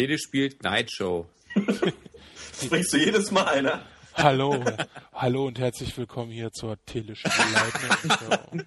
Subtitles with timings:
[0.00, 1.26] Tele spielt Night Show.
[1.54, 3.82] das bringst du jedes Mal, ne?
[4.14, 4.64] Hallo,
[5.12, 8.64] hallo und herzlich willkommen hier zur Telespielleitung.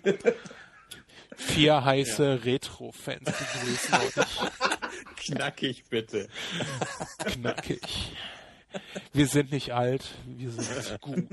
[1.35, 2.33] Vier heiße ja.
[2.35, 5.25] Retro-Fans begrüßen euch.
[5.25, 6.29] Knackig, bitte.
[7.25, 8.11] Knackig.
[9.11, 11.25] Wir sind nicht alt, wir sind gut.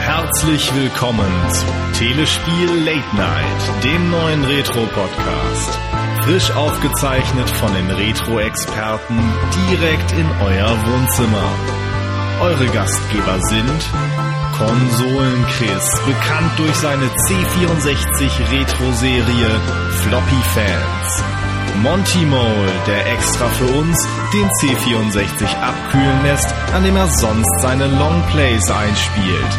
[0.00, 1.64] Herzlich willkommen zu
[1.98, 5.91] Telespiel Late Night, dem neuen Retro-Podcast.
[6.24, 9.18] Frisch aufgezeichnet von den Retro-Experten
[9.68, 11.48] direkt in euer Wohnzimmer.
[12.40, 13.90] Eure Gastgeber sind
[14.56, 19.50] Konsolen Chris, bekannt durch seine C64 Retro-Serie
[20.02, 21.24] Floppy Fans.
[21.82, 27.88] Monty Mole, der extra für uns den C64 abkühlen lässt, an dem er sonst seine
[27.88, 29.58] Longplays einspielt.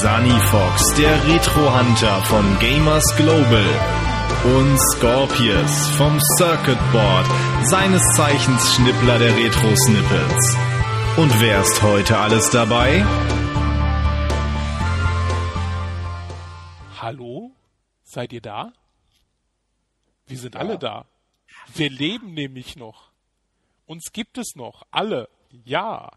[0.00, 4.03] Sunny Fox, der Retro-Hunter von Gamers Global.
[4.44, 7.26] Und Scorpius vom Circuit Board,
[7.64, 10.56] seines Zeichens Schnippler der Retro-Snippets.
[11.16, 13.06] Und wer ist heute alles dabei?
[17.00, 17.52] Hallo?
[18.02, 18.74] Seid ihr da?
[20.26, 20.60] Wir sind ja.
[20.60, 21.06] alle da.
[21.74, 23.12] Wir leben nämlich noch.
[23.86, 24.82] Uns gibt es noch.
[24.90, 25.30] Alle.
[25.64, 26.10] Ja.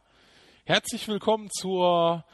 [0.65, 2.25] Herzlich willkommen zur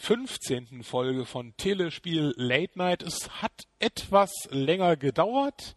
[0.00, 0.84] 15.
[0.84, 3.02] Folge von Telespiel Late Night.
[3.02, 5.74] Es hat etwas länger gedauert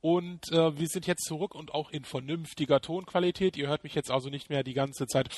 [0.00, 3.56] und äh, wir sind jetzt zurück und auch in vernünftiger Tonqualität.
[3.56, 5.28] Ihr hört mich jetzt also nicht mehr die ganze Zeit.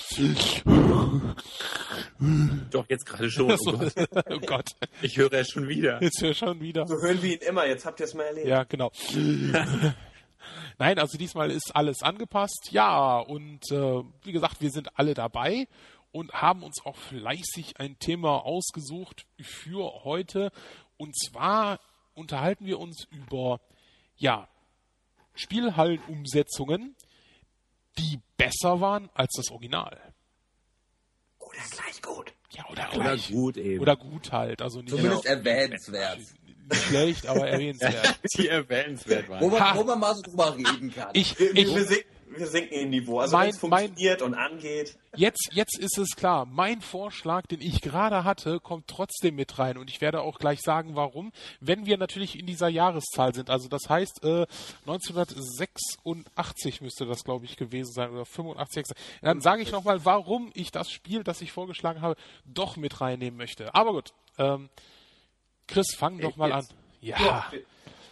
[2.71, 3.51] Doch, jetzt gerade schon.
[3.59, 3.93] Oh Gott.
[4.31, 4.71] oh Gott.
[5.03, 6.01] Ich höre es schon wieder.
[6.01, 6.87] Jetzt höre ich schon wieder.
[6.87, 8.47] So hören wir ihn immer, jetzt habt ihr es mal erlebt.
[8.47, 8.93] Ja, genau.
[10.79, 12.69] Nein, also diesmal ist alles angepasst.
[12.71, 15.67] Ja, und äh, wie gesagt, wir sind alle dabei
[16.19, 20.50] und haben uns auch fleißig ein Thema ausgesucht für heute.
[20.97, 21.78] Und zwar
[22.14, 23.61] unterhalten wir uns über,
[24.16, 24.48] ja,
[25.34, 26.96] Spielhallenumsetzungen,
[27.98, 29.96] die besser waren als das Original.
[31.39, 32.33] Oder gleich gut.
[32.50, 33.30] Ja, oder, oder gleich.
[33.30, 33.80] gut eben.
[33.80, 34.61] Oder gut halt.
[34.61, 35.36] Also nicht Zumindest genau.
[35.36, 36.18] erwähnenswert.
[36.18, 38.18] Nicht schlecht, aber erwähnenswert.
[38.36, 39.40] die erwähnenswert waren.
[39.40, 41.11] Wo man, wo man mal so drüber reden kann.
[41.12, 42.07] Ich, ich, ich,
[42.39, 43.21] wir sinken im Niveau.
[43.21, 44.97] Also wenn es funktioniert mein, und angeht.
[45.17, 46.47] Jetzt, jetzt ist es klar.
[46.47, 49.79] Mein Vorschlag, den ich gerade hatte, kommt trotzdem mit rein.
[49.79, 51.33] Und ich werde auch gleich sagen, warum.
[51.61, 53.51] Wenn wir natürlich in dieser Jahreszahl sind.
[53.51, 54.47] Also das heißt, äh,
[54.87, 58.11] 1986 müsste das, glaube ich, gewesen sein.
[58.11, 58.87] Oder 85.
[59.23, 63.37] Dann sage ich nochmal, warum ich das Spiel, das ich vorgeschlagen habe, doch mit reinnehmen
[63.37, 63.75] möchte.
[63.75, 64.13] Aber gut.
[64.39, 64.69] Ähm,
[65.67, 66.70] Chris, fang doch mal jetzt.
[66.70, 66.77] an.
[67.01, 67.51] Ja.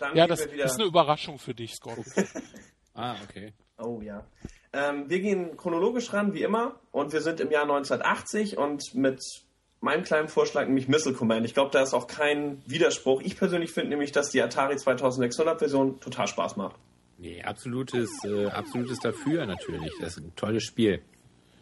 [0.00, 2.28] Ja, ja das ist eine Überraschung für dich, Scorpion.
[2.94, 3.52] ah, okay.
[3.78, 4.24] Oh ja.
[4.72, 9.22] Ähm, wir gehen chronologisch ran, wie immer, und wir sind im Jahr 1980 und mit
[9.80, 11.46] meinem kleinen Vorschlag, nämlich Missile Command.
[11.46, 13.22] Ich glaube, da ist auch kein Widerspruch.
[13.22, 16.76] Ich persönlich finde nämlich, dass die Atari 2600 Version total Spaß macht.
[17.18, 19.92] Nee, absolutes, äh, absolutes dafür natürlich.
[20.00, 21.02] Das ist ein tolles Spiel.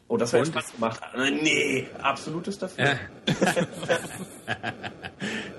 [0.09, 1.01] Oh, das hat Spaß gemacht.
[1.15, 2.99] Äh, nee, absolutes dafür.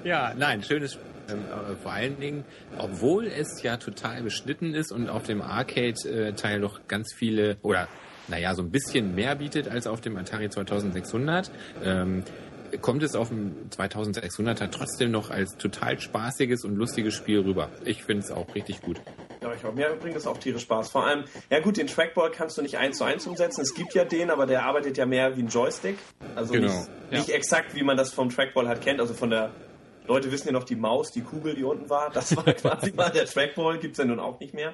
[0.04, 1.15] ja, nein, schönes Spiel.
[1.30, 2.46] Ähm, äh, vor allen Dingen,
[2.78, 7.88] obwohl es ja total beschnitten ist und auf dem Arcade-Teil doch ganz viele oder
[8.28, 11.52] naja, so ein bisschen mehr bietet als auf dem Atari 2600,
[11.84, 12.24] ähm,
[12.82, 17.70] kommt es auf dem 2600er trotzdem noch als total spaßiges und lustiges Spiel rüber.
[17.86, 19.00] Ich finde es auch richtig gut.
[19.42, 19.74] Ja, ich auch.
[19.74, 20.90] Mir bringt das auch tierisch Spaß.
[20.90, 23.62] Vor allem, ja gut, den Trackball kannst du nicht eins zu eins umsetzen.
[23.62, 25.98] Es gibt ja den, aber der arbeitet ja mehr wie ein Joystick.
[26.36, 26.68] Also genau.
[26.68, 27.18] nicht, ja.
[27.20, 29.52] nicht exakt, wie man das vom Trackball halt kennt, also von der
[30.08, 32.10] Leute wissen ja noch die Maus, die Kugel, die unten war.
[32.10, 34.74] Das war quasi mal der Trackball, gibt es ja nun auch nicht mehr.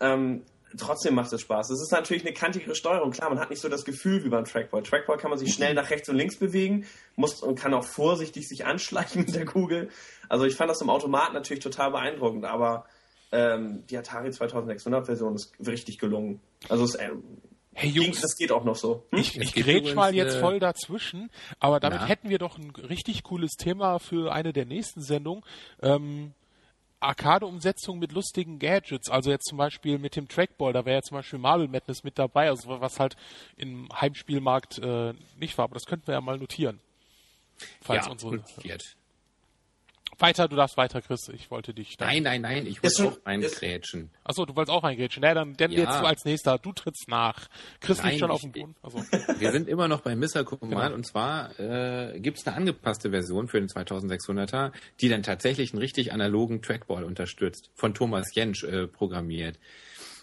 [0.00, 0.42] Ähm,
[0.76, 1.70] trotzdem macht es Spaß.
[1.70, 3.10] Es ist natürlich eine kantigere Steuerung.
[3.10, 4.82] Klar, man hat nicht so das Gefühl wie beim Trackball.
[4.82, 6.86] Trackball kann man sich schnell nach rechts und links bewegen,
[7.16, 9.90] muss und kann auch vorsichtig sich anschleichen mit der Kugel.
[10.28, 12.86] Also ich fand das im Automat natürlich total beeindruckend, aber
[13.32, 16.40] ähm, die Atari 2600 Version ist richtig gelungen.
[16.68, 17.10] Also es, äh,
[17.80, 19.06] Hey Jungs, das geht auch noch so.
[19.10, 19.20] Hm?
[19.20, 21.30] Ich, ich grätsch mal jetzt äh, voll dazwischen,
[21.60, 22.06] aber damit na?
[22.06, 25.44] hätten wir doch ein richtig cooles Thema für eine der nächsten Sendungen.
[25.80, 26.34] Ähm,
[26.98, 31.18] Arcade-Umsetzung mit lustigen Gadgets, also jetzt zum Beispiel mit dem Trackball, da wäre ja zum
[31.18, 33.14] Beispiel Marble Madness mit dabei, also was halt
[33.56, 36.80] im Heimspielmarkt äh, nicht war, aber das könnten wir ja mal notieren.
[37.80, 38.96] Falls ja, unsere, notiert.
[40.20, 41.28] Weiter, du darfst weiter, Chris.
[41.28, 41.96] Ich wollte dich.
[41.96, 44.10] Dann nein, nein, nein, ich wollte auch eingrätschen.
[44.24, 45.22] Achso, du wolltest auch eingrätschen.
[45.22, 45.80] Ja, dann, dann ja.
[45.80, 46.58] jetzt du als nächster.
[46.58, 47.48] Du trittst nach.
[47.80, 48.74] Chris liegt schon auf dem Boden.
[48.82, 48.98] Also.
[49.38, 50.94] Wir sind immer noch bei Missile Command genau.
[50.94, 55.80] und zwar äh, gibt es eine angepasste Version für den 2600er, die dann tatsächlich einen
[55.80, 57.70] richtig analogen Trackball unterstützt.
[57.74, 59.58] Von Thomas Jensch äh, programmiert.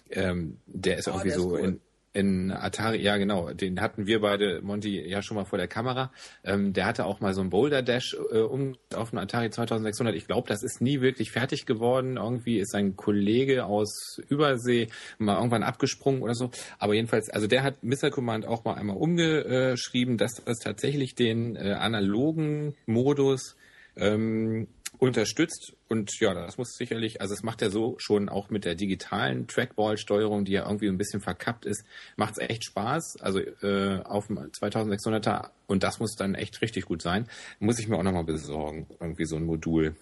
[0.10, 1.60] Ähm, der ist oh, irgendwie der so cool.
[1.60, 1.82] in
[2.16, 6.12] in Atari, ja genau, den hatten wir beide, Monty, ja schon mal vor der Kamera.
[6.46, 10.16] Ähm, der hatte auch mal so ein Boulder Dash äh, um auf dem Atari 2600.
[10.16, 12.16] Ich glaube, das ist nie wirklich fertig geworden.
[12.16, 16.52] Irgendwie ist ein Kollege aus Übersee mal irgendwann abgesprungen oder so.
[16.80, 21.58] Aber jedenfalls, also der hat Missile Command auch mal einmal umgeschrieben, dass das tatsächlich den
[21.58, 23.58] äh, analogen Modus
[23.98, 24.68] ähm,
[25.06, 28.76] unterstützt und ja, das muss sicherlich, also es macht ja so schon auch mit der
[28.76, 31.86] digitalen Trackball-Steuerung, die ja irgendwie ein bisschen verkappt ist,
[32.16, 33.18] macht es echt Spaß.
[33.22, 37.28] Also äh, auf dem 2600er und das muss dann echt richtig gut sein.
[37.60, 39.96] Muss ich mir auch nochmal besorgen, irgendwie so ein Modul.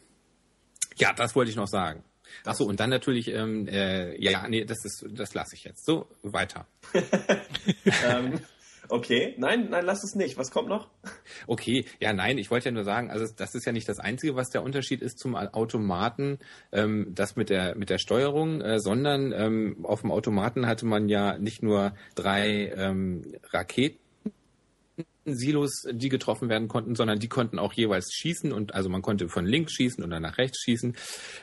[0.96, 2.04] Ja, das wollte ich noch sagen.
[2.46, 5.86] Achso, und dann natürlich, ähm, äh, ja, nee, das ist, das lasse ich jetzt.
[5.86, 6.66] So, weiter.
[8.08, 8.40] ähm,
[8.90, 10.38] Okay, nein, nein, lass es nicht.
[10.38, 10.90] Was kommt noch?
[11.48, 14.36] Okay, ja, nein, ich wollte ja nur sagen, also das ist ja nicht das Einzige,
[14.36, 16.40] was der Unterschied ist zum Automaten,
[16.72, 21.10] ähm, das mit der mit der Steuerung, äh, sondern ähm, auf dem Automaten hatte man
[21.10, 24.03] ja nicht nur drei ähm, Raketen
[25.26, 29.30] Silos, die getroffen werden konnten, sondern die konnten auch jeweils schießen und also man konnte
[29.30, 30.96] von links schießen oder nach rechts schießen.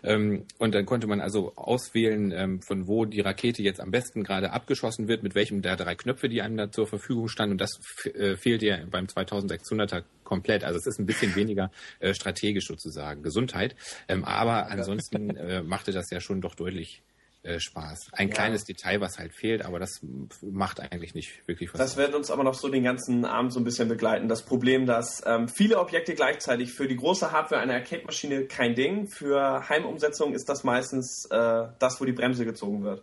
[0.02, 4.22] Ähm, und dann konnte man also auswählen, ähm, von wo die Rakete jetzt am besten
[4.22, 7.52] gerade abgeschossen wird, mit welchem der drei Knöpfe, die einem da zur Verfügung standen.
[7.52, 7.80] Und das
[8.14, 10.64] äh, fehlt ja beim 2600er komplett.
[10.64, 13.74] Also es ist ein bisschen weniger äh, strategisch sozusagen Gesundheit,
[14.08, 17.02] ähm, aber ansonsten äh, machte das ja schon doch deutlich
[17.42, 18.10] äh, Spaß.
[18.12, 18.34] Ein ja.
[18.34, 20.00] kleines Detail, was halt fehlt, aber das
[20.42, 21.78] macht eigentlich nicht wirklich was.
[21.78, 24.28] Das wird uns aber noch so den ganzen Abend so ein bisschen begleiten.
[24.28, 29.08] Das Problem, dass ähm, viele Objekte gleichzeitig für die große Hardware einer Arcade-Maschine kein Ding,
[29.08, 33.02] für Heimumsetzung ist das meistens äh, das, wo die Bremse gezogen wird.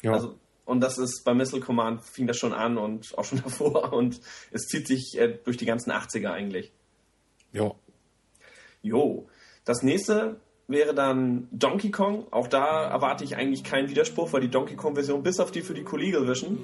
[0.00, 0.12] Ja.
[0.12, 3.92] Also, und das ist bei Missile Command fing das schon an und auch schon davor
[3.92, 4.18] und
[4.50, 6.72] es zieht sich äh, durch die ganzen 80er eigentlich.
[7.52, 7.72] Ja.
[8.80, 9.28] Jo.
[9.66, 12.26] Das nächste wäre dann Donkey Kong.
[12.30, 15.74] Auch da erwarte ich eigentlich keinen Widerspruch, weil die Donkey Kong-Version bis auf die für
[15.74, 16.58] die Collegial Vision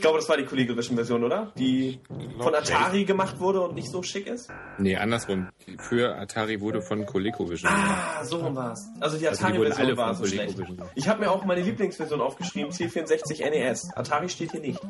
[0.00, 1.52] ich glaube, das war die Collegial Vision Version, oder?
[1.58, 2.00] Die
[2.38, 4.48] von Atari gemacht wurde und nicht so schick ist?
[4.78, 5.48] Nee, andersrum.
[5.76, 8.88] Für Atari wurde von ColecoVision Ah, so rum war es.
[8.98, 10.58] Also die Atari-Version also war so schlecht.
[10.94, 13.90] Ich habe mir auch meine Lieblingsversion aufgeschrieben, C64 NES.
[13.94, 14.80] Atari steht hier nicht.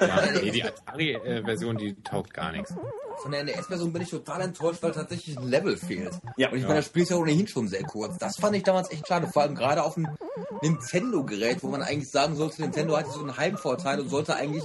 [0.00, 2.74] Ja, nee, die Atari-Version, die taugt gar nichts.
[3.18, 6.12] Von der NES-Version bin ich total enttäuscht, weil tatsächlich ein Level fehlt.
[6.36, 6.50] Ja.
[6.50, 8.18] Und ich meine, das Spiel ist ja ohnehin schon sehr kurz.
[8.18, 9.28] Das fand ich damals echt schade.
[9.28, 10.08] Vor allem gerade auf einem
[10.62, 14.64] Nintendo-Gerät, wo man eigentlich sagen sollte, Nintendo hatte so einen Heimvorteil und sollte eigentlich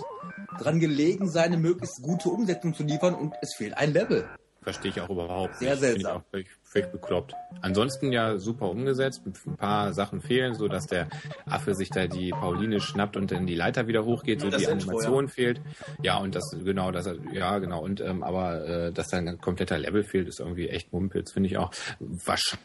[0.59, 4.27] dran gelegen sein, eine möglichst gute Umsetzung zu liefern und es fehlt ein Level.
[4.61, 5.79] Verstehe ich auch überhaupt Sehr nicht.
[5.79, 6.17] seltsam.
[6.17, 6.23] Auch
[6.67, 7.33] völlig, bekloppt.
[7.61, 9.21] Ansonsten ja super umgesetzt.
[9.25, 11.07] Ein paar Sachen fehlen, so dass der
[11.45, 14.67] Affe sich da die Pauline schnappt und dann die Leiter wieder hochgeht, so das die
[14.67, 15.31] Animation ja.
[15.31, 15.61] fehlt.
[16.01, 17.81] Ja, und das, genau, das, ja, genau.
[17.81, 21.49] Und, ähm, aber, äh, dass da ein kompletter Level fehlt, ist irgendwie echt Mumpels, finde
[21.49, 21.71] ich auch.
[21.99, 22.57] Wahrscheinlich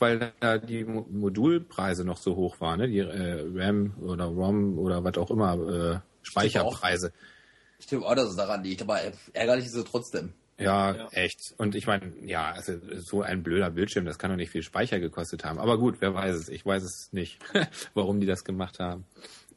[0.00, 2.88] weil da die Modulpreise noch so hoch waren, ne?
[2.88, 7.12] die äh, RAM oder ROM oder was auch immer, äh, Speicherpreise.
[7.78, 8.98] Ich glaube auch, dass es daran liegt, aber
[9.32, 10.32] ärgerlich ist es trotzdem.
[10.58, 11.54] Ja, ja, echt.
[11.58, 15.00] Und ich meine, ja, also so ein blöder Bildschirm, das kann doch nicht viel Speicher
[15.00, 15.58] gekostet haben.
[15.58, 16.48] Aber gut, wer weiß es?
[16.48, 17.38] Ich weiß es nicht,
[17.94, 19.04] warum die das gemacht haben.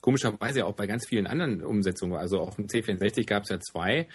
[0.01, 2.17] Komischerweise auch bei ganz vielen anderen Umsetzungen.
[2.17, 4.07] Also auf dem C64 gab es ja zwei.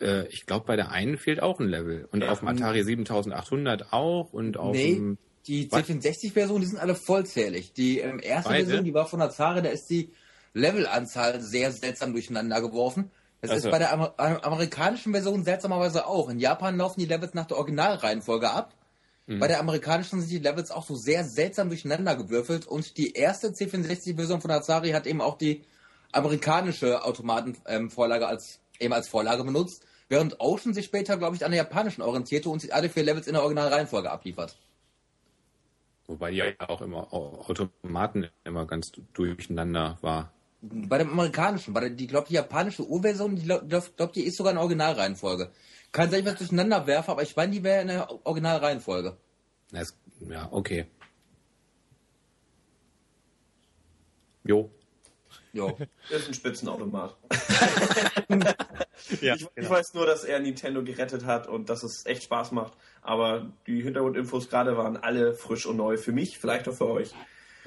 [0.00, 2.08] Äh, ich glaube, bei der einen fehlt auch ein Level.
[2.10, 4.32] Und ja, auf dem Atari 7800 auch.
[4.32, 7.72] Und auf nee, dem die C64-Version, die sind alle vollzählig.
[7.72, 8.66] Die ähm, erste Beide?
[8.66, 10.10] Version, die war von Atari, da ist die
[10.54, 13.10] Levelanzahl sehr seltsam durcheinander geworfen.
[13.40, 13.68] Das also.
[13.68, 16.28] ist bei der Amer amerikanischen Version seltsamerweise auch.
[16.28, 18.74] In Japan laufen die Levels nach der Originalreihenfolge ab.
[19.26, 19.40] Mhm.
[19.40, 23.48] Bei der amerikanischen sind die Levels auch so sehr seltsam durcheinander gewürfelt und die erste
[23.48, 25.64] C64-Version von Atari hat eben auch die
[26.12, 31.50] amerikanische Automatenvorlage ähm, als, eben als Vorlage benutzt, während Ocean sich später, glaube ich, an
[31.50, 34.56] der japanischen orientierte und sich alle vier Levels in der Originalreihenfolge abliefert.
[36.06, 40.32] Wobei die ja auch immer Automaten immer ganz durcheinander war.
[40.88, 44.36] Bei dem amerikanischen, bei der, die glaube die japanische Urversion, die glaube glaub, die ist
[44.36, 45.50] sogar in Originalreihenfolge.
[45.92, 49.16] Kann sein, ich was durcheinander werfe, aber ich meine, die wäre in der Originalreihenfolge.
[49.70, 50.86] Das, ja, okay.
[54.44, 54.70] Jo.
[55.52, 55.76] Jo.
[56.10, 57.16] Ist ein Spitzenautomat.
[59.20, 62.52] ja, ich, ich weiß nur, dass er Nintendo gerettet hat und dass es echt Spaß
[62.52, 62.74] macht.
[63.02, 67.12] Aber die Hintergrundinfos gerade waren alle frisch und neu für mich, vielleicht auch für euch.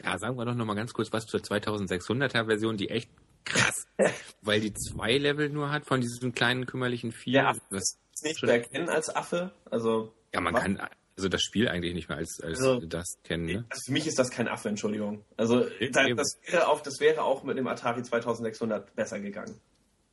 [0.03, 3.09] Ja, sagen wir doch noch mal ganz kurz was zur 2600er Version, die echt
[3.45, 3.87] krass,
[4.41, 7.31] weil die zwei Level nur hat von diesem kleinen kümmerlichen Vieh.
[7.31, 9.51] Ja, das ist nicht zu erkennen als Affe.
[9.69, 10.63] Also ja, man was?
[10.63, 10.81] kann
[11.17, 13.45] also das Spiel eigentlich nicht mehr als, als also, das kennen.
[13.45, 13.65] Ne?
[13.69, 15.25] Also für mich ist das kein Affe, Entschuldigung.
[15.35, 19.59] Also das wäre auch das wäre auch mit dem Atari 2600 besser gegangen.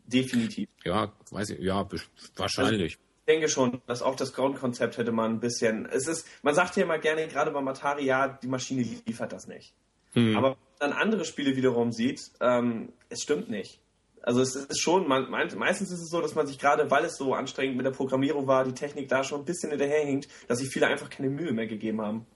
[0.05, 0.69] Definitiv.
[0.85, 1.89] Ja, weiß ich, ja,
[2.37, 2.99] wahrscheinlich.
[3.27, 5.85] Ich denke schon, dass auch das Grundkonzept hätte man ein bisschen.
[5.87, 9.49] Es ist, man sagt ja immer gerne, gerade beim Atari, ja, die Maschine liefert das
[9.49, 9.75] nicht.
[10.13, 10.37] Hm.
[10.37, 13.81] Aber wenn man dann andere Spiele wiederum sieht, ähm, es stimmt nicht.
[14.23, 17.17] Also es ist schon, man, meistens ist es so, dass man sich gerade, weil es
[17.17, 20.69] so anstrengend mit der Programmierung war, die Technik da schon ein bisschen hinterherhinkt, dass sich
[20.69, 22.27] viele einfach keine Mühe mehr gegeben haben.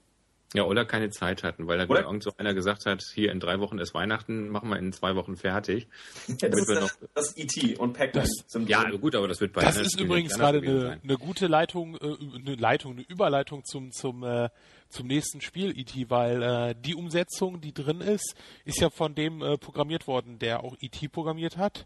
[0.53, 3.39] Ja, oder keine Zeit hatten, weil da wieder irgend so einer gesagt hat, hier in
[3.39, 5.87] drei Wochen ist Weihnachten, machen wir in zwei Wochen fertig.
[6.41, 7.77] Ja, das ist das, das E.T.
[7.77, 8.27] und Pac-Man.
[8.67, 12.15] Ja, gut, aber das wird bei Das ist übrigens gerade eine, eine, gute Leitung, äh,
[12.35, 14.49] eine Leitung, eine Überleitung zum, zum, äh,
[14.89, 19.41] zum nächsten Spiel E.T., weil äh, die Umsetzung, die drin ist, ist ja von dem
[19.41, 21.07] äh, programmiert worden, der auch E.T.
[21.09, 21.85] programmiert hat.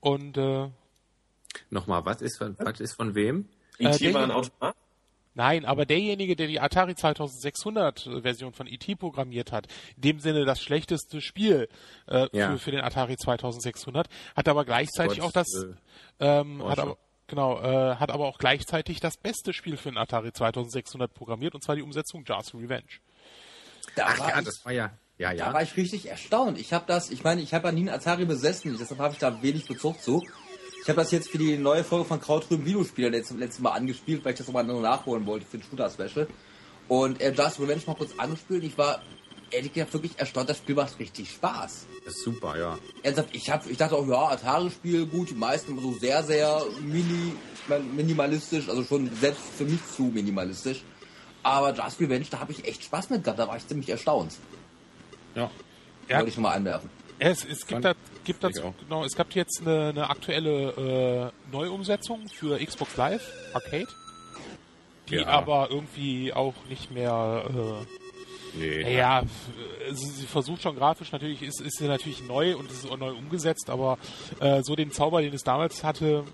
[0.00, 0.68] Und äh,
[1.70, 3.48] Nochmal, was ist, was ist von wem?
[3.78, 4.06] E.T.
[4.06, 4.76] Äh, war ein Automat?
[5.34, 10.44] Nein, aber derjenige, der die Atari 2600 Version von ET programmiert hat, in dem Sinne
[10.44, 11.68] das schlechteste Spiel
[12.08, 12.50] äh, ja.
[12.50, 15.46] für, für den Atari 2600, hat aber gleichzeitig Gott, auch das,
[16.18, 19.98] äh, ähm, hat aber, genau, äh, hat aber auch gleichzeitig das beste Spiel für den
[19.98, 22.98] Atari 2600 programmiert, und zwar die Umsetzung Jars Revenge.
[23.94, 25.46] Da Ach ja, ich, das war ja, ja, ja.
[25.46, 26.58] Da war ich richtig erstaunt.
[26.58, 29.20] Ich habe das, ich meine, ich habe ja nie einen Atari besessen, deshalb habe ich
[29.20, 30.24] da wenig Bezug zu.
[30.82, 34.24] Ich habe das jetzt für die neue Folge von Krautrüben Videospieler letztes, letztes Mal angespielt,
[34.24, 36.26] weil ich das nochmal nachholen wollte für den Shooter-Special.
[36.88, 38.64] Und äh, Just Revenge mal kurz angespielt.
[38.64, 39.02] Ich war
[39.50, 41.86] ehrlich gesagt wirklich erstaunt, das Spiel macht richtig Spaß.
[42.04, 42.78] Das ist super, ja.
[43.02, 47.34] Ernsthaft, ich, hab, ich dachte auch, ja, Atari-Spiel, gut, die meisten so sehr, sehr mini,
[47.94, 50.82] minimalistisch, also schon selbst für mich zu minimalistisch.
[51.42, 54.34] Aber Just Revenge, da habe ich echt Spaß mit gehabt, da war ich ziemlich erstaunt.
[55.34, 55.50] Ja.
[56.08, 56.90] Wollte ich schon mal anwerfen.
[57.20, 57.92] Es, es gibt, da,
[58.24, 63.22] gibt dazu, genau, es gab jetzt eine, eine aktuelle äh, Neuumsetzung für Xbox Live
[63.52, 63.88] Arcade,
[65.10, 65.26] die ja.
[65.26, 67.44] aber irgendwie auch nicht mehr.
[68.54, 68.96] Äh, nee.
[68.96, 69.22] Ja,
[69.92, 73.12] sie, sie, versucht schon grafisch natürlich, ist, ist sie natürlich neu und ist auch neu
[73.12, 73.98] umgesetzt, aber
[74.40, 76.24] äh, so den Zauber, den es damals hatte,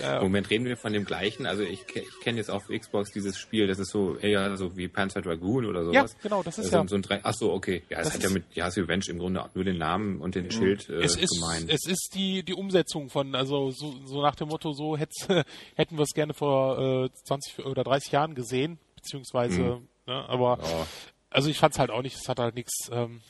[0.00, 0.18] ja.
[0.18, 1.46] Im Moment reden wir von dem gleichen.
[1.46, 4.88] Also ich, ich kenne jetzt auf Xbox dieses Spiel, das ist so eher so wie
[4.88, 6.12] Panzer Dragoon oder sowas.
[6.12, 7.02] Ja, genau, das ist also ja.
[7.02, 7.82] So ein ach so, okay.
[7.88, 10.50] Ja, es hat ja mit Yas Revenge im Grunde nur den Namen und den mhm.
[10.50, 11.70] Schild äh, es ist, gemeint.
[11.70, 16.02] Es ist die, die Umsetzung von, also so, so nach dem Motto, so hätten wir
[16.02, 19.88] es gerne vor äh, 20 oder 30 Jahren gesehen, beziehungsweise, mhm.
[20.06, 20.86] ne, aber ja.
[21.30, 22.88] also ich fand es halt auch nicht, es hat halt nichts.
[22.92, 23.20] Ähm,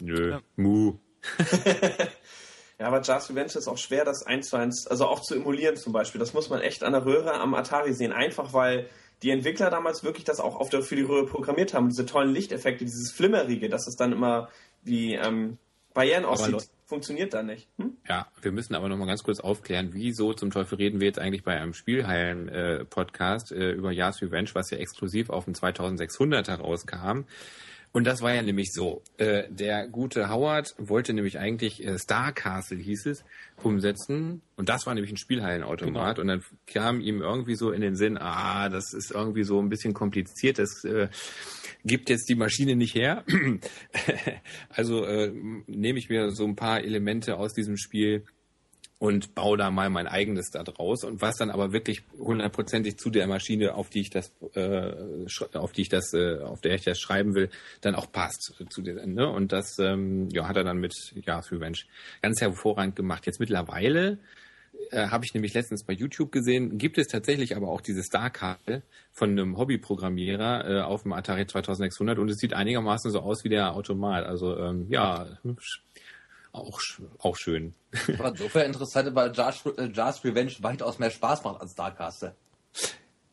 [0.00, 0.40] Nö, ja.
[0.56, 0.98] Mu.
[2.78, 5.76] Ja, aber Jars Revenge ist auch schwer, das eins zu eins, also auch zu emulieren
[5.76, 6.18] zum Beispiel.
[6.18, 8.12] Das muss man echt an der Röhre am Atari sehen.
[8.12, 8.88] Einfach weil
[9.22, 11.88] die Entwickler damals wirklich das auch auf der, für die Röhre programmiert haben.
[11.88, 14.50] Diese tollen Lichteffekte, dieses Flimmerige, dass es dann immer
[14.82, 15.56] wie ähm,
[15.94, 17.68] Barrieren aussieht, funktioniert da nicht.
[17.78, 17.96] Hm?
[18.06, 21.18] Ja, wir müssen aber noch mal ganz kurz aufklären, wieso zum Teufel reden wir jetzt
[21.18, 26.48] eigentlich bei einem Spielhallen-Podcast äh, äh, über Jars Revenge, was ja exklusiv auf dem 2600
[26.48, 27.24] herauskam.
[27.96, 29.02] Und das war ja nämlich so.
[29.16, 33.24] Äh, der gute Howard wollte nämlich eigentlich äh, Star Castle hieß es,
[33.62, 34.42] umsetzen.
[34.54, 36.16] Und das war nämlich ein Spielhallenautomat.
[36.16, 36.20] Genau.
[36.20, 39.70] Und dann kam ihm irgendwie so in den Sinn, ah, das ist irgendwie so ein
[39.70, 41.08] bisschen kompliziert, das äh,
[41.86, 43.24] gibt jetzt die Maschine nicht her.
[44.68, 45.32] also äh,
[45.66, 48.26] nehme ich mir so ein paar Elemente aus diesem Spiel
[48.98, 53.10] und baue da mal mein eigenes da draus und was dann aber wirklich hundertprozentig zu
[53.10, 54.92] der Maschine, auf die ich das, äh,
[55.52, 57.50] auf die ich das, äh, auf der ich das schreiben will,
[57.82, 59.28] dann auch passt zu der ne?
[59.28, 60.94] Und das, ähm, ja, hat er dann mit
[61.26, 61.78] ja Revenge
[62.22, 63.26] ganz hervorragend gemacht.
[63.26, 64.18] Jetzt mittlerweile
[64.90, 68.82] äh, habe ich nämlich letztens bei YouTube gesehen, gibt es tatsächlich aber auch diese Star-Karte
[69.12, 73.48] von einem Hobbyprogrammierer äh, auf dem Atari 2600 und es sieht einigermaßen so aus wie
[73.48, 74.24] der Automat.
[74.24, 75.38] Also ähm, ja,
[76.56, 76.80] auch,
[77.18, 77.74] auch schön.
[78.18, 82.34] Aber insofern interessant, weil Jars, äh, Jars Revenge weitaus mehr Spaß macht als Starcaster.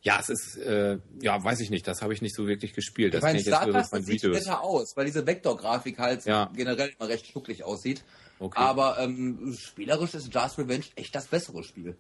[0.01, 3.13] Ja, es ist, äh, ja, weiß ich nicht, das habe ich nicht so wirklich gespielt.
[3.13, 6.51] Das ich meine, Starcaster sieht besser aus, weil diese Vektorgrafik halt ja.
[6.53, 8.03] generell immer recht schnucklig aussieht.
[8.39, 8.59] Okay.
[8.59, 11.95] Aber ähm, spielerisch ist Jars Revenge echt das bessere Spiel.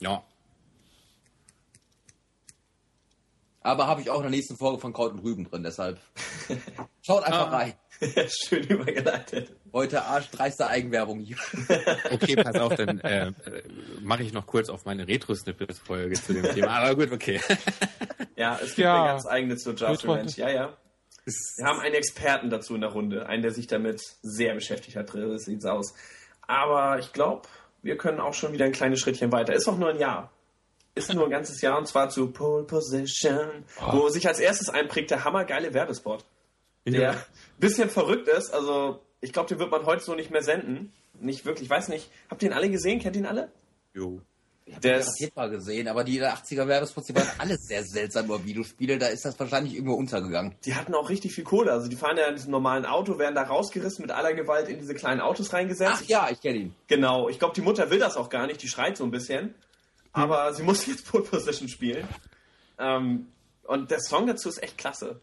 [0.00, 0.24] Ja,
[3.64, 5.98] Aber habe ich auch in der nächsten Folge von Kraut und Rüben drin, deshalb
[7.00, 7.56] schaut einfach ah.
[7.56, 7.72] rein.
[8.28, 9.50] Schön übergeleitet.
[9.72, 11.36] Heute arschdreiste Eigenwerbung hier.
[12.10, 13.32] okay, pass auf, dann äh,
[14.02, 16.68] mache ich noch kurz auf meine Retro-Snippets-Folge zu dem Thema.
[16.68, 17.40] Aber gut, okay.
[18.36, 19.02] ja, es gibt ja.
[19.02, 20.32] eine ganz eigene zu Just Revenge.
[20.36, 20.76] Ja, ja.
[21.24, 25.10] Wir haben einen Experten dazu in der Runde, einen, der sich damit sehr beschäftigt hat.
[25.10, 25.94] So sieht's aus.
[26.42, 27.48] Aber ich glaube,
[27.82, 29.54] wir können auch schon wieder ein kleines Schrittchen weiter.
[29.54, 30.30] Ist auch nur ein Jahr
[30.94, 33.92] ist nur ein ganzes Jahr und zwar zu Pole Position, oh.
[33.92, 36.24] wo sich als erstes einprägt der hammergeile Werbespot.
[36.86, 37.24] Der ja.
[37.58, 40.92] bisschen verrückt ist, also ich glaube, den wird man heute so nicht mehr senden.
[41.18, 42.10] Nicht wirklich, ich weiß nicht.
[42.28, 43.00] Habt ihr ihn alle gesehen?
[43.00, 43.50] Kennt ihr ihn alle?
[43.94, 44.20] Jo.
[44.66, 48.44] Ich habe das mal gesehen, aber die 80er Werbespots, die waren alles sehr seltsam über
[48.44, 50.54] Videospiele, da ist das wahrscheinlich irgendwo untergegangen.
[50.64, 53.34] Die hatten auch richtig viel Kohle, also die fahren ja in diesem normalen Auto, werden
[53.34, 56.02] da rausgerissen, mit aller Gewalt in diese kleinen Autos reingesetzt.
[56.04, 56.74] Ach ja, ich kenne ihn.
[56.86, 59.54] Genau, ich glaube, die Mutter will das auch gar nicht, die schreit so ein bisschen
[60.14, 62.08] aber sie muss jetzt Pole Position spielen.
[62.78, 63.26] Ähm,
[63.64, 65.20] und der Song dazu ist echt klasse.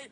[0.00, 0.08] Play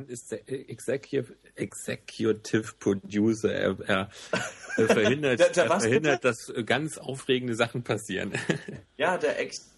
[0.00, 3.52] Mann ist der Executive, Executive Producer.
[3.52, 4.10] Er, er,
[4.76, 8.32] er verhindert, der, der er verhindert dass ganz aufregende Sachen passieren.
[8.96, 9.70] Ja, der, Ex,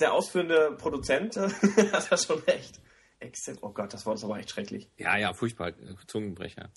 [0.00, 1.36] der ausführende Produzent
[1.92, 2.80] hat ja schon recht.
[3.60, 4.88] Oh Gott, das Wort ist aber echt schrecklich.
[4.96, 5.72] Ja, ja, furchtbar.
[6.08, 6.70] Zungenbrecher.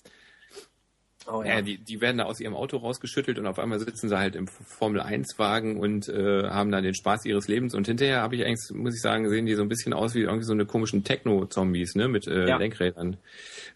[1.26, 1.56] Oh, ja.
[1.56, 4.36] ja die, die werden da aus ihrem Auto rausgeschüttelt und auf einmal sitzen sie halt
[4.36, 7.74] im Formel-1-Wagen und äh, haben dann den Spaß ihres Lebens.
[7.74, 10.22] Und hinterher habe ich eigentlich, muss ich sagen, sehen die so ein bisschen aus wie
[10.22, 12.56] irgendwie so eine komischen Techno-Zombies, ne, mit äh, ja.
[12.56, 13.18] Lenkrädern.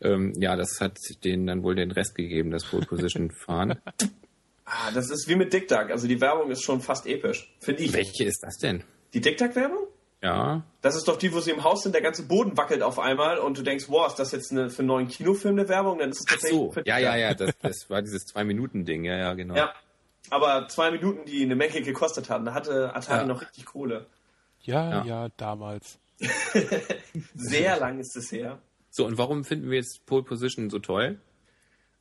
[0.01, 3.79] Ähm, ja, das hat denen dann wohl den Rest gegeben, das Pole Position fahren.
[4.65, 5.91] ah, das ist wie mit Dick Duck.
[5.91, 7.93] Also die Werbung ist schon fast episch, finde ich.
[7.93, 8.83] Welche ist das denn?
[9.13, 9.87] Die Dick Duck-Werbung?
[10.25, 10.63] Ja.
[10.81, 13.39] Das ist doch die, wo sie im Haus sind, der ganze Boden wackelt auf einmal
[13.39, 15.99] und du denkst, wow, ist das jetzt eine, für einen neuen Kinofilm eine Werbung?
[15.99, 16.61] Dann ist es tatsächlich.
[16.71, 19.55] Ach so, ja, ja, ja, das, das war dieses Zwei-Minuten-Ding, ja, ja, genau.
[19.55, 19.75] Ja,
[20.31, 23.27] aber zwei Minuten, die eine Menge gekostet haben, da hatte Atari ja.
[23.27, 24.07] noch richtig Kohle.
[24.63, 25.99] Ja, ja, ja damals.
[27.35, 28.59] Sehr lang ist es her.
[28.89, 31.19] So, und warum finden wir jetzt Pole Position so toll?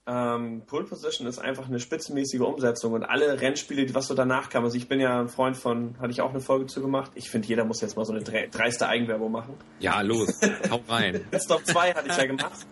[0.06, 4.50] Ähm, Pole Position ist einfach eine spitzenmäßige Umsetzung und alle Rennspiele, die was so danach
[4.50, 4.66] kam.
[4.66, 7.12] Also ich bin ja ein Freund von, hatte ich auch eine Folge zu gemacht.
[7.16, 9.54] Ich finde, jeder muss jetzt mal so eine dreiste Eigenwerbung machen.
[9.80, 11.26] Ja, los, hau rein.
[11.32, 12.66] Pitstop 2 hatte ich ja gemacht.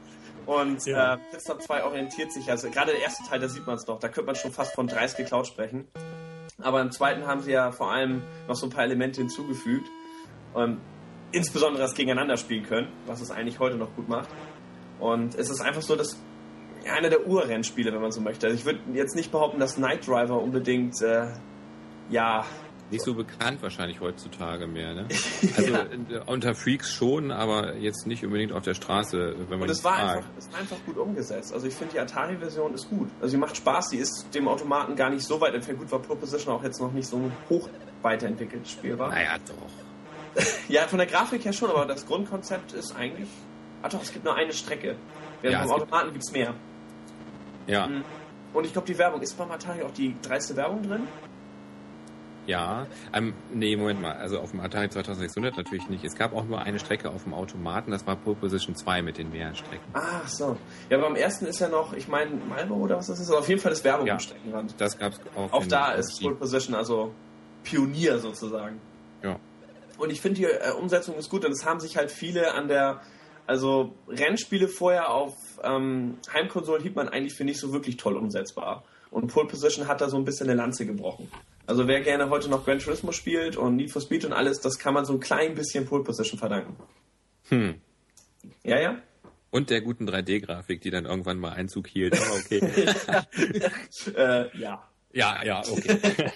[0.45, 1.13] Und ja.
[1.13, 3.99] äh, Pitstop 2 orientiert sich, also gerade der erste Teil, da sieht man es doch,
[3.99, 5.87] da könnte man schon fast von dreist geklaut sprechen.
[6.61, 9.87] Aber im zweiten haben sie ja vor allem noch so ein paar Elemente hinzugefügt.
[10.53, 10.81] Und
[11.31, 14.27] insbesondere das Gegeneinander spielen können, was es eigentlich heute noch gut macht.
[14.99, 16.17] Und es ist einfach so, dass
[16.89, 18.47] einer der Urrennspiele, wenn man so möchte.
[18.47, 21.27] Also ich würde jetzt nicht behaupten, dass Night Driver unbedingt, äh,
[22.09, 22.45] ja.
[22.89, 25.07] Nicht so bekannt wahrscheinlich heutzutage mehr, ne?
[25.57, 26.23] Also ja.
[26.25, 29.61] unter Freaks schon, aber jetzt nicht unbedingt auf der Straße, wenn man.
[29.61, 31.53] Und es war, einfach, es war einfach gut umgesetzt.
[31.53, 33.09] Also ich finde die Atari-Version ist gut.
[33.21, 35.79] Also sie macht Spaß, sie ist dem Automaten gar nicht so weit entfernt.
[35.79, 37.69] Gut, war Proposition auch jetzt noch nicht so ein hoch
[38.01, 39.09] weiterentwickeltes Spiel war.
[39.09, 40.43] Naja, doch.
[40.69, 43.29] ja, von der Grafik her schon, aber das Grundkonzept ist eigentlich.
[43.81, 44.95] Ach doch, es gibt nur eine Strecke.
[45.41, 46.53] Während ja, beim Automaten gibt es mehr.
[47.67, 47.87] Ja.
[47.87, 48.03] Mhm.
[48.53, 51.07] Und ich glaube, die Werbung, ist beim Atari auch die dreiste Werbung drin?
[52.47, 56.03] Ja, ähm, nee, Moment mal, also auf dem Atari 2600 natürlich nicht.
[56.03, 59.19] Es gab auch nur eine Strecke auf dem Automaten, das war Pole Position 2 mit
[59.19, 59.85] den mehreren Strecken.
[59.93, 60.57] Ach so.
[60.89, 63.39] Ja, aber am ersten ist ja noch, ich meine, Malbo oder was das ist, also
[63.39, 64.73] auf jeden Fall ist Werbung ja, am Streckenrand.
[64.79, 65.53] Das gab's auch.
[65.53, 67.13] Auch da ist Pole Position also
[67.63, 68.81] Pionier sozusagen.
[69.23, 69.39] Ja.
[69.99, 72.67] Und ich finde die äh, Umsetzung ist gut und es haben sich halt viele an
[72.67, 73.01] der
[73.45, 78.83] also Rennspiele vorher auf ähm, Heimkonsolen hielt man eigentlich für nicht so wirklich toll umsetzbar.
[79.09, 81.29] Und Pole Position hat da so ein bisschen eine Lanze gebrochen.
[81.67, 84.79] Also wer gerne heute noch Gran Turismo spielt und Need for Speed und alles, das
[84.79, 86.75] kann man so ein klein bisschen Pole Position verdanken.
[87.49, 87.75] Hm.
[88.63, 89.01] Ja, ja.
[89.51, 92.13] Und der guten 3D-Grafik, die dann irgendwann mal Einzug hielt.
[92.13, 92.59] Aber okay.
[94.15, 94.87] äh, ja.
[95.13, 95.99] Ja, ja, okay.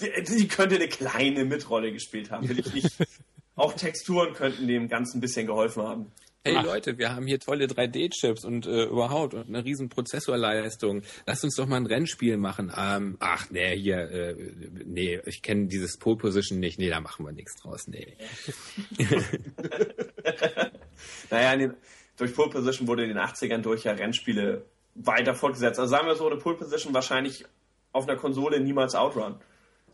[0.00, 2.90] die, die könnte eine kleine Mitrolle gespielt haben, will ich nicht.
[3.56, 6.12] Auch Texturen könnten dem Ganzen ein bisschen geholfen haben
[6.48, 6.64] hey Ach.
[6.64, 11.02] Leute, wir haben hier tolle 3D-Chips und äh, überhaupt und eine riesen Prozessorleistung.
[11.26, 12.72] Lasst uns doch mal ein Rennspiel machen.
[12.76, 14.34] Ähm, ach, nee, hier, äh,
[14.84, 16.78] nee, ich kenne dieses Pole Position nicht.
[16.78, 17.86] Nee, da machen wir nichts draus.
[17.86, 18.16] Nee.
[21.30, 21.74] naja, den,
[22.16, 25.78] durch Pole Position wurde in den 80ern durch ja Rennspiele weiter fortgesetzt.
[25.78, 27.44] Also sagen wir so, eine Pole Position wahrscheinlich
[27.92, 29.36] auf einer Konsole niemals Outrun.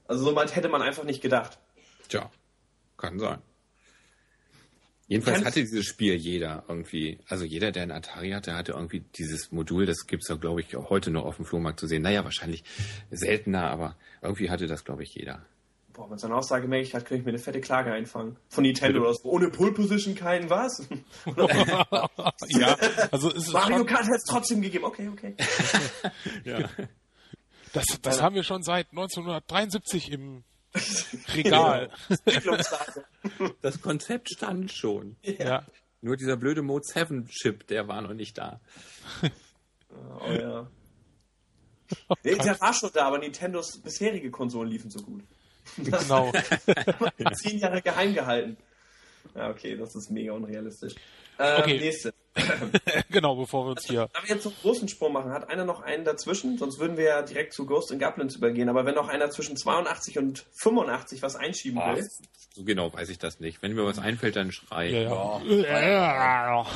[0.07, 1.59] Also so weit hätte man einfach nicht gedacht.
[2.09, 2.31] Tja,
[2.97, 3.43] kann sein.
[5.07, 7.19] Jedenfalls hatte dieses Spiel jeder irgendwie.
[7.29, 9.85] Also jeder, der ein Atari hatte, hatte irgendwie dieses Modul.
[9.85, 12.03] Das gibt's ja, glaube ich, auch heute noch auf dem Flohmarkt zu sehen.
[12.03, 12.65] Naja, wahrscheinlich
[13.11, 15.45] seltener, aber irgendwie hatte das, glaube ich, jeder.
[15.93, 18.37] Boah, wenn so eine Aussage merke hat, könnte ich mir eine fette Klage einfangen.
[18.49, 19.29] Von Nintendo oder so.
[19.29, 20.89] Ohne Pole Position kein was?
[22.49, 22.77] ja,
[23.13, 24.85] also es ist Mario Kart hat es trotzdem gegeben.
[24.85, 25.37] Okay, okay.
[26.45, 26.69] ja.
[27.73, 30.45] Das, das haben wir schon seit 1973 im
[31.35, 31.91] Regal.
[33.63, 35.17] das Konzept stand schon.
[35.23, 35.65] Ja.
[36.01, 38.61] Nur dieser blöde Mode 7 Chip, der war noch nicht da.
[40.21, 40.69] Oh ja.
[42.09, 45.23] Oh der war schon da, aber Nintendos bisherige Konsolen liefen so gut.
[45.77, 46.33] Genau.
[47.35, 48.57] Zehn Jahre geheim gehalten.
[49.35, 50.95] Ja, okay, das ist mega unrealistisch.
[51.39, 51.79] Äh, okay.
[51.79, 52.13] Nächste.
[53.11, 54.09] genau, bevor wir uns hier.
[54.13, 56.59] Da wir jetzt einen großen Sprung machen, hat einer noch einen dazwischen?
[56.59, 58.69] Sonst würden wir ja direkt zu Ghost and Goblins übergehen.
[58.69, 62.09] Aber wenn noch einer zwischen 82 und 85 was einschieben Ach, will.
[62.55, 63.63] So genau weiß ich das nicht.
[63.63, 64.89] Wenn mir was einfällt, dann schrei.
[64.91, 66.67] Ja, ja.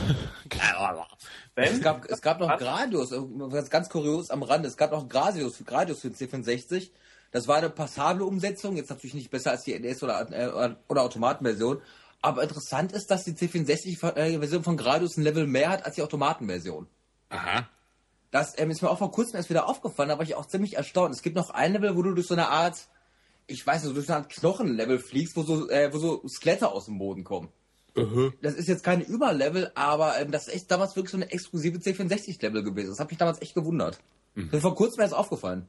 [1.54, 5.62] es, gab, es gab noch Gradius, was ganz kurios am Rand, es gab noch Gradius,
[5.64, 6.90] Gradius für den C64.
[7.30, 11.02] Das war eine passable Umsetzung, jetzt natürlich nicht besser als die NS oder, äh, oder
[11.02, 11.82] Automatenversion,
[12.20, 16.86] aber interessant ist, dass die C64-Version von Gradius ein Level mehr hat als die Automatenversion.
[17.30, 17.68] Aha.
[18.30, 20.76] Das ähm, ist mir auch vor kurzem erst wieder aufgefallen, da war ich auch ziemlich
[20.76, 21.14] erstaunt.
[21.14, 22.88] Es gibt noch ein Level, wo du durch so eine Art,
[23.46, 26.70] ich weiß nicht, durch so eine Art Knochenlevel fliegst, wo so, äh, wo so Skelette
[26.70, 27.48] aus dem Boden kommen.
[27.96, 28.30] Uh.
[28.42, 31.78] Das ist jetzt kein Überlevel, aber ähm, das ist echt damals wirklich so eine exklusive
[31.78, 32.90] C64-Level gewesen.
[32.90, 33.98] Das hat mich damals echt gewundert.
[34.34, 34.50] Mhm.
[34.52, 35.66] Mir vor kurzem erst aufgefallen.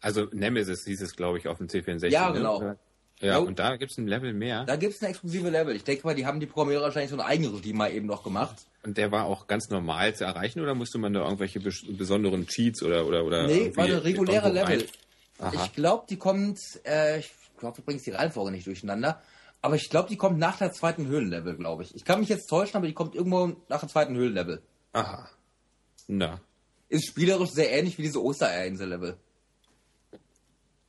[0.00, 2.08] Also Nemesis hieß es, glaube ich, auf dem C64.
[2.08, 2.78] Ja, ne?
[3.20, 4.64] Ja, und da gibt es ein Level mehr.
[4.64, 5.74] Da gibt es ein exklusive Level.
[5.74, 8.22] Ich denke mal, die haben die Programmierer wahrscheinlich so ein eigenes Regime mal eben noch
[8.22, 8.56] gemacht.
[8.82, 12.46] Und der war auch ganz normal zu erreichen oder musste man da irgendwelche bes besonderen
[12.46, 14.86] Cheats oder oder oder Nee, war eine reguläre Level.
[15.52, 19.20] Ich glaube, die kommt, äh, ich glaube übrigens die Reihenfolge nicht durcheinander,
[19.62, 21.94] aber ich glaube, die kommt nach der zweiten Höhlenlevel, glaube ich.
[21.94, 24.62] Ich kann mich jetzt täuschen, aber die kommt irgendwo nach der zweiten Höhlenlevel.
[24.92, 25.28] Aha.
[26.06, 26.40] Na.
[26.88, 29.16] Ist spielerisch sehr ähnlich wie diese Ostereierinsel-Level.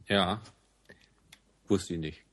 [0.08, 0.42] Ja.
[1.68, 2.24] Wusste ich nicht.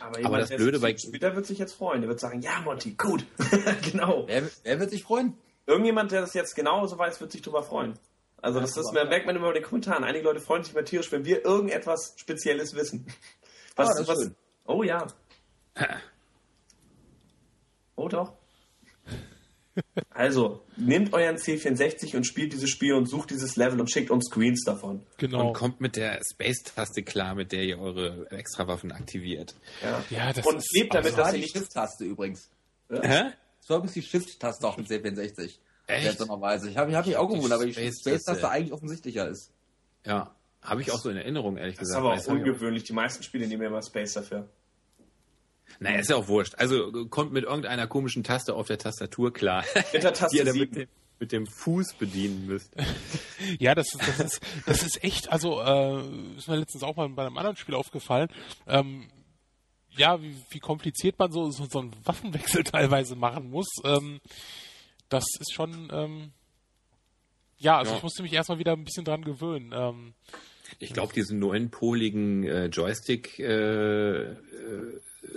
[0.00, 2.00] Aber, Aber das Blöde bei Spieler wird sich jetzt freuen.
[2.00, 3.24] Der wird sagen, ja, Monty, gut.
[3.90, 4.24] genau.
[4.26, 5.36] Wer, wer, wird sich freuen?
[5.66, 7.98] Irgendjemand, der das jetzt genauso weiß, wird sich darüber freuen.
[8.42, 10.04] Also ja, das, das merkt man immer in den Kommentaren.
[10.04, 13.06] Einige Leute freuen sich immer tierisch, wenn wir irgendetwas Spezielles wissen.
[13.76, 14.30] Was, ah, was,
[14.66, 15.06] oh ja.
[17.96, 18.39] oh doch.
[20.10, 24.26] Also, nehmt euren C64 und spielt dieses Spiel und sucht dieses Level und schickt uns
[24.26, 25.02] Screens davon.
[25.16, 25.48] Genau.
[25.48, 29.54] Und kommt mit der Space-Taste klar, mit der ihr eure Extrawaffen aktiviert.
[29.82, 32.50] Ja, ja das und ist lebt damit, dass ihr die Shift-Taste übrigens.
[32.90, 33.02] Ja?
[33.02, 33.30] Hä?
[33.60, 35.58] So übrigens die Shift-Taste auf dem C64.
[35.86, 36.04] Echt?
[36.04, 36.70] Seltsamerweise.
[36.70, 39.52] Ich habe hab mich auch gewundert, aber die Space-Taste eigentlich offensichtlicher ist.
[40.06, 42.04] Ja, habe ich auch so in Erinnerung, ehrlich das gesagt.
[42.04, 42.84] Das ist aber auch ungewöhnlich.
[42.84, 44.48] Die meisten Spiele nehmen immer Space dafür.
[45.78, 46.54] Naja, ist ja auch wurscht.
[46.56, 49.64] Also kommt mit irgendeiner komischen Taste auf der Tastatur klar.
[49.92, 50.88] Mit der Taste die ihr mit dem,
[51.20, 52.72] mit dem Fuß bedienen müsst.
[53.58, 57.26] ja, das, das, ist, das ist echt, also äh, ist mir letztens auch mal bei
[57.26, 58.28] einem anderen Spiel aufgefallen.
[58.66, 59.08] Ähm,
[59.90, 63.68] ja, wie, wie kompliziert man so, so, so einen Waffenwechsel teilweise machen muss.
[63.84, 64.20] Ähm,
[65.08, 66.32] das ist schon, ähm,
[67.58, 67.96] ja, also ja.
[67.98, 69.72] ich musste mich erstmal wieder ein bisschen dran gewöhnen.
[69.74, 70.14] Ähm,
[70.80, 74.36] ich glaube, diesen neunpoligen äh, Joystick äh, äh,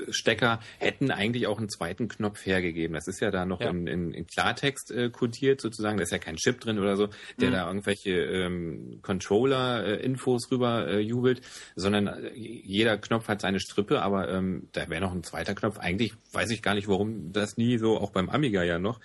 [0.09, 2.93] Stecker hätten eigentlich auch einen zweiten Knopf hergegeben.
[2.93, 3.69] Das ist ja da noch ja.
[3.69, 5.97] In, in, in, Klartext äh, kodiert sozusagen.
[5.97, 7.53] Da ist ja kein Chip drin oder so, der mhm.
[7.53, 11.41] da irgendwelche ähm, Controller-Infos äh, rüber äh, jubelt,
[11.75, 15.77] sondern äh, jeder Knopf hat seine Strippe, aber ähm, da wäre noch ein zweiter Knopf.
[15.77, 19.01] Eigentlich weiß ich gar nicht, warum das nie so, auch beim Amiga ja noch,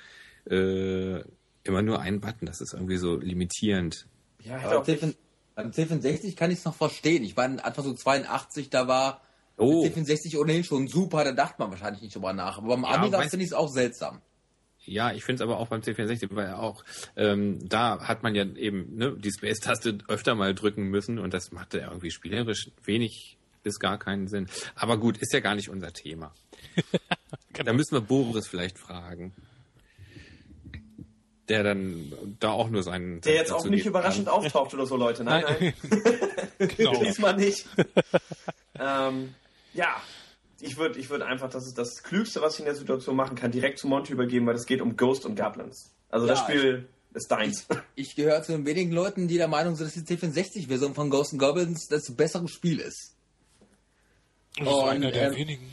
[0.48, 1.20] äh,
[1.64, 2.46] immer nur ein Button.
[2.46, 4.06] Das ist irgendwie so limitierend.
[4.44, 4.86] Ja, hätte auch
[5.58, 7.24] beim C64 kann ich es noch verstehen.
[7.24, 9.22] Ich meine, einfach so 82, da war
[9.56, 9.84] oh.
[9.84, 12.58] C64 ohnehin schon super, da dachte man wahrscheinlich nicht drüber nach.
[12.58, 14.22] Aber beim ja, Amiga finde ich es auch seltsam.
[14.84, 16.84] Ja, ich finde es aber auch beim C64, weil auch
[17.16, 21.50] ähm, da hat man ja eben ne, die Space-Taste öfter mal drücken müssen und das
[21.50, 24.46] machte irgendwie spielerisch wenig bis gar keinen Sinn.
[24.76, 26.32] Aber gut, ist ja gar nicht unser Thema.
[27.52, 27.64] genau.
[27.64, 29.34] Da müssen wir Boris vielleicht fragen
[31.48, 33.20] der dann da auch nur seinen.
[33.22, 34.34] Der jetzt auch nicht überraschend kann.
[34.34, 35.24] auftaucht oder so, Leute.
[35.24, 35.74] Nein, nein.
[36.76, 37.00] genau.
[37.04, 37.66] Diesmal nicht.
[38.78, 39.34] ähm,
[39.74, 39.96] ja,
[40.60, 43.36] ich würde ich würd einfach, das ist das Klügste, was ich in der Situation machen
[43.36, 45.92] kann, direkt zu Monty übergeben, weil es geht um Ghost und Goblins.
[46.10, 47.66] Also ja, das Spiel ich, ist deins.
[47.94, 51.10] Ich, ich gehöre zu den wenigen Leuten, die der Meinung sind, dass die C64-Version von
[51.10, 53.14] Ghost and Goblins das bessere Spiel ist.
[54.58, 55.70] Das ist einer der ähm, wenigen.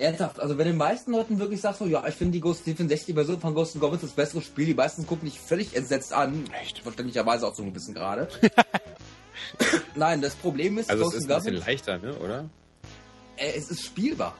[0.00, 3.14] Ernsthaft, also wenn den meisten Leuten wirklich sagst, so, ja, ich finde die Ghost 64
[3.14, 6.44] Version von Ghost Goblins das bessere Spiel, die meisten gucken dich völlig entsetzt an.
[6.60, 6.78] Echt?
[6.80, 8.28] Verständlicherweise auch so ein bisschen gerade.
[9.94, 12.48] Nein, das Problem ist, also Ghost es ist ein bisschen leichter, ne, oder?
[13.36, 14.36] Äh, es ist spielbar.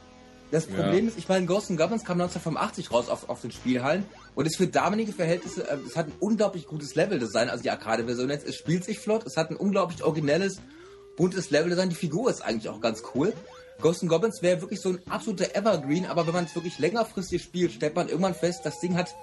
[0.51, 1.11] Das Problem ja.
[1.11, 4.67] ist, ich meine, Ghost Goblins kam 1985 raus auf, auf den Spielhallen und ist für
[4.67, 8.47] damalige Verhältnisse, äh, es hat ein unglaublich gutes Level-Design, also die Arcade-Version jetzt.
[8.47, 10.61] Es spielt sich flott, es hat ein unglaublich originelles,
[11.17, 11.91] buntes Level-Design.
[11.91, 13.33] Die Figur ist eigentlich auch ganz cool.
[13.81, 17.73] Ghost Goblins wäre wirklich so ein absoluter Evergreen, aber wenn man es wirklich längerfristig spielt,
[17.73, 19.15] stellt man irgendwann fest, das Ding hat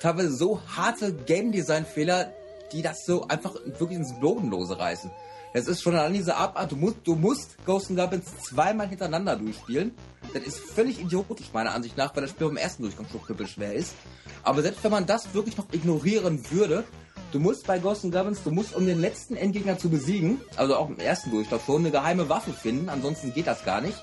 [0.00, 2.32] teilweise so harte Game Design Fehler,
[2.72, 5.10] die das so einfach wirklich ins Bodenlose reißen.
[5.56, 9.94] Das ist schon an dieser Art, du musst, du musst Ghost Goblins zweimal hintereinander durchspielen.
[10.34, 13.72] Das ist völlig idiotisch meiner Ansicht nach, weil das Spiel beim ersten Durchgang schon schwer
[13.72, 13.94] ist.
[14.42, 16.84] Aber selbst wenn man das wirklich noch ignorieren würde,
[17.32, 20.88] Du musst bei Ghost Goblins, du musst, um den letzten Endgegner zu besiegen, also auch
[20.88, 23.96] im ersten Durchlauf schon, eine geheime Waffe finden, ansonsten geht das gar nicht.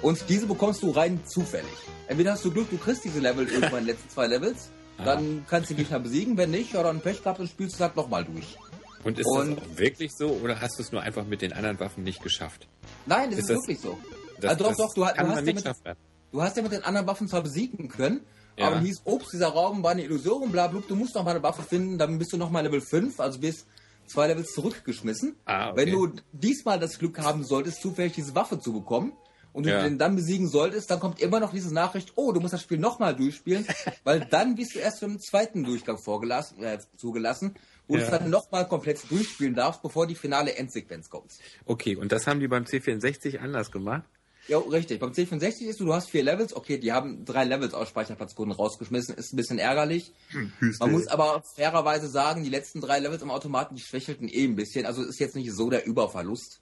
[0.00, 1.68] Und diese bekommst du rein zufällig.
[2.08, 4.70] Entweder hast du Glück, du kriegst diese Level irgendwann in den letzten zwei Levels,
[5.04, 7.76] dann kannst du den Gegner besiegen, wenn nicht, ja, dann Pech gehabt und spielst du
[7.76, 8.56] es halt nochmal durch.
[9.04, 11.52] Und ist und, das auch wirklich so oder hast du es nur einfach mit den
[11.52, 12.66] anderen Waffen nicht geschafft?
[13.06, 13.98] Nein, das ist, ist das, wirklich so.
[14.40, 15.64] Das, also doch, doch, du, du, hast ja mit,
[16.32, 18.20] du, hast ja mit, den anderen Waffen zwar besiegen können,
[18.56, 18.66] ja.
[18.66, 21.42] aber hieß, ups, dieser Raum war eine Illusion, bla, bla, du musst noch mal eine
[21.42, 23.66] Waffe finden, dann bist du noch mal Level 5, also bist
[24.06, 25.36] zwei Levels zurückgeschmissen.
[25.44, 25.76] Ah, okay.
[25.76, 29.12] Wenn du diesmal das Glück haben solltest, zufällig diese Waffe zu bekommen,
[29.54, 29.76] und ja.
[29.76, 32.60] du den dann besiegen solltest, dann kommt immer noch diese Nachricht, oh, du musst das
[32.60, 33.64] Spiel nochmal durchspielen,
[34.04, 37.54] weil dann bist du erst für den zweiten Durchgang vorgelassen, äh, zugelassen,
[37.88, 38.04] wo ja.
[38.04, 41.32] du dann nochmal komplett durchspielen darfst, bevor die finale Endsequenz kommt.
[41.66, 44.04] Okay, und das haben die beim C64 anders gemacht?
[44.46, 45.00] Ja, richtig.
[45.00, 48.54] Beim C64 ist du, du hast vier Levels, okay, die haben drei Levels aus Speicherplatzgründen
[48.54, 50.12] rausgeschmissen, ist ein bisschen ärgerlich.
[50.28, 54.44] Hm, Man muss aber fairerweise sagen, die letzten drei Levels im Automaten, die schwächelten eh
[54.44, 56.60] ein bisschen, also ist jetzt nicht so der Überverlust.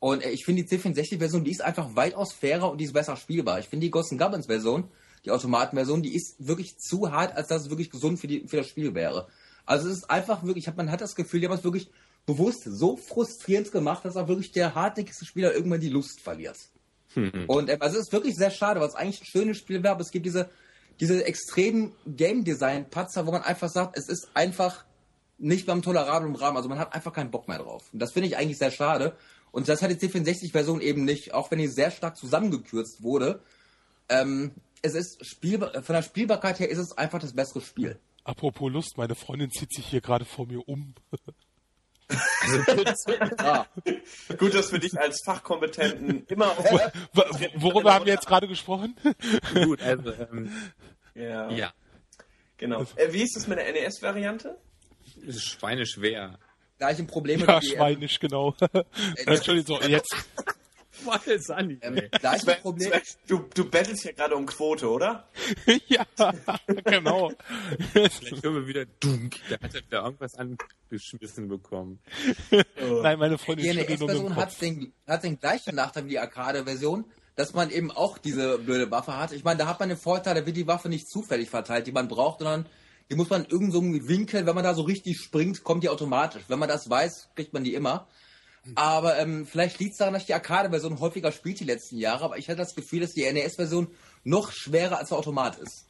[0.00, 3.16] Und äh, ich finde die C64-Version, die ist einfach weitaus fairer und die ist besser
[3.16, 3.60] spielbar.
[3.60, 4.84] Ich finde die Ghost Goblins-Version,
[5.24, 8.58] die Automaten-Version, die ist wirklich zu hart, als dass es wirklich gesund für, die, für
[8.58, 9.28] das Spiel wäre.
[9.66, 11.90] Also es ist einfach wirklich, hab, man hat das Gefühl, die haben es wirklich
[12.26, 16.58] bewusst so frustrierend gemacht, dass auch wirklich der hartnäckigste Spieler irgendwann die Lust verliert.
[17.14, 17.44] Mhm.
[17.46, 19.94] Und äh, also es ist wirklich sehr schade, weil es eigentlich ein schönes Spiel wäre,
[19.94, 20.50] aber es gibt diese,
[21.00, 24.84] diese extremen Game Design-Patzer, wo man einfach sagt, es ist einfach
[25.38, 26.56] nicht beim tolerablen Rahmen.
[26.56, 27.84] Also man hat einfach keinen Bock mehr drauf.
[27.92, 29.16] Und das finde ich eigentlich sehr schade.
[29.50, 33.40] Und das hat die C64-Version eben nicht, auch wenn die sehr stark zusammengekürzt wurde.
[34.08, 37.98] Ähm, es ist spielbar, von der Spielbarkeit her ist es einfach das bessere Spiel.
[38.24, 40.94] Apropos Lust, meine Freundin zieht sich hier gerade vor mir um.
[42.08, 43.66] Also, ah.
[44.38, 46.56] Gut, dass wir dich als Fachkompetenten immer.
[47.54, 48.96] Worüber haben wir jetzt gerade gesprochen?
[49.54, 50.12] Gut, also.
[50.12, 50.52] Ähm,
[51.14, 51.50] ja.
[51.50, 51.72] ja.
[52.58, 52.82] Genau.
[52.96, 54.58] Äh, wie ist es mit der NES-Variante?
[55.22, 56.38] Ist schweineschwer
[56.82, 57.44] gleichen Probleme.
[57.46, 58.54] Ja, die, schweinisch, genau.
[59.26, 60.14] Entschuldigung, so, jetzt.
[61.04, 61.78] Voll Sunny.
[61.82, 62.92] Ähm, gleiche Problem.
[63.26, 65.28] Du, du bettelst hier gerade um Quote, oder?
[65.86, 66.06] ja,
[66.84, 67.32] genau.
[67.92, 69.36] Vielleicht hören wir wieder Dunk.
[69.50, 71.98] Der hat ja wieder irgendwas angeschmissen bekommen.
[72.52, 73.00] Oh.
[73.02, 77.54] Nein, meine Freundin Die NES-Version hat den, hat den gleichen Nachteil wie die Arcade-Version, dass
[77.54, 79.32] man eben auch diese blöde Waffe hat.
[79.32, 81.92] Ich meine, da hat man den Vorteil, da wird die Waffe nicht zufällig verteilt, die
[81.92, 82.66] man braucht, sondern
[83.10, 86.44] die muss man in so Winkel, wenn man da so richtig springt, kommt die automatisch.
[86.48, 88.06] Wenn man das weiß, kriegt man die immer.
[88.74, 92.24] Aber ähm, vielleicht liegt es daran, dass ich die Arcade-Version häufiger spielt die letzten Jahre,
[92.24, 93.88] aber ich hatte das Gefühl, dass die NES-Version
[94.24, 95.86] noch schwerer als der Automat ist.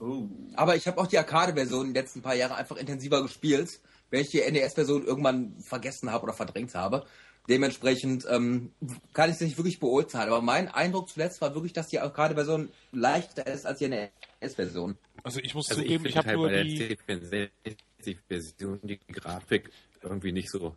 [0.00, 0.28] Oh.
[0.54, 4.30] Aber ich habe auch die Arcade-Version die letzten paar Jahre einfach intensiver gespielt, wenn ich
[4.30, 7.06] die NES-Version irgendwann vergessen habe oder verdrängt habe.
[7.48, 8.72] Dementsprechend ähm,
[9.12, 10.28] kann ich es nicht wirklich beurteilen.
[10.28, 14.98] Aber mein Eindruck zuletzt war wirklich, dass die Arcade-Version leichter ist als die NES-Version.
[15.22, 18.98] Also ich muss also zugeben, ich, ich habe halt nur bei die der version die
[18.98, 19.70] Grafik
[20.02, 20.74] irgendwie nicht so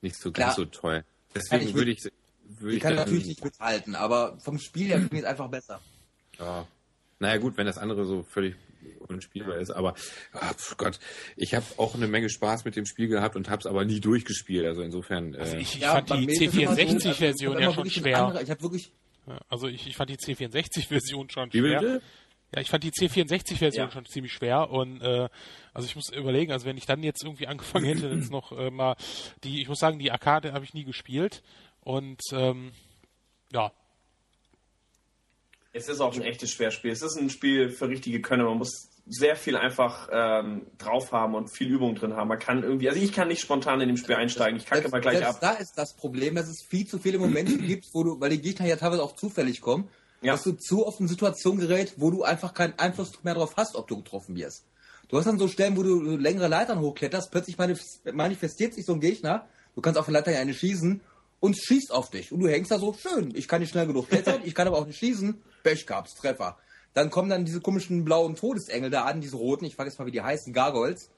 [0.00, 1.04] nicht so ganz so toll.
[1.34, 2.08] Deswegen würde ich,
[2.44, 5.80] würd ich kann natürlich nicht mithalten, aber vom Spiel her finde ich es einfach besser.
[6.38, 6.66] Ja.
[7.18, 8.54] Naja gut, wenn das andere so völlig
[9.00, 9.94] unspielbar ist, aber
[10.34, 11.00] oh Gott,
[11.36, 14.00] ich habe auch eine Menge Spaß mit dem Spiel gehabt und habe es aber nie
[14.00, 15.34] durchgespielt, also insofern.
[15.34, 18.24] Äh also ich, ich ja, fand die C64-Version also ja schon schwer.
[18.24, 18.92] Andere, ich habe wirklich
[19.48, 21.80] also ich, ich fand die C64-Version schon Wie schwer.
[21.80, 22.02] Bitte?
[22.54, 23.90] Ja, ich fand die C64-Version ja.
[23.90, 25.28] schon ziemlich schwer und äh,
[25.74, 28.70] also ich muss überlegen, also wenn ich dann jetzt irgendwie angefangen hätte, jetzt noch äh,
[28.70, 28.96] mal
[29.44, 31.42] die, ich muss sagen, die Arcade habe ich nie gespielt
[31.80, 32.72] und ähm,
[33.52, 33.70] ja.
[35.74, 36.90] Es ist auch ein echtes Schwerspiel.
[36.90, 38.44] Es ist ein Spiel für richtige Könner.
[38.44, 42.28] Man muss sehr viel einfach ähm, drauf haben und viel Übung drin haben.
[42.28, 44.58] Man kann irgendwie, also ich kann nicht spontan in dem Spiel einsteigen.
[44.58, 45.38] Ich kacke mal gleich ab.
[45.40, 48.40] Da ist das Problem, dass es viel zu viele Momente gibt, wo du, weil die
[48.40, 49.88] Gegner ja teilweise auch zufällig kommen
[50.20, 50.32] ja.
[50.32, 53.76] dass du zu oft in Situationen gerät, wo du einfach keinen Einfluss mehr darauf hast,
[53.76, 54.64] ob du getroffen wirst.
[55.08, 59.00] Du hast dann so Stellen, wo du längere Leitern hochkletterst, plötzlich manifestiert sich so ein
[59.00, 61.00] Gegner, du kannst auf den Leiter eine schießen
[61.40, 62.30] und schießt auf dich.
[62.30, 64.78] Und du hängst da so, schön, ich kann nicht schnell genug klettern, ich kann aber
[64.78, 66.58] auch nicht schießen, Pech gehabt, Treffer.
[66.92, 70.06] Dann kommen dann diese komischen blauen Todesengel da an, diese roten, ich frage jetzt mal,
[70.06, 71.10] wie die heißen, Gargoyles,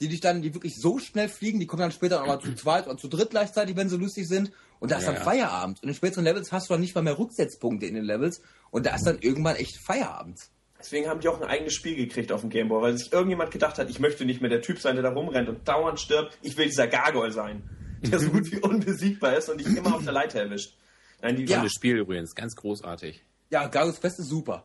[0.00, 2.86] die dich dann, die wirklich so schnell fliegen, die kommen dann später nochmal zu zweit
[2.86, 4.50] oder zu dritt gleichzeitig, wenn sie lustig sind.
[4.80, 5.82] Und da ist ja, dann Feierabend.
[5.82, 8.42] Und in späteren Levels hast du dann nicht mal mehr Rücksetzpunkte in den Levels.
[8.70, 10.40] Und da ist dann irgendwann echt Feierabend.
[10.80, 13.78] Deswegen haben die auch ein eigenes Spiel gekriegt auf dem Gameboy, weil sich irgendjemand gedacht
[13.78, 16.38] hat, ich möchte nicht mehr der Typ sein, der da rumrennt und dauernd stirbt.
[16.40, 17.62] Ich will dieser Gargoyle sein,
[18.00, 20.74] der so gut wie unbesiegbar ist und dich immer auf der Leiter erwischt.
[21.20, 21.68] Nein, die ja.
[21.68, 23.22] Spiel übrigens, ganz großartig.
[23.50, 24.64] Ja, Gargoyles Fest ist super.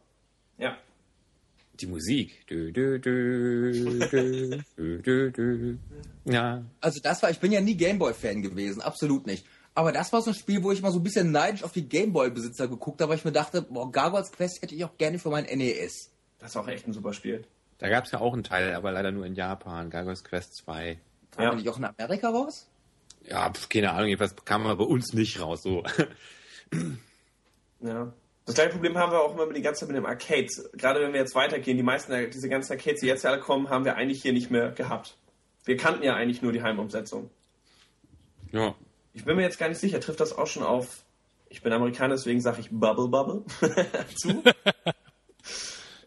[0.57, 0.77] Ja.
[1.81, 2.47] Die Musik.
[2.47, 4.17] Du, du, du,
[6.23, 6.63] ja.
[6.79, 9.45] Also das war, ich bin ja nie Gameboy-Fan gewesen, absolut nicht.
[9.75, 11.87] Aber das war so ein Spiel, wo ich mal so ein bisschen neidisch auf die
[11.87, 15.29] Gameboy-Besitzer geguckt habe, weil ich mir dachte, boah, Gargoyles Quest hätte ich auch gerne für
[15.29, 16.11] mein NES.
[16.39, 17.45] Das ist auch echt ein super Spiel.
[17.77, 20.97] Da gab es ja auch einen Teil, aber leider nur in Japan, Gargoyles Quest 2.
[21.31, 21.55] Kam ja.
[21.55, 22.69] nicht auch in Amerika raus?
[23.23, 25.83] Ja, pf, keine Ahnung, jedenfalls kam aber bei uns nicht raus, so.
[27.81, 28.13] Ja.
[28.45, 30.69] Das gleiche Problem haben wir auch immer mit die ganze Zeit mit dem Arcades.
[30.73, 33.69] Gerade wenn wir jetzt weitergehen, die meisten, diese ganzen Arcades, die jetzt ja alle kommen,
[33.69, 35.17] haben wir eigentlich hier nicht mehr gehabt.
[35.65, 37.29] Wir kannten ja eigentlich nur die Heimumsetzung.
[38.51, 38.75] Ja.
[39.15, 41.05] Ich bin mir jetzt gar nicht sicher, trifft das auch schon auf,
[41.47, 43.45] ich bin Amerikaner, deswegen sage ich Bubble Bubble
[44.15, 44.43] zu?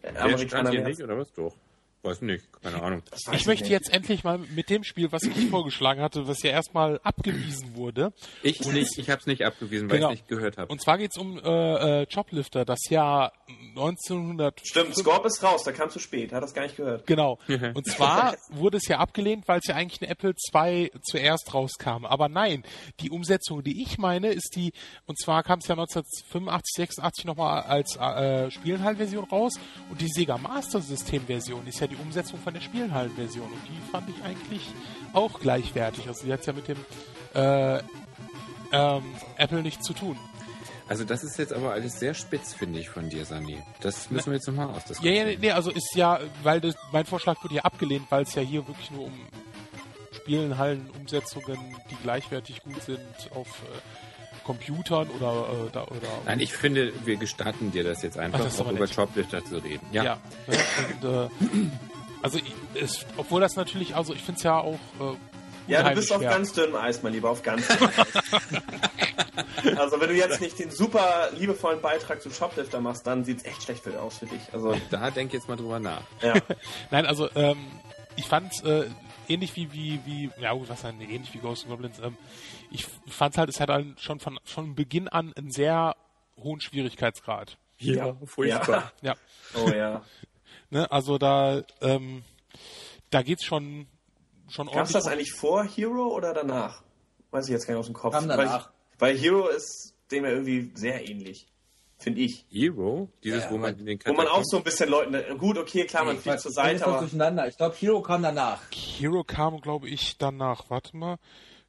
[0.15, 1.33] Amerikaner hier nicht, oder was?
[1.33, 1.55] Doch.
[2.01, 3.03] Weiß nicht, keine Ahnung.
[3.33, 3.71] Ich möchte nicht.
[3.71, 8.13] jetzt endlich mal mit dem Spiel, was ich vorgeschlagen hatte, was ja erstmal abgewiesen wurde.
[8.41, 10.11] Ich nicht, ich habe es nicht abgewiesen, weil genau.
[10.11, 10.71] ich nicht gehört habe.
[10.71, 13.33] Und zwar geht es um äh, äh, Joblifter, das Jahr
[13.75, 14.61] 1900.
[14.65, 17.05] Stimmt, Scorp ist raus, da kam zu spät, hat das gar nicht gehört.
[17.05, 17.37] Genau.
[17.47, 22.05] Und zwar wurde es ja abgelehnt, weil es ja eigentlich ein Apple II zuerst rauskam.
[22.05, 22.63] Aber nein,
[23.01, 24.71] die Umsetzung, die ich meine, ist die,
[25.05, 29.59] und zwar kam es ja 1985, 86 nochmal als äh, Spielenhallenversion raus
[29.89, 33.91] und die Sega Master System Version ist ja die Umsetzung von der Spielhallenversion und die
[33.91, 34.67] fand ich eigentlich
[35.13, 36.07] auch gleichwertig.
[36.07, 36.77] Also die hat ja mit dem
[37.33, 37.79] äh,
[38.71, 39.03] ähm,
[39.37, 40.17] Apple nichts zu tun.
[40.87, 43.61] Also das ist jetzt aber alles sehr spitz, finde ich, von dir, Sani.
[43.79, 45.27] Das müssen wir jetzt nochmal ausdiskutieren.
[45.27, 48.33] Ja, ja, nee, also ist ja, weil das, mein Vorschlag wurde ja abgelehnt, weil es
[48.33, 49.13] ja hier wirklich nur um
[50.11, 51.59] Spielenhallen-Umsetzungen,
[51.91, 52.99] die gleichwertig gut sind,
[53.35, 54.08] auf äh,
[54.49, 56.07] Computern oder, äh, da, oder.
[56.25, 59.57] Nein, ich finde, wir gestatten dir das jetzt einfach, Ach, das auch über Joblifter zu
[59.57, 59.85] reden.
[59.91, 60.03] Ja.
[60.03, 61.29] ja und, äh,
[62.23, 62.39] also,
[62.73, 64.79] es, obwohl das natürlich, also ich finde es ja auch.
[64.99, 69.77] Äh, ja, du bist auf ganz dünnem Eis, mein Lieber, auf ganz dünnem Eis.
[69.77, 73.45] also, wenn du jetzt nicht den super liebevollen Beitrag zu Shoplifter machst, dann sieht es
[73.45, 74.41] echt schlecht für, aus für dich.
[74.51, 76.01] Also, da denk jetzt mal drüber nach.
[76.23, 76.33] Ja.
[76.89, 77.67] Nein, also, ähm,
[78.15, 78.85] ich fand äh,
[79.29, 82.17] ähnlich wie, wie, wie, ja was dann ähnlich wie Ghost Goblins, ähm,
[82.71, 85.95] ich fand halt, es hat halt schon von, von Beginn an einen sehr
[86.37, 87.57] hohen Schwierigkeitsgrad.
[87.77, 88.17] Ja, ja.
[88.25, 88.91] furchtbar.
[89.01, 89.15] Ja.
[89.55, 90.03] Oh ja.
[90.69, 92.23] ne, also da, ähm,
[93.09, 93.87] da geht's schon,
[94.49, 94.93] schon ordentlich.
[94.93, 96.83] Gab's das eigentlich vor Hero oder danach?
[97.31, 98.13] Weiß ich jetzt gar nicht aus dem Kopf.
[98.13, 98.69] Kam danach.
[98.97, 101.47] Weil, weil Hero ist dem ja irgendwie sehr ähnlich
[101.99, 102.45] finde ich.
[102.49, 103.09] Hero?
[103.23, 106.05] Dieses, ja, wo man den Wo man auch so ein bisschen Leuten, gut, okay, klar,
[106.05, 106.99] man fliegt zur Seite, aber...
[106.99, 107.47] durcheinander.
[107.47, 108.61] Ich glaube, Hero kam danach.
[108.71, 110.69] Hero kam, glaube ich, danach.
[110.69, 111.17] Warte mal.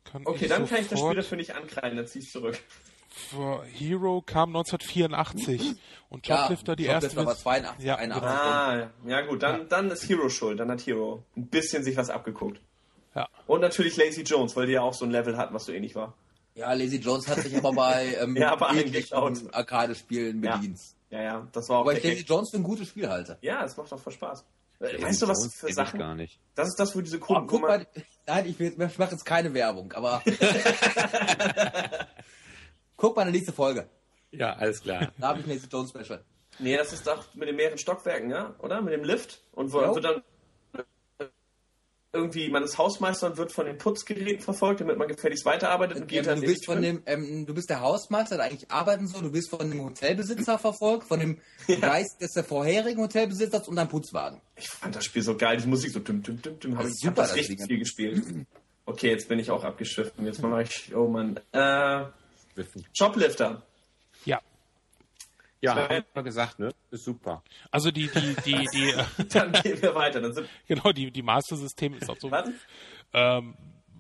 [0.05, 2.59] Kann okay, dann kann ich das Spiel dafür nicht ankreiden, dann zieh ich zurück.
[3.73, 5.75] Hero kam 1984
[6.09, 7.17] und Joblifter ja, die erste.
[7.17, 10.61] War 82, ja, ah, ja gut, dann, dann ist Hero schuld.
[10.61, 12.61] Dann hat Hero ein bisschen sich was abgeguckt.
[13.15, 13.29] Ja.
[13.47, 15.95] Und natürlich Lazy Jones, weil die ja auch so ein Level hatten, was so ähnlich
[15.97, 16.15] war.
[16.61, 20.79] Ja, Lazy Jones hat sich aber bei ähm, ja, Arcade-Spielen bedient.
[21.09, 21.19] Ja.
[21.19, 21.81] ja, ja, das war auch.
[21.83, 23.39] Aber ich Lazy Jones für ein gutes Spiel halte.
[23.41, 24.45] Ja, es macht auch voll Spaß.
[24.79, 25.99] Lazy weißt du, was Jones für Sachen?
[25.99, 26.39] gar nicht.
[26.55, 27.45] Das ist das, wo diese Kunden.
[27.45, 27.87] Oh, guck mal,
[28.27, 30.23] nein, ich, will, ich mache jetzt keine Werbung, aber.
[32.99, 33.89] guck mal eine nächste Folge.
[34.31, 35.13] Ja, alles klar.
[35.19, 36.23] Da habe ich Lazy Jones Special.
[36.59, 38.55] Nee, das ist doch mit den mehreren Stockwerken, ja?
[38.59, 38.83] Oder?
[38.83, 39.41] Mit dem Lift?
[39.53, 40.23] Und wo, wird dann
[42.13, 46.09] irgendwie, man ist Hausmeister und wird von den Putzgeräten verfolgt, damit man gefälligst weiterarbeitet und
[46.09, 49.07] geht ähm, dann du bist von dem, ähm, Du bist der Hausmeister, der eigentlich arbeiten
[49.07, 51.77] soll, du bist von dem Hotelbesitzer verfolgt, von dem ja.
[51.77, 54.41] Geist des vorherigen Hotelbesitzers und deinem Putzwagen.
[54.57, 56.79] Ich fand das Spiel so geil, die Musik so düm, düm, düm, düm.
[56.79, 58.25] Hab ich super, hab das richtig viel gespielt.
[58.87, 60.27] Okay, jetzt bin ich auch abgeschwiffen.
[60.27, 61.39] Jetzt mache ich, oh Mann.
[61.53, 62.07] Äh,
[62.93, 63.63] Shoplifter.
[65.61, 65.77] Ja.
[65.77, 66.71] Haben wir gesagt, ne?
[66.91, 67.43] Ist super.
[67.71, 69.29] Also die, die, die, die.
[69.29, 70.21] dann gehen wir weiter.
[70.21, 72.31] Dann sind genau, die, die Master-System ist auch so.
[72.31, 72.49] Was?
[73.13, 73.57] Ähm,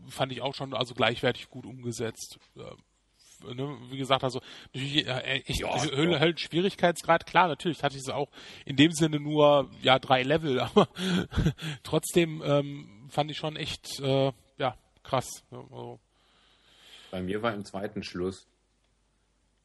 [0.08, 2.38] fand ich auch schon also gleichwertig gut umgesetzt.
[2.56, 3.76] Ähm, ne?
[3.90, 4.40] Wie gesagt, also
[4.72, 6.36] natürlich äh, echt ja, Hölle, ja.
[6.36, 8.30] Schwierigkeitsgrad, klar, natürlich hatte ich es auch
[8.64, 10.88] in dem Sinne nur ja drei Level, aber
[11.82, 15.44] trotzdem ähm, fand ich schon echt äh, ja krass.
[15.50, 16.00] Also.
[17.10, 18.46] Bei mir war im zweiten Schluss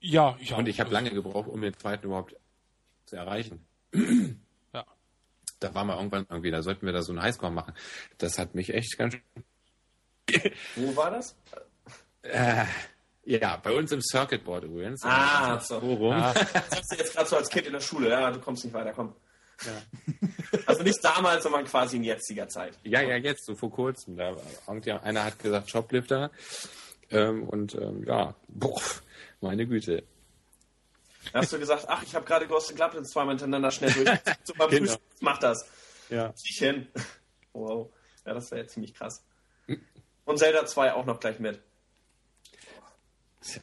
[0.05, 0.57] ja, ja.
[0.57, 2.35] Und ich habe lange gebraucht, um den zweiten überhaupt
[3.05, 3.65] zu erreichen.
[4.73, 4.85] Ja.
[5.59, 7.73] Da waren wir irgendwann irgendwie, da sollten wir da so einen Highscore machen.
[8.17, 9.15] Das hat mich echt ganz
[10.75, 11.35] Wo war das?
[12.21, 12.65] Äh,
[13.23, 15.01] ja, bei uns im Circuitboard übrigens.
[15.03, 15.79] Ah, so.
[15.79, 16.13] Forum.
[16.13, 16.33] Ah.
[16.53, 18.09] Das hast du jetzt gerade so als Kind in der Schule.
[18.09, 19.15] Ja, du kommst nicht weiter, komm.
[19.65, 19.71] Ja.
[20.67, 22.73] Also nicht damals, sondern quasi in jetziger Zeit.
[22.83, 24.15] Ja, ja, jetzt, so vor kurzem.
[24.15, 24.35] Da,
[25.03, 26.31] einer hat gesagt Shoplifter.
[27.09, 28.81] Ähm, und ähm, ja, boah,
[29.45, 30.03] meine Güte.
[31.31, 34.09] Da hast du gesagt, ach, ich habe gerade Ghost in Goblins zweimal hintereinander schnell durch.
[34.43, 34.95] so beim genau.
[35.21, 35.65] mach das.
[36.09, 36.33] Ja.
[36.35, 36.87] Zieh ich hin.
[37.57, 37.89] Wow.
[38.25, 39.23] Ja, das wäre ja ziemlich krass.
[40.25, 41.61] Und Zelda 2 auch noch gleich mit.
[43.39, 43.61] Tja.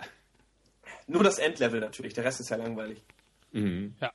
[1.07, 3.03] Nur das Endlevel natürlich, der Rest ist ja langweilig.
[3.51, 3.95] Mhm.
[4.01, 4.11] Ja.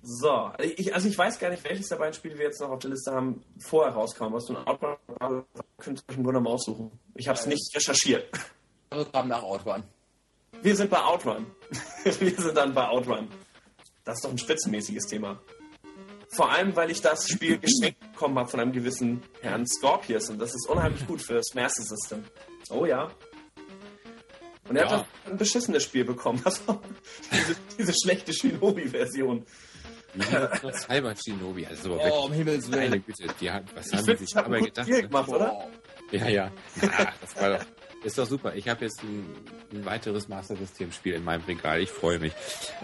[0.00, 2.78] So, ich, also ich weiß gar nicht, welches der beiden Spiele wir jetzt noch auf
[2.78, 4.32] der Liste haben, vorher rauskam.
[4.32, 4.96] Was du ein Outrun
[5.78, 6.92] könnt ihr euch im Grunde mal aussuchen.
[7.16, 8.30] Ich habe es nicht recherchiert.
[8.90, 9.82] Also kam nach Outrun.
[10.62, 11.46] Wir sind bei Outrun.
[12.04, 13.28] wir sind dann bei Outrun.
[14.04, 15.40] Das ist doch ein spitzenmäßiges Thema.
[16.30, 20.30] Vor allem, weil ich das Spiel geschenkt bekommen habe von einem gewissen Herrn Scorpius.
[20.30, 22.24] Und das ist unheimlich gut für das Master System.
[22.70, 23.10] Oh ja.
[24.68, 24.90] Und er ja.
[24.90, 26.42] hat ein beschissenes Spiel bekommen.
[26.44, 26.80] Also,
[27.32, 29.46] diese, diese schlechte Shinobi-Version.
[30.72, 32.90] Cyber Shinobi, also oh, um Himmels Willen.
[32.90, 34.88] Meine Güte, die hat, was ich haben die sich dabei gedacht?
[34.88, 35.68] Gemacht, oder?
[36.10, 36.50] Ja, ja.
[36.80, 37.64] ja das war doch,
[38.04, 38.54] ist doch super.
[38.54, 39.26] Ich habe jetzt ein,
[39.72, 41.80] ein weiteres Master System Spiel in meinem Regal.
[41.80, 42.32] Ich freue mich.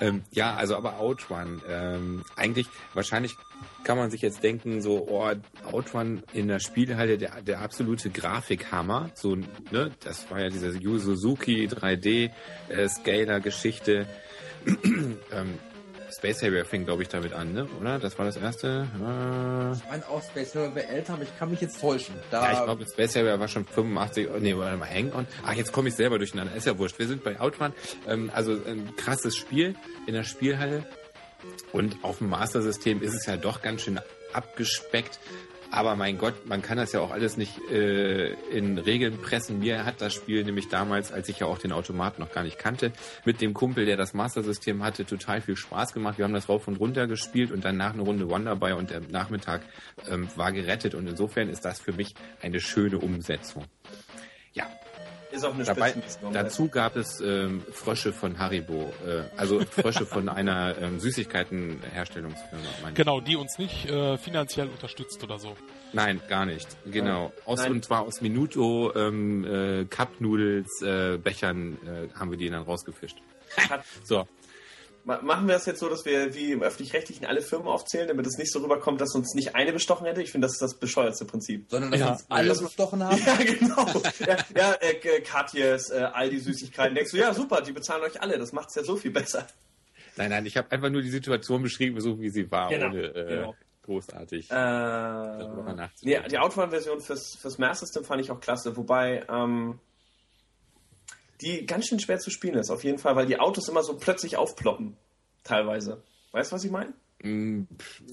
[0.01, 1.63] Ähm, ja, also aber Outrun.
[1.69, 3.37] Ähm, eigentlich, wahrscheinlich
[3.85, 5.33] kann man sich jetzt denken, so, oh,
[5.71, 9.11] Outrun in der Spielhalle, der, der absolute Grafikhammer.
[9.15, 12.31] So, ne, das war ja diese Yu Suzuki 3D
[12.69, 12.89] äh,
[15.33, 15.59] ähm,
[16.15, 17.69] Space Harrier fing, glaube ich, damit an, ne?
[17.81, 17.99] oder?
[17.99, 18.87] Das war das erste.
[18.95, 19.73] Äh...
[19.77, 22.15] Ich meine auch Space Harrier wäre älter, aber ich kann mich jetzt täuschen.
[22.31, 25.27] Da ja, ich glaube, Space Harrier war schon 85, nee, warte mal, Hang On.
[25.45, 26.99] Ach, jetzt komme ich selber durcheinander, ist ja wurscht.
[26.99, 27.73] Wir sind bei Outrun.
[28.07, 29.75] Ähm, also ein krasses Spiel
[30.07, 30.85] in der Spielhalle.
[31.73, 34.01] Und auf dem Master System ist es ja doch ganz schön
[34.33, 35.19] abgespeckt.
[35.71, 39.59] Aber mein Gott, man kann das ja auch alles nicht äh, in Regeln pressen.
[39.59, 42.59] Mir hat das Spiel nämlich damals, als ich ja auch den Automaten noch gar nicht
[42.59, 42.93] kannte,
[43.25, 46.19] mit dem Kumpel, der das Master-System hatte, total viel Spaß gemacht.
[46.19, 49.63] Wir haben das rauf und runter gespielt und danach eine Runde Wonderboy und der Nachmittag
[50.11, 50.95] ähm, war gerettet.
[50.95, 53.65] Und insofern ist das für mich eine schöne Umsetzung.
[55.35, 55.95] Ist auch eine Dabei,
[56.33, 62.91] Dazu gab es ähm, Frösche von Haribo, äh, also Frösche von einer ähm, Süßigkeitenherstellungsfirma.
[62.95, 65.57] Genau, die uns nicht äh, finanziell unterstützt oder so.
[65.93, 66.69] Nein, gar nicht.
[66.87, 67.33] Genau.
[67.47, 67.73] Aus, Nein.
[67.73, 72.63] Und zwar aus Minuto ähm, äh, Cup Noodles äh, Bechern äh, haben wir die dann
[72.63, 73.19] rausgefischt.
[74.05, 74.29] so,
[75.05, 78.39] Machen wir das jetzt so, dass wir wie im Öffentlich-Rechtlichen alle Firmen aufzählen, damit es
[78.39, 80.23] nicht so rüberkommt, dass uns nicht eine bestochen hätte?
[80.23, 81.67] Ich finde, das ist das bescheuerste Prinzip.
[81.69, 82.13] Sondern, dass ja.
[82.13, 83.21] uns alle bestochen haben?
[83.25, 83.87] Ja, genau.
[84.27, 86.95] ja, ja äh, Katjes, äh, all die Süßigkeiten.
[86.95, 88.39] Denkst du, ja, super, die bezahlen euch alle.
[88.39, 89.47] Das macht es ja so viel besser.
[90.17, 93.03] Nein, nein, ich habe einfach nur die Situation beschrieben, so wie sie war, genau, ohne
[93.03, 93.55] äh, genau.
[93.83, 96.23] großartig äh, darüber nachzudenken.
[96.23, 99.27] Nee, die Autobahn-Version fürs, fürs Mass System fand ich auch klasse, wobei...
[99.29, 99.81] Ähm,
[101.41, 103.97] die ganz schön schwer zu spielen ist, auf jeden Fall, weil die Autos immer so
[103.97, 104.97] plötzlich aufploppen.
[105.43, 106.03] Teilweise.
[106.33, 106.93] Weißt du, was ich meine?
[107.23, 107.63] Mm,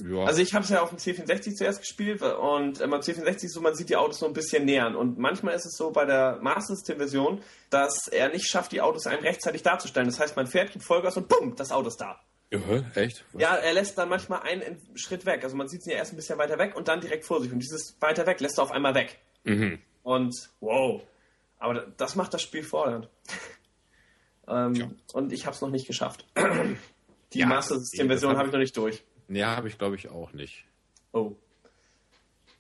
[0.10, 0.24] ja.
[0.24, 3.62] Also ich habe es ja auf dem C64 zuerst gespielt und beim C64 ist so,
[3.62, 4.96] man sieht die Autos so ein bisschen nähern.
[4.96, 8.82] Und manchmal ist es so bei der Master System Version, dass er nicht schafft, die
[8.82, 10.08] Autos einem rechtzeitig darzustellen.
[10.08, 12.20] Das heißt, man fährt, gibt Vollgas und bumm, das Auto ist da.
[12.52, 12.60] Ja,
[12.96, 13.26] echt?
[13.32, 13.42] Was?
[13.42, 15.44] Ja, er lässt dann manchmal einen Schritt weg.
[15.44, 17.52] Also man sieht es ja erst ein bisschen weiter weg und dann direkt vor sich.
[17.52, 19.20] Und dieses weiter weg lässt er auf einmal weg.
[19.44, 19.80] Mhm.
[20.04, 21.02] Und wow,
[21.62, 23.10] aber das macht das Spiel fordernd.
[24.48, 24.90] ähm, ja.
[25.14, 26.26] Und ich habe es noch nicht geschafft.
[27.34, 29.04] Die ja, Master System Version habe ich noch nicht durch.
[29.30, 30.66] Ja, habe ich glaube ich auch nicht.
[31.14, 31.36] Oh.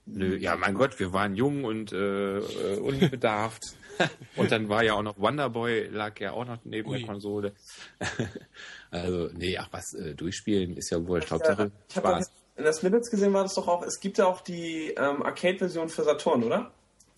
[0.05, 3.75] Nö, ja, mein Gott, wir waren jung und äh, äh unbedarft.
[4.35, 6.99] und dann war ja auch noch Wonderboy, lag ja auch noch neben Ui.
[6.99, 7.53] der Konsole.
[8.91, 12.31] also, nee, ach was, äh, durchspielen ist ja wohl Hauptsache ja, Spaß.
[12.55, 15.89] In der Snippets gesehen war das doch auch, es gibt ja auch die ähm, Arcade-Version
[15.89, 16.71] für Saturn, oder?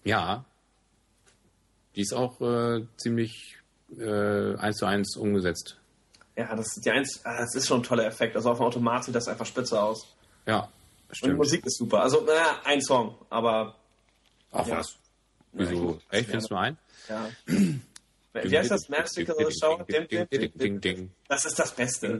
[0.03, 0.45] Ja,
[1.95, 3.57] die ist auch äh, ziemlich
[3.97, 5.77] äh, eins zu eins umgesetzt.
[6.35, 8.35] Ja, das, die eins, ah, das ist schon ein toller Effekt.
[8.35, 10.15] Also auf dem Automat sieht das einfach spitze aus.
[10.45, 10.69] Ja,
[11.11, 11.23] stimmt.
[11.23, 12.01] Und die Musik ist super.
[12.01, 13.75] Also, naja, ein Song, aber.
[14.51, 14.77] Ach ja.
[14.77, 14.97] was?
[15.51, 15.99] Wieso?
[16.11, 16.29] Ja, Echt?
[16.29, 16.77] Findest du ein?
[17.07, 17.29] Ja.
[18.33, 18.87] Wie heißt das?
[21.27, 22.17] Das ist das Beste.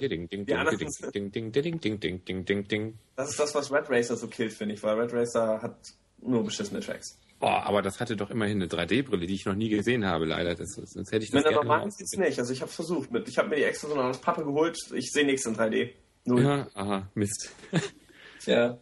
[3.16, 5.76] Das ist das, was Red Racer so killt, finde ich, weil Red Racer hat
[6.22, 7.18] nur beschissene Tracks.
[7.44, 10.56] Boah, aber das hatte doch immerhin eine 3D-Brille, die ich noch nie gesehen habe, leider.
[10.56, 12.40] Das, sonst hätte ich das Mit einer normalen sieht's nicht.
[12.40, 13.12] Also ich habe versucht.
[13.12, 14.78] Mit, ich habe mir die extra so eine Pappe geholt.
[14.94, 15.90] Ich sehe nichts in 3D.
[16.24, 16.42] Null.
[16.42, 17.54] Ja, aha, Mist.
[18.46, 18.78] ja.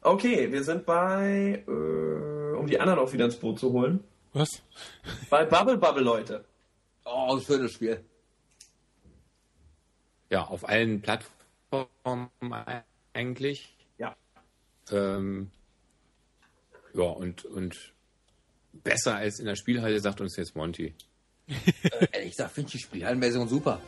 [0.00, 4.04] Okay, wir sind bei, äh, um die anderen auch wieder ins Boot zu holen.
[4.32, 4.62] Was?
[5.28, 6.44] Bei Bubble Bubble, Leute.
[7.04, 8.04] Oh, ein schönes Spiel.
[10.30, 12.30] Ja, auf allen Plattformen
[13.12, 13.76] eigentlich.
[13.98, 14.14] Ja.
[14.92, 15.50] Ähm,
[16.94, 17.94] ja, und, und
[18.72, 20.94] besser als in der Spielhalle, sagt uns jetzt Monty.
[21.48, 23.80] äh, ehrlich gesagt, finde ich die Spielhallenversion super.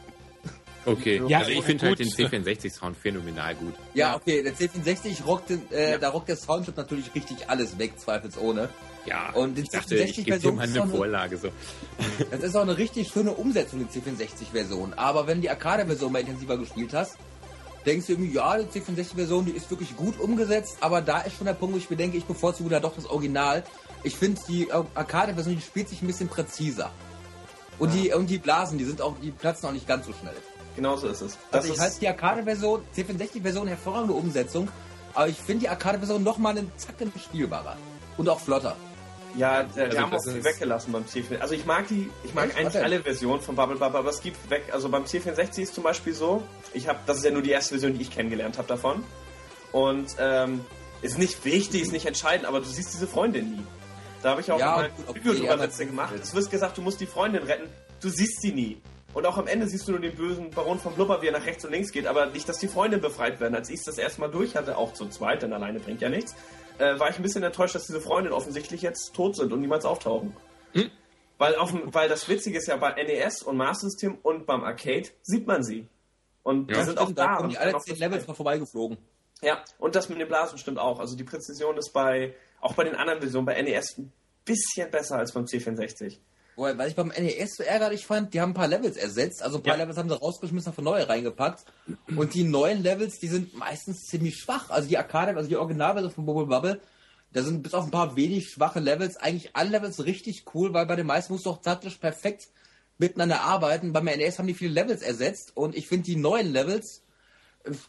[0.86, 3.74] Okay, ja, also ich finde halt den C64-Sound phänomenal gut.
[3.92, 5.98] Ja, okay, der C64 rockt, äh, ja.
[5.98, 8.70] da rockt der Soundchip natürlich richtig alles weg, zweifelsohne.
[9.04, 11.48] Ja, und den C64-Version mal eine Vorlage so.
[12.30, 14.94] Das ist auch eine richtig schöne Umsetzung, die C64-Version.
[14.94, 17.16] Aber wenn die Arcade-Version mal intensiver gespielt hast,
[17.86, 21.46] denkst du irgendwie, ja, die C64-Version, die ist wirklich gut umgesetzt, aber da ist schon
[21.46, 23.64] der Punkt, wo ich mir denke, ich bevorzuge da doch das Original.
[24.02, 26.90] Ich finde, die Arcade-Version, die spielt sich ein bisschen präziser.
[27.78, 28.02] Und, ja.
[28.02, 30.36] die, und die Blasen, die sind auch, die platzen auch nicht ganz so schnell.
[30.76, 31.38] Genauso ist es.
[31.50, 34.68] Das also ich halte die Arcade-Version, C64-Version hervorragende Umsetzung,
[35.14, 37.76] aber ich finde die Arcade-Version noch mal einen Zacken spielbarer.
[38.16, 38.76] Und auch flotter.
[39.36, 41.38] Ja, die also haben auch viel weggelassen beim C64.
[41.38, 44.50] Also ich mag die, ich mag eigentlich alle Versionen von Bubble Bubble, aber es gibt
[44.50, 44.64] weg.
[44.72, 46.42] Also beim C64 ist zum Beispiel so,
[46.74, 49.04] ich habe, das ist ja nur die erste Version, die ich kennengelernt habe davon.
[49.72, 50.64] Und ähm,
[51.02, 53.66] ist nicht wichtig, ist nicht entscheidend, aber du siehst diese Freundin nie.
[54.22, 56.14] Da habe ich auch ja, mal ein Review drüber gemacht.
[56.20, 57.68] Es wird gesagt, du musst die Freundin retten.
[58.00, 58.80] du siehst sie nie.
[59.12, 61.44] Und auch am Ende siehst du nur den bösen Baron von Blubber, wie er nach
[61.44, 63.54] rechts und links geht, aber nicht, dass die Freunde befreit werden.
[63.54, 66.36] Als ich das erste Mal durch hatte, auch zu zweit, denn alleine bringt ja nichts,
[66.80, 69.84] äh, war ich ein bisschen enttäuscht, dass diese Freundinnen offensichtlich jetzt tot sind und niemals
[69.84, 70.34] auftauchen.
[70.72, 70.90] Hm?
[71.38, 75.08] Weil, auf, weil das Witzige ist ja bei NES und Master System und beim Arcade
[75.22, 75.86] sieht man sie.
[76.42, 76.78] Und ja.
[76.78, 77.26] die sind auch da.
[77.26, 78.98] da kommen die alle zehn Levels mal vorbeigeflogen.
[79.42, 80.98] Ja, und das mit den Blasen stimmt auch.
[80.98, 84.12] Also die Präzision ist bei, auch bei den anderen Versionen, bei NES ein
[84.44, 86.18] bisschen besser als beim C64.
[86.56, 89.62] Weil ich beim NES so ärgerlich fand, die haben ein paar Levels ersetzt, also ein
[89.62, 89.82] paar ja.
[89.82, 91.64] Levels haben sie rausgeschmissen, von neue reingepackt.
[92.14, 94.68] Und die neuen Levels, die sind meistens ziemlich schwach.
[94.68, 96.80] Also die Arcade, also die Originalversion von Bubble Bubble,
[97.32, 100.86] da sind bis auf ein paar wenig schwache Levels eigentlich alle Levels richtig cool, weil
[100.86, 102.48] bei den meisten musst du auch taktisch perfekt
[102.98, 103.92] miteinander arbeiten.
[103.92, 107.02] Beim NES haben die viele Levels ersetzt und ich finde die neuen Levels,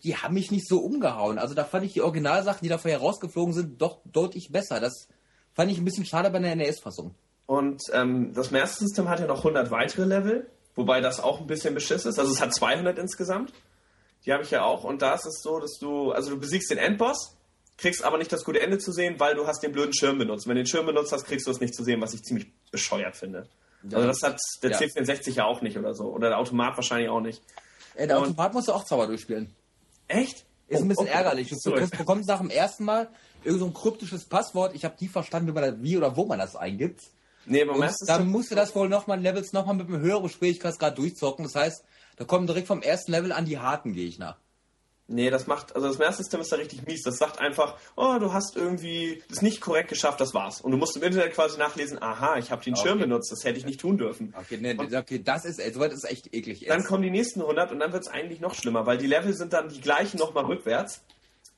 [0.04, 1.40] die haben mich nicht so umgehauen.
[1.40, 4.80] Also da fand ich die Originalsachen, die da vorher rausgeflogen sind, doch deutlich besser.
[4.80, 5.08] Das
[5.54, 7.16] fand ich ein bisschen schade bei der NES-Fassung.
[7.52, 11.48] Und ähm, das Master System hat ja noch 100 weitere Level, wobei das auch ein
[11.48, 12.18] bisschen beschiss ist.
[12.18, 13.52] Also es hat 200 insgesamt.
[14.26, 14.86] Die habe ich ja auch.
[14.86, 17.36] Und da ist es so, dass du, also du besiegst den Endboss,
[17.76, 20.48] kriegst aber nicht das gute Ende zu sehen, weil du hast den blöden Schirm benutzt.
[20.48, 22.48] Wenn du den Schirm benutzt hast, kriegst du es nicht zu sehen, was ich ziemlich
[22.72, 23.50] bescheuert finde.
[23.84, 23.98] Ja.
[23.98, 24.78] Also das hat der ja.
[24.78, 26.06] C64 ja auch nicht oder so.
[26.06, 27.44] Oder der Automat wahrscheinlich auch nicht.
[27.96, 29.54] Ey, der Automat musst du auch Zauber durchspielen.
[30.08, 30.46] Echt?
[30.70, 31.18] Ist oh, ein bisschen okay.
[31.18, 31.50] ärgerlich.
[31.50, 33.10] Du bekommst nach dem ersten Mal
[33.44, 34.74] irgend so ein kryptisches Passwort.
[34.74, 37.02] Ich habe nie verstanden, wie, man das, wie oder wo man das eingibt.
[37.46, 40.98] Nee, beim ersten Dann musst du das wohl nochmal Levels nochmal mit einem höheren Schwierigkeitsgrad
[40.98, 41.44] durchzocken.
[41.44, 41.84] Das heißt,
[42.18, 44.38] da kommen direkt vom ersten Level an die harten Gegner.
[45.08, 47.04] Nee, das macht, also das Meersystem ist da richtig mies.
[47.04, 50.62] Das sagt einfach, oh, du hast irgendwie das nicht korrekt geschafft, das war's.
[50.62, 52.84] Und du musst im Internet quasi nachlesen, aha, ich habe den okay.
[52.84, 54.34] Schirm benutzt, das hätte ich nicht tun dürfen.
[54.40, 56.66] Okay, nee, okay das ist, also, das ist echt eklig.
[56.68, 59.52] Dann kommen die nächsten 100 und dann wird's eigentlich noch schlimmer, weil die Level sind
[59.52, 61.02] dann die gleichen nochmal rückwärts.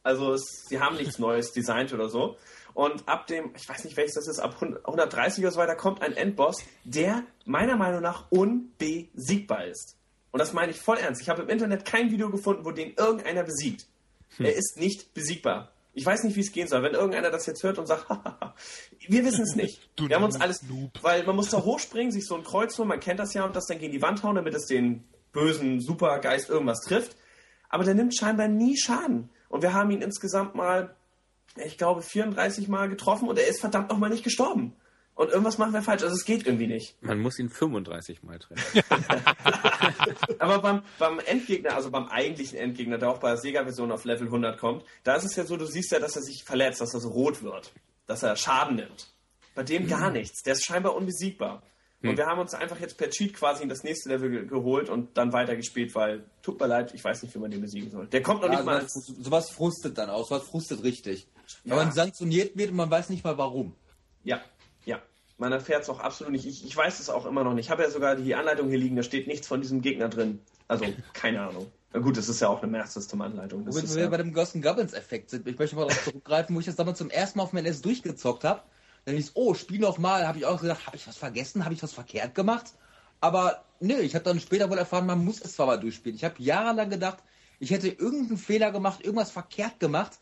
[0.01, 2.37] Also es, sie haben nichts Neues designt oder so.
[2.73, 6.01] Und ab dem, ich weiß nicht welches das ist, ab 130 oder so weiter kommt
[6.01, 9.97] ein Endboss, der meiner Meinung nach unbesiegbar ist.
[10.31, 11.21] Und das meine ich voll ernst.
[11.21, 13.85] Ich habe im Internet kein Video gefunden, wo den irgendeiner besiegt.
[14.37, 14.47] Hm.
[14.47, 15.71] Er ist nicht besiegbar.
[15.93, 16.81] Ich weiß nicht, wie es gehen soll.
[16.81, 18.07] Wenn irgendeiner das jetzt hört und sagt,
[19.07, 19.89] wir wissen es nicht.
[19.95, 20.91] Du wir haben uns alles, Noob.
[21.03, 23.55] weil man muss da hochspringen, sich so ein Kreuz holen, man kennt das ja und
[23.55, 27.15] das dann gegen die Wand hauen, damit es den bösen Supergeist irgendwas trifft.
[27.69, 29.29] Aber der nimmt scheinbar nie Schaden.
[29.49, 30.95] Und wir haben ihn insgesamt mal,
[31.55, 34.75] ich glaube, 34 Mal getroffen und er ist verdammt nochmal nicht gestorben.
[35.15, 36.01] Und irgendwas machen wir falsch.
[36.01, 36.95] Also es geht irgendwie nicht.
[37.01, 38.81] Man muss ihn 35 Mal treffen.
[40.39, 44.25] Aber beim, beim Endgegner, also beim eigentlichen Endgegner, der auch bei der Sega-Version auf Level
[44.25, 46.95] 100 kommt, da ist es ja so, du siehst ja, dass er sich verletzt, dass
[46.95, 47.71] er so rot wird.
[48.07, 49.07] Dass er Schaden nimmt.
[49.53, 50.17] Bei dem gar mhm.
[50.17, 50.41] nichts.
[50.41, 51.61] Der ist scheinbar unbesiegbar.
[52.01, 52.17] Und hm.
[52.17, 55.17] wir haben uns einfach jetzt per Cheat quasi in das nächste Level ge geholt und
[55.17, 58.07] dann weitergespielt, weil, tut mir leid, ich weiß nicht, wie man den besiegen soll.
[58.07, 58.81] Der kommt noch ja, nicht mal.
[58.81, 61.27] Sowas, sowas frustet dann auch, sowas frustet richtig.
[61.63, 61.71] Ja.
[61.71, 63.75] Wenn man sanktioniert wird und man weiß nicht mal warum.
[64.23, 64.41] Ja,
[64.85, 65.01] ja.
[65.37, 66.45] Man erfährt es auch absolut nicht.
[66.45, 67.65] Ich, ich weiß es auch immer noch nicht.
[67.65, 70.39] Ich habe ja sogar die Anleitung hier liegen, da steht nichts von diesem Gegner drin.
[70.67, 71.71] Also, keine Ahnung.
[71.93, 73.65] Na gut, das ist ja auch eine Master System Anleitung.
[73.65, 76.59] Wenn wir ja bei dem Ghost Goblins Effekt sind, ich möchte mal darauf zurückgreifen, wo
[76.59, 78.63] ich das damals zum ersten Mal auf mein NS durchgezockt habe.
[79.05, 80.25] Dann hieß, oh, spiel noch mal.
[80.25, 81.65] Habe ich auch gedacht, habe ich was vergessen?
[81.65, 82.73] Habe ich was verkehrt gemacht?
[83.19, 86.15] Aber nö, ich habe dann später wohl erfahren, man muss es zwar mal durchspielen.
[86.15, 87.19] Ich habe jahrelang gedacht,
[87.59, 90.19] ich hätte irgendeinen Fehler gemacht, irgendwas verkehrt gemacht,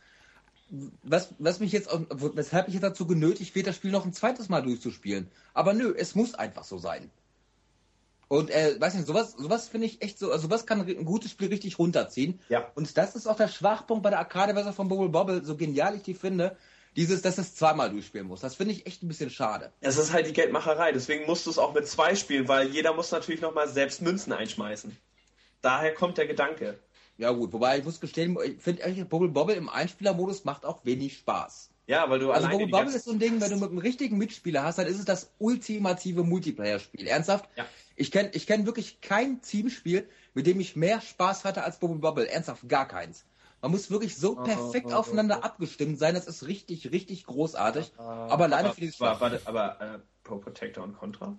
[1.03, 4.49] was, was mich jetzt, weshalb ich jetzt dazu genötigt wird, das Spiel noch ein zweites
[4.49, 5.30] Mal durchzuspielen.
[5.53, 7.11] Aber nö, es muss einfach so sein.
[8.30, 11.32] Und äh, weiß nicht, sowas, sowas finde ich echt so, also sowas kann ein gutes
[11.32, 12.39] Spiel richtig runterziehen.
[12.47, 12.72] Ja.
[12.76, 16.03] Und das ist auch der Schwachpunkt bei der Arcade-Version von Bubble Bobble, so genial ich
[16.03, 16.55] die finde,
[16.95, 18.39] dieses, dass es zweimal durchspielen muss.
[18.39, 19.74] Das finde ich echt ein bisschen schade.
[19.82, 22.93] Es ist halt die Geldmacherei, deswegen musst du es auch mit zwei spielen, weil jeder
[22.93, 24.95] muss natürlich nochmal selbst Münzen einschmeißen.
[25.61, 26.80] Daher kommt der Gedanke.
[27.22, 30.84] Ja gut, wobei ich muss gestehen, ich finde eigentlich Bubble Bobble im Einspielermodus macht auch
[30.86, 31.69] wenig Spaß.
[31.86, 34.17] Ja, weil du Also Bubble Bobble ist so ein Ding, wenn du mit einem richtigen
[34.17, 37.05] Mitspieler hast, dann ist es das ultimative Multiplayer-Spiel.
[37.05, 37.47] Ernsthaft?
[37.55, 37.67] Ja.
[37.95, 41.99] Ich kenne ich kenn wirklich kein Teamspiel, mit dem ich mehr Spaß hatte als Bubble
[41.99, 42.28] Bobble.
[42.28, 43.24] Ernsthaft, gar keins.
[43.61, 47.28] Man muss wirklich so perfekt oh, oh, oh, aufeinander abgestimmt sein, das ist richtig, richtig
[47.28, 47.91] großartig.
[47.99, 51.38] aber alleine aber, für dieses aber, aber, aber äh, Pro Protector und Contra?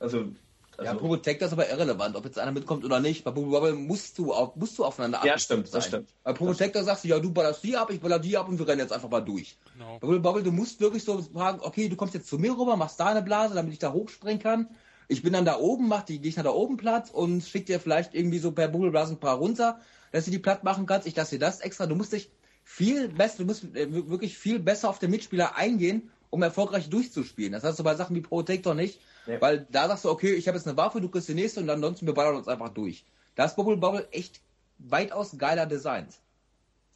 [0.00, 0.32] Also,
[0.82, 3.24] also ja, Pro Protector ist aber irrelevant, ob jetzt einer mitkommt oder nicht.
[3.24, 5.78] Bei Bubble Bubble musst du, auf, musst du aufeinander abgestimmt Ja, stimmt, sein.
[5.78, 6.14] das stimmt.
[6.22, 8.58] Bei Pro Protector sagst du, ja, du ballerst die ab, ich baller die ab und
[8.58, 9.56] wir rennen jetzt einfach mal durch.
[9.74, 9.94] Genau.
[9.94, 12.76] Bei Bubble Bubble, du musst wirklich so fragen, okay, du kommst jetzt zu mir rüber,
[12.76, 14.68] machst da eine Blase, damit ich da hochspringen kann.
[15.08, 18.14] Ich bin dann da oben, mach die Gegner da oben Platz und schick dir vielleicht
[18.14, 19.80] irgendwie so per Bubble Blase ein paar runter
[20.12, 21.08] dass du die platt machen kannst.
[21.08, 21.86] Ich lasse dir das extra.
[21.86, 22.30] Du musst dich
[22.62, 27.52] viel besser, du musst äh, wirklich viel besser auf den Mitspieler eingehen, um erfolgreich durchzuspielen.
[27.52, 29.40] Das hast du bei Sachen wie Protector nicht, ja.
[29.40, 31.66] Weil da sagst du, okay, ich habe jetzt eine Waffe, du kriegst die nächste und
[31.66, 33.04] dann ansonsten wir ballern uns einfach durch.
[33.34, 34.40] Da ist Bubble Bubble echt
[34.78, 36.18] weitaus geiler designt.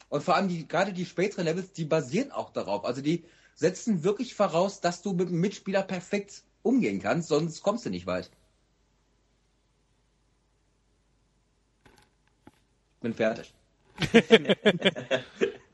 [0.08, 2.84] Und vor allem die, gerade die späteren Levels, die basieren auch darauf.
[2.84, 3.24] Also die
[3.54, 8.06] setzen wirklich voraus, dass du mit dem Mitspieler perfekt umgehen kannst, sonst kommst du nicht
[8.06, 8.30] weit.
[13.00, 13.52] Bin fertig.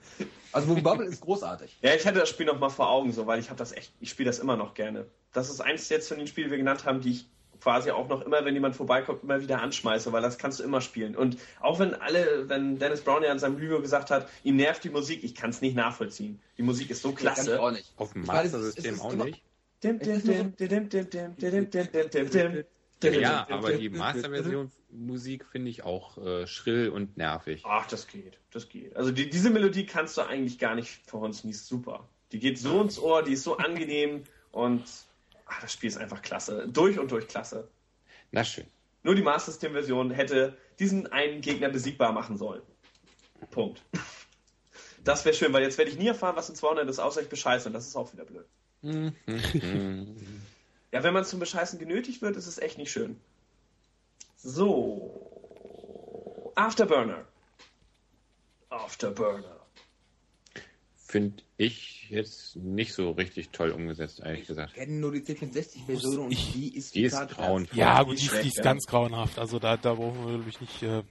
[0.53, 1.79] also Boom Bubble ist großartig.
[1.83, 3.93] Ja, ich hatte das Spiel noch mal vor Augen, so, weil ich habe das echt,
[4.01, 5.07] ich spiele das immer noch gerne.
[5.33, 7.27] Das ist eins jetzt von den Spielen, die wir genannt haben, die ich
[7.63, 10.81] quasi auch noch immer, wenn jemand vorbeikommt, immer wieder anschmeiße, weil das kannst du immer
[10.81, 11.15] spielen.
[11.17, 14.83] Und auch wenn alle, wenn Dennis Brown ja in seinem Review gesagt hat, ihm nervt
[14.85, 16.41] die Musik, ich kann es nicht nachvollziehen.
[16.59, 17.61] Die Musik ist so klasse.
[17.61, 17.93] Auch nicht.
[17.97, 19.43] Auf dem Master-System auch nicht.
[23.03, 27.63] Ja, aber die Master-Version Musik finde ich auch äh, schrill und nervig.
[27.65, 28.97] Ach, das geht, das geht.
[28.97, 32.09] Also die, diese Melodie kannst du eigentlich gar nicht für uns nie super.
[32.33, 34.85] Die geht so ins Ohr, die ist so angenehm und
[35.47, 36.69] ach, das Spiel ist einfach klasse.
[36.69, 37.69] Durch und durch klasse.
[38.31, 38.67] Na schön.
[39.03, 42.63] Nur die Master System Version hätte diesen einen Gegner besiegbar machen sollen.
[43.51, 43.83] Punkt.
[45.05, 47.29] Das wäre schön, weil jetzt werde ich nie erfahren, was in 200 ist, außer ich
[47.29, 48.47] bescheiße und das ist auch wieder blöd.
[50.93, 53.19] Ja, wenn man zum Bescheißen genötigt wird, ist es echt nicht schön.
[54.37, 56.53] So.
[56.55, 57.25] Afterburner.
[58.69, 59.61] Afterburner.
[60.97, 64.73] Finde ich jetzt nicht so richtig toll umgesetzt, ehrlich gesagt.
[64.73, 67.79] Ich kenne nur die C64-Version und die ist, die ist grauenvoll.
[67.79, 69.39] Ja, gut, die, die, ist ganz grauenhaft.
[69.39, 70.83] Also da, da brauchen wir nämlich nicht.
[70.83, 71.03] Äh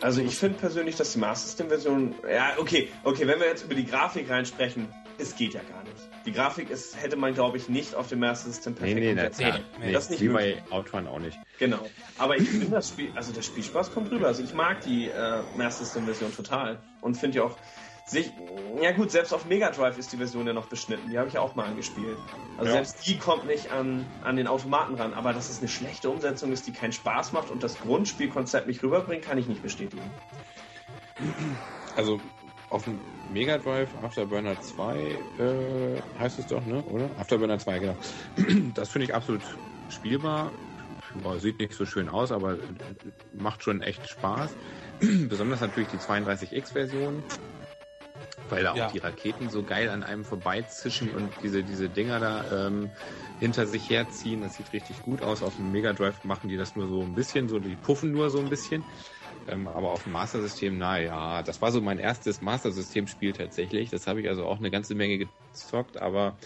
[0.00, 2.14] also ich finde persönlich, dass die Master System-Version.
[2.28, 4.88] Ja, okay, okay, wenn wir jetzt über die Grafik reinsprechen,
[5.18, 5.96] es geht ja gar nicht.
[6.26, 9.30] Die Grafik ist, hätte man, glaube ich, nicht auf dem Master System perfekt nee, nee,
[9.38, 10.62] nee, nee, das nicht Wie möglich.
[10.68, 11.38] bei Outrun auch nicht.
[11.58, 11.86] Genau.
[12.18, 14.28] Aber ich finde das Spiel, also der Spielspaß kommt rüber.
[14.28, 17.56] Also ich mag die äh, Master System Version total und finde ja auch
[18.04, 18.32] sich,
[18.80, 21.10] ja gut, selbst auf Mega Drive ist die Version ja noch beschnitten.
[21.10, 22.18] Die habe ich ja auch mal angespielt.
[22.58, 22.72] Also ja.
[22.84, 25.14] selbst die kommt nicht an, an den Automaten ran.
[25.14, 28.82] Aber dass es eine schlechte Umsetzung ist, die keinen Spaß macht und das Grundspielkonzept nicht
[28.82, 30.02] rüberbringt, kann ich nicht bestätigen.
[31.96, 32.20] Also
[32.72, 32.98] auf dem
[33.32, 35.16] Mega Drive Afterburner 2 äh,
[36.18, 36.82] heißt es doch, ne?
[36.82, 37.10] Oder?
[37.18, 37.96] Afterburner 2, genau.
[38.74, 39.42] Das finde ich absolut
[39.88, 40.50] spielbar.
[41.22, 42.56] Boah, sieht nicht so schön aus, aber
[43.34, 44.50] macht schon echt Spaß.
[45.28, 47.22] Besonders natürlich die 32X-Version,
[48.48, 48.86] weil da ja.
[48.86, 52.90] auch die Raketen so geil an einem vorbeizischen und diese, diese Dinger da ähm,
[53.40, 54.40] hinter sich herziehen.
[54.40, 55.42] Das sieht richtig gut aus.
[55.42, 58.30] Auf dem Mega Drive machen die das nur so ein bisschen, so die puffen nur
[58.30, 58.84] so ein bisschen.
[59.48, 63.90] Ähm, aber auf dem Master-System, naja, das war so mein erstes Master-System-Spiel tatsächlich.
[63.90, 66.36] Das habe ich also auch eine ganze Menge gezockt, aber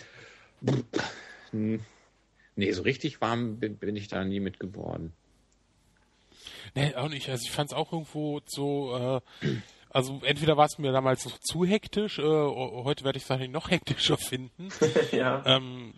[1.53, 5.13] nee, so richtig warm bin, bin ich da nie mit geworden.
[6.75, 7.29] Nee, auch nicht.
[7.29, 9.49] Also ich fand es auch irgendwo so, äh,
[9.91, 13.53] also entweder war es mir damals noch zu hektisch, äh, heute werde ich es wahrscheinlich
[13.53, 14.69] noch hektischer finden.
[15.13, 15.43] ja.
[15.47, 15.95] Ähm,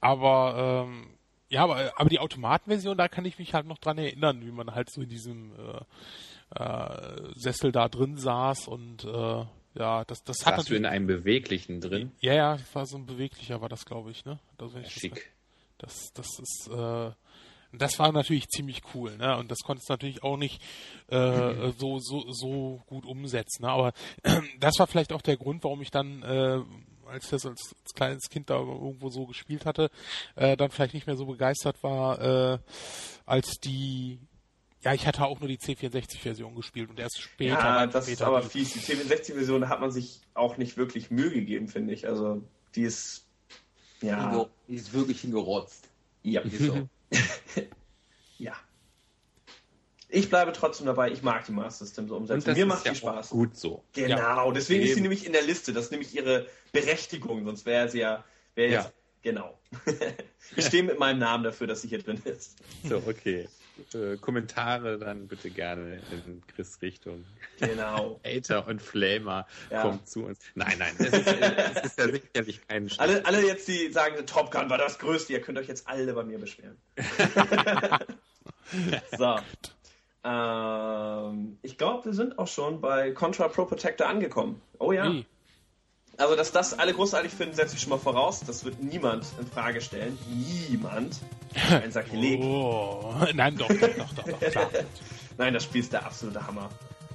[0.00, 1.17] aber ähm,
[1.48, 4.74] ja, aber, aber die Automatenversion, da kann ich mich halt noch dran erinnern, wie man
[4.74, 9.44] halt so in diesem äh, äh, Sessel da drin saß und äh,
[9.74, 12.12] ja, das, das hat Warst du in einem beweglichen drin?
[12.20, 14.40] Ja, ja, war so ein beweglicher war das, glaube ich, ne?
[14.56, 15.30] Das, ja, schick.
[15.78, 17.10] Das, das ist, äh,
[17.72, 19.36] das war natürlich ziemlich cool, ne?
[19.36, 20.60] Und das konntest du natürlich auch nicht
[21.08, 23.62] äh, so, so, so gut umsetzen.
[23.62, 23.70] Ne?
[23.70, 23.92] Aber
[24.22, 26.60] äh, das war vielleicht auch der Grund, warum ich dann äh,
[27.08, 29.90] als ich das als, als, kleines Kind da irgendwo so gespielt hatte,
[30.36, 32.58] äh, dann vielleicht nicht mehr so begeistert war, äh,
[33.26, 34.18] als die
[34.82, 37.54] ja, ich hatte auch nur die C64-Version gespielt und erst später.
[37.54, 38.72] Ja, das später ist aber fies.
[38.74, 42.06] Die C64-Version, da hat man sich auch nicht wirklich Mühe gegeben, finde ich.
[42.06, 42.44] Also,
[42.76, 43.26] die ist.
[44.02, 44.48] Ja.
[44.68, 45.88] Die ist wirklich hingerotzt.
[46.22, 46.88] Ja, ist so.
[48.38, 48.52] ja.
[50.10, 52.54] Ich bleibe trotzdem dabei, ich mag die Master System so umsetzen.
[52.54, 53.30] Mir macht ja die Spaß.
[53.30, 53.84] Gut so.
[53.92, 54.52] Genau, ja.
[54.52, 54.88] deswegen Eben.
[54.88, 55.72] ist sie nämlich in der Liste.
[55.72, 58.24] Das ist nämlich ihre Berechtigung, sonst wäre sie ja.
[58.54, 58.82] Wär ja.
[58.82, 58.92] Jetzt,
[59.22, 59.58] genau.
[60.56, 62.56] ich stehe mit meinem Namen dafür, dass sie hier drin ist.
[62.84, 63.48] So, okay.
[63.94, 67.24] Äh, Kommentare dann bitte gerne in Chris Richtung.
[67.60, 68.20] Genau.
[68.24, 69.82] Hater und Flamer ja.
[69.82, 70.40] kommt zu uns.
[70.54, 74.50] Nein, nein, es ist, es ist ja sicherlich kein alle, alle jetzt, die sagen, Top
[74.50, 76.76] Gun war das Größte, ihr könnt euch jetzt alle bei mir beschweren.
[79.16, 79.36] so.
[80.24, 84.60] Ähm, ich glaube, wir sind auch schon bei Contra Pro Protector angekommen.
[84.78, 85.10] Oh ja.
[85.10, 85.26] Wie?
[86.16, 88.40] Also, dass das alle großartig finden, setze ich schon mal voraus.
[88.44, 90.18] Das wird niemand in Frage stellen.
[90.68, 91.20] Niemand.
[91.70, 92.40] Ein Sakrileg.
[92.42, 94.68] Oh, nein, doch, doch, doch, doch, doch klar.
[95.38, 96.70] nein, das Spiel ist der absolute Hammer.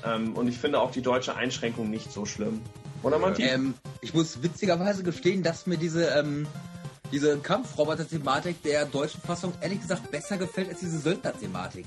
[0.05, 2.61] Ähm, und ich finde auch die deutsche Einschränkung nicht so schlimm.
[3.03, 3.43] Oder, Monty?
[3.43, 6.47] Ähm, ich muss witzigerweise gestehen, dass mir diese, ähm,
[7.11, 11.85] diese Kampfroboter-Thematik der deutschen Fassung ehrlich gesagt besser gefällt als diese Söldner-Thematik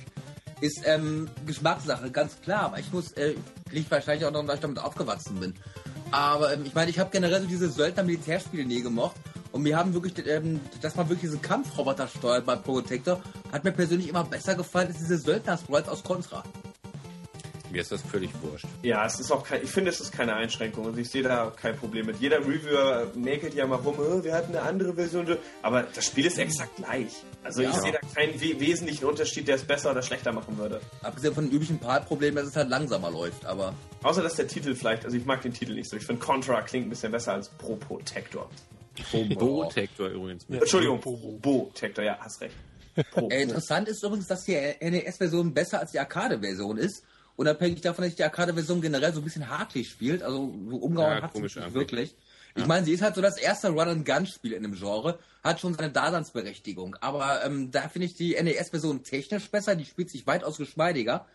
[0.61, 2.63] ist ähm, Geschmackssache, ganz klar.
[2.63, 3.35] Aber ich muss, äh,
[3.71, 5.55] liegt wahrscheinlich auch noch, weil ich damit aufgewachsen bin.
[6.11, 9.17] Aber ähm, ich meine, ich habe generell so diese Söldner-Militärspiele nie gemocht.
[9.53, 13.21] Und mir haben wirklich, ähm, dass man wirklich diese Kampfroboter steuert bei Protector,
[13.53, 16.43] hat mir persönlich immer besser gefallen als diese Söldner-Sprites aus Contra.
[17.71, 18.67] Mir ist das völlig wurscht.
[18.83, 20.87] Ja, es ist auch kein, ich finde, es ist keine Einschränkung.
[20.87, 22.21] Also ich sehe da kein Problem mit.
[22.21, 25.37] Jeder Reviewer mäkelt ja mal rum, oh, wir hatten eine andere Version.
[25.62, 27.12] Aber das Spiel ist exakt gleich.
[27.43, 27.71] Also ja.
[27.71, 30.81] ich sehe da keinen we wesentlichen Unterschied, der es besser oder schlechter machen würde.
[31.03, 33.75] Abgesehen von den üblichen Part-Problemen, dass es halt langsamer läuft, aber.
[34.03, 35.97] Außer dass der Titel vielleicht, also ich mag den Titel nicht so.
[35.97, 38.49] Ich finde Contra klingt ein bisschen besser als Pro Protector.
[39.35, 40.47] Protector übrigens.
[40.49, 42.55] Entschuldigung, Protector, ja, hast recht.
[43.29, 47.03] Äh, interessant ist übrigens, dass die NES-Version besser als die Arcade-Version ist.
[47.37, 50.22] Unabhängig davon, dass die Arcade-Version generell so ein bisschen hakelig spielt.
[50.22, 52.16] Also so umgehauen ja, hat sie nicht wirklich.
[52.55, 52.62] Ja.
[52.62, 55.91] Ich meine, sie ist halt so das erste Run-and-Gun-Spiel in dem Genre, hat schon seine
[55.91, 56.97] Daseinsberechtigung.
[57.01, 61.26] Aber ähm, da finde ich die NES-Version technisch besser, die spielt sich weitaus geschmeidiger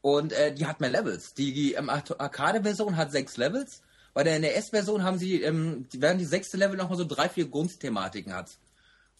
[0.00, 1.34] und äh, die hat mehr Levels.
[1.34, 3.82] Die, die ähm, Arcade-Version hat sechs Levels.
[4.14, 8.32] Bei der NES-Version haben sie, ähm, während die sechste Level nochmal so drei, vier Grundthematiken
[8.32, 8.56] hat.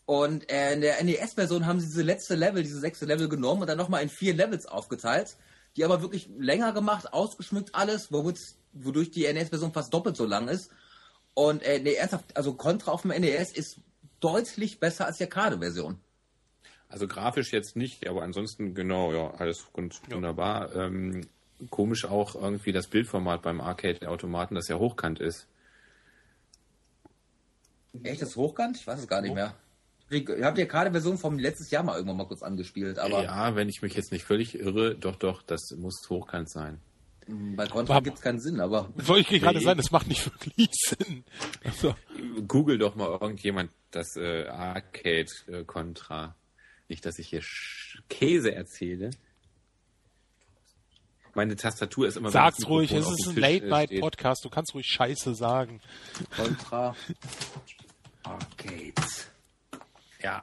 [0.06, 3.66] Und äh, in der NES-Version haben sie diese letzte Level, diese sechste Level genommen und
[3.68, 5.36] dann nochmal in vier Levels aufgeteilt
[5.76, 10.70] die aber wirklich länger gemacht, ausgeschmückt alles, wodurch die NES-Version fast doppelt so lang ist.
[11.34, 13.78] Und äh, nee, ernsthaft, also Contra auf dem NES ist
[14.20, 15.98] deutlich besser als die Arcade-Version.
[16.88, 20.14] Also grafisch jetzt nicht, aber ansonsten genau, ja, alles ganz ja.
[20.14, 20.74] wunderbar.
[20.76, 21.26] Ähm,
[21.70, 25.48] komisch auch irgendwie das Bildformat beim Arcade-Automaten, das ja hochkant ist.
[28.02, 28.76] Echt, das hochkant?
[28.76, 29.54] Ich weiß es gar nicht mehr.
[30.14, 33.22] Ich habe ja gerade Version vom letztes Jahr mal irgendwann mal kurz angespielt, aber.
[33.22, 36.80] Ja, wenn ich mich jetzt nicht völlig irre, doch, doch, das muss hochkant sein.
[37.26, 38.90] Hm, bei Contra gibt es keinen Sinn, aber.
[38.94, 39.64] Wollte ich gerade nee.
[39.64, 41.24] sagen, das macht nicht wirklich Sinn.
[41.64, 41.94] Also.
[42.46, 46.34] Google doch mal irgendjemand das äh, Arcade äh, Contra.
[46.88, 49.10] Nicht, dass ich hier Sch Käse erzähle.
[51.34, 55.80] Meine Tastatur ist immer Sag's ruhig, es ist ein Late-Night-Podcast, du kannst ruhig Scheiße sagen.
[56.36, 56.94] Contra
[58.22, 59.30] Arcades.
[60.24, 60.42] Ja.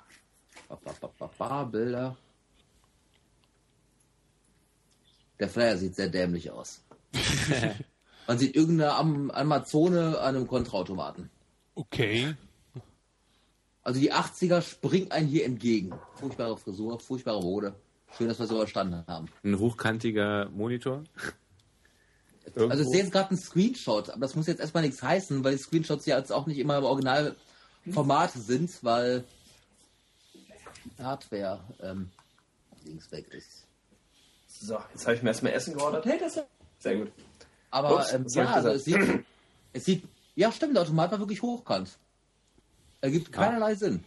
[1.71, 2.15] Bilder.
[5.39, 6.83] Der Flyer sieht sehr dämlich aus.
[8.27, 11.31] Man sieht irgendeine Amazone an einem Kontraautomaten.
[11.73, 12.35] Okay.
[13.81, 15.93] Also die 80er springen einen hier entgegen.
[16.13, 17.73] Furchtbare Frisur, furchtbare Mode.
[18.15, 19.29] Schön, dass wir es überstanden haben.
[19.43, 21.03] Ein hochkantiger Monitor?
[22.45, 22.69] Irgendwo?
[22.69, 25.55] Also ich sehe jetzt gerade einen Screenshot, aber das muss jetzt erstmal nichts heißen, weil
[25.55, 29.23] die Screenshots ja jetzt auch nicht immer im Originalformat sind, weil
[31.01, 32.11] Hardware ähm,
[32.85, 33.65] links weg ist.
[34.47, 36.05] So, jetzt habe ich mir erstmal Essen geordert.
[36.05, 36.45] Hey, das ist
[36.79, 37.11] sehr gut.
[37.71, 39.25] Aber Ups, ähm, ja, also es sieht,
[39.73, 40.03] es sieht,
[40.35, 41.97] ja stimmt, der Automat war wirklich hochkant.
[42.99, 43.75] Er gibt keinerlei ja.
[43.75, 44.03] Sinn.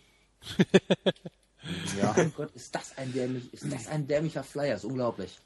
[2.00, 2.14] ja.
[2.16, 5.38] Oh Gott, ist das ein dämlich, ist das ein dämlicher Flyer, ist unglaublich.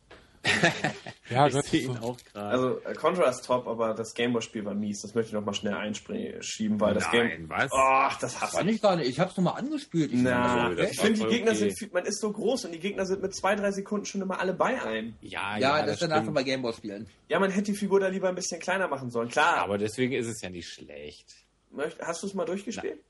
[1.30, 2.48] ja, ich sehe ihn auch gerade.
[2.48, 5.02] Also äh, Contra ist top, aber das Gameboy-Spiel war mies.
[5.02, 7.48] Das möchte ich noch mal schnell einschieben, weil das Nein, Game.
[7.48, 7.70] was?
[7.72, 8.82] Oh, das hasse ich.
[8.82, 9.08] gar nicht.
[9.08, 10.12] Ich hab's noch mal angespielt.
[10.12, 11.70] Ich, Na, so, ich finde, die Gegner okay.
[11.70, 14.40] sind, man ist so groß und die Gegner sind mit zwei, drei Sekunden schon immer
[14.40, 15.14] alle bei einem.
[15.20, 17.08] Ja, ja, ja das, das dann bei Gameboy spielen.
[17.28, 19.28] Ja, man hätte die Figur da lieber ein bisschen kleiner machen sollen.
[19.28, 19.58] Klar.
[19.58, 21.26] Aber deswegen ist es ja nicht schlecht.
[22.00, 23.00] Hast du es mal durchgespielt?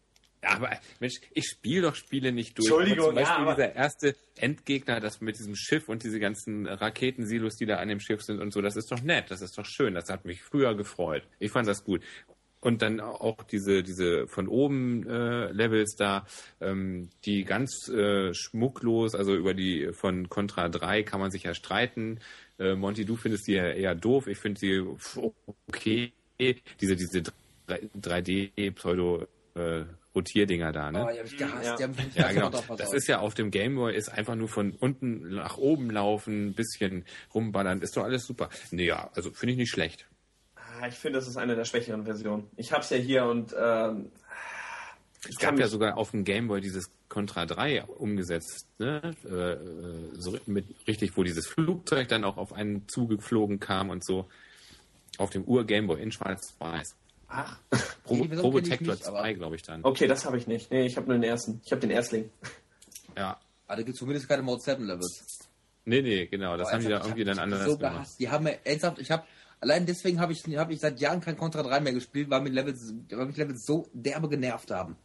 [0.42, 0.70] Aber
[1.00, 2.68] Mensch, ich spiele doch Spiele nicht durch.
[2.68, 6.66] Entschuldigung, aber zum Beispiel ja, dieser erste Endgegner, das mit diesem Schiff und diese ganzen
[6.66, 9.58] Raketensilos, die da an dem Schiff sind und so, das ist doch nett, das ist
[9.58, 11.24] doch schön, das hat mich früher gefreut.
[11.38, 12.02] Ich fand das gut.
[12.60, 16.26] Und dann auch diese, diese von oben äh, Levels da,
[16.60, 21.54] ähm, die ganz äh, schmucklos, also über die von Contra 3 kann man sich ja
[21.54, 22.18] streiten.
[22.58, 24.82] Äh, Monty, du findest die ja eher doof, ich finde sie
[25.68, 26.12] okay.
[26.80, 27.22] Diese, diese
[27.68, 29.84] 3D-Pseudo- äh,
[30.14, 31.04] Rotierdinger da, ne?
[31.04, 31.64] Oh, die hab ich gehasst.
[31.64, 31.76] Ja.
[31.76, 32.50] Die haben mich ja, genau.
[32.76, 37.04] Das ist ja auf dem Gameboy, ist einfach nur von unten nach oben laufen, bisschen
[37.34, 38.48] rumballern, ist doch alles super.
[38.70, 40.06] Nee, ja, also finde ich nicht schlecht.
[40.56, 42.48] Ah, ich finde, das ist eine der schwächeren Versionen.
[42.56, 44.10] Ich hab's ja hier und ähm,
[45.28, 49.14] es gab ja sogar auf dem Gameboy dieses Contra 3 umgesetzt, ne?
[49.24, 54.04] Äh, äh, so mit richtig, wo dieses Flugzeug dann auch auf einen zugeflogen kam und
[54.04, 54.28] so.
[55.16, 56.94] Auf dem Ur-Gameboy in Schwarz-Weiß.
[57.28, 57.58] Ach,
[58.04, 59.84] Pro nee, Probotector 2, glaube ich dann.
[59.84, 60.70] Okay, das habe ich nicht.
[60.70, 61.60] Nee, ich habe nur den ersten.
[61.64, 62.30] Ich habe den Erstling.
[63.16, 63.30] Ja.
[63.30, 65.48] Aber ah, da gibt es zumindest keine Mode 7 Levels.
[65.84, 66.56] Nee, nee, genau.
[66.56, 68.08] Das Aber haben die da irgendwie dann anders so gemacht.
[68.18, 69.24] Die haben mir ernsthaft, ich habe
[69.60, 72.52] allein deswegen habe ich, hab ich seit Jahren kein Contra 3 mehr gespielt, weil mich
[72.52, 74.96] Levels, weil mich Levels so derbe genervt haben.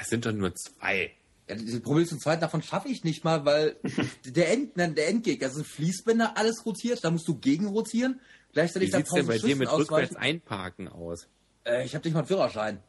[0.00, 1.12] Es sind doch nur zwei.
[1.48, 3.76] Ja, das Problem zum zweiten, davon schaffe ich nicht mal, weil
[4.26, 8.20] der, End, der Endgegner sind Fließbänder, alles rotiert, da musst du gegen rotieren.
[8.52, 11.28] Gleichzeitig Wie sieht's denn bei dir mit rückwärts einparken aus?
[11.66, 12.80] Äh, ich habe nicht mal einen Führerschein.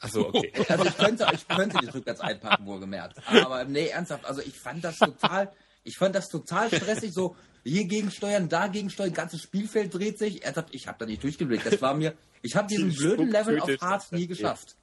[0.00, 0.52] Achso, okay.
[0.68, 3.16] Also ich könnte, ich könnte die rückwärts einpacken, wohlgemerkt.
[3.26, 5.52] Aber nee, ernsthaft, also ich fand das total,
[5.82, 10.44] ich fand das total stressig, so hier gegensteuern, da gegensteuern, ganzes Spielfeld dreht sich.
[10.44, 11.66] Ernsthaft, ich habe da nicht durchgeblickt.
[11.66, 14.76] Das war mir, ich habe diesen blöden Level auf Hard nie geschafft.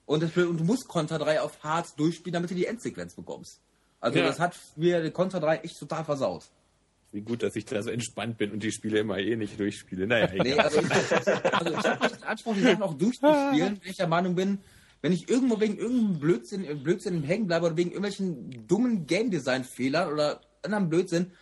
[0.06, 3.60] Und, das, und du musst Konter 3 auf Hard durchspielen, damit du die Endsequenz bekommst.
[3.98, 4.26] Also ja.
[4.26, 6.44] das hat mir Konter 3 echt total versaut.
[7.16, 10.06] Wie gut, dass ich da so entspannt bin und die Spiele immer eh nicht durchspiele.
[10.06, 10.46] Naja, egal.
[10.46, 13.96] Nee, also ich, also ich habe nicht den Anspruch, die Sachen auch durchzuspielen, wenn ich
[13.96, 14.58] der Meinung bin,
[15.00, 19.64] wenn ich irgendwo wegen irgendeinem Blödsinn, Blödsinn hängen bleibe oder wegen irgendwelchen dummen Game Design
[19.64, 21.32] Fehlern oder anderen Blödsinn,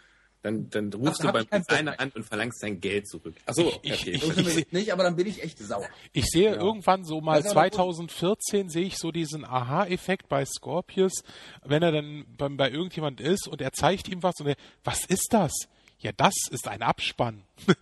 [0.44, 3.34] dann, dann rufst Ach, du beim Designer an und verlangst dein Geld zurück.
[3.46, 3.78] Achso, okay.
[3.82, 5.88] Ich, ich, ich, nicht, aber dann bin ich echt sauer.
[6.12, 6.56] Ich sehe ja.
[6.56, 11.24] irgendwann so mal 2014 sehe ich so diesen Aha-Effekt bei Scorpius,
[11.64, 15.06] wenn er dann bei, bei irgendjemand ist und er zeigt ihm was und er, was
[15.06, 15.52] ist das?
[15.98, 17.44] Ja, das ist ein Abspann.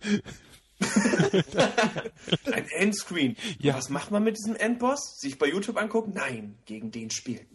[2.45, 3.35] ein Endscreen.
[3.59, 3.75] Ja.
[3.75, 5.17] Was macht man mit diesem Endboss?
[5.19, 6.13] Sich bei YouTube angucken?
[6.15, 7.52] Nein, gegen den spielt man.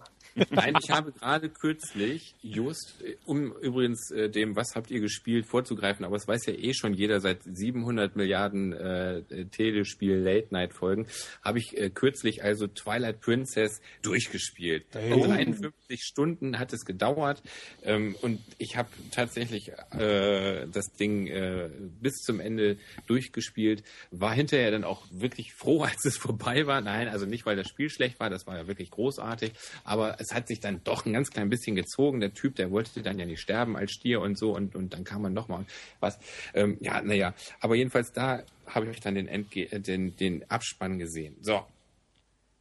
[0.51, 6.05] Nein, ich habe gerade kürzlich, just, um übrigens äh, dem, was habt ihr gespielt, vorzugreifen,
[6.05, 11.07] aber es weiß ja eh schon jeder seit 700 Milliarden äh, Telespiel-Late-Night-Folgen,
[11.43, 14.87] habe ich äh, kürzlich also Twilight Princess durchgespielt.
[14.95, 15.25] Oh.
[15.25, 17.43] 51 Stunden hat es gedauert
[17.83, 21.71] ähm, und ich habe tatsächlich äh, das Ding äh,
[22.01, 26.81] bis zum Ende durchgespielt, war hinterher dann auch wirklich froh, als es vorbei war.
[26.81, 29.53] Nein, also nicht, weil das Spiel schlecht war, das war ja wirklich großartig,
[29.85, 32.21] aber es es hat sich dann doch ein ganz klein bisschen gezogen.
[32.21, 35.05] Der Typ, der wollte dann ja nicht sterben als Stier und so und, und dann
[35.05, 35.65] kam man nochmal
[36.01, 36.19] was.
[36.55, 40.99] Ähm, ja, naja, aber jedenfalls da habe ich dann den, Endge äh, den, den Abspann
[40.99, 41.37] gesehen.
[41.41, 41.65] So,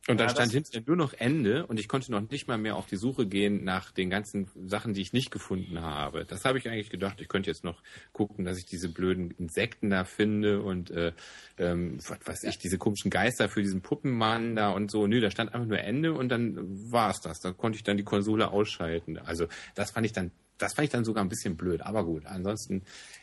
[0.08, 2.78] und dann ja, stand hinterher nur noch Ende und ich konnte noch nicht mal mehr
[2.78, 6.24] auf die Suche gehen nach den ganzen Sachen, die ich nicht gefunden habe.
[6.26, 7.82] Das habe ich eigentlich gedacht, ich könnte jetzt noch
[8.14, 11.12] gucken, dass ich diese blöden Insekten da finde und äh,
[11.58, 15.08] ähm, was weiß ich, diese komischen Geister für diesen Puppenmann da und so.
[15.08, 16.58] Nö, da stand einfach nur Ende und dann
[16.92, 17.40] war es das.
[17.42, 19.18] Da konnte ich dann die Konsole ausschalten.
[19.18, 22.26] Also das fand ich dann das fand ich dann sogar ein bisschen blöd, aber gut.
[22.26, 22.82] Ansonsten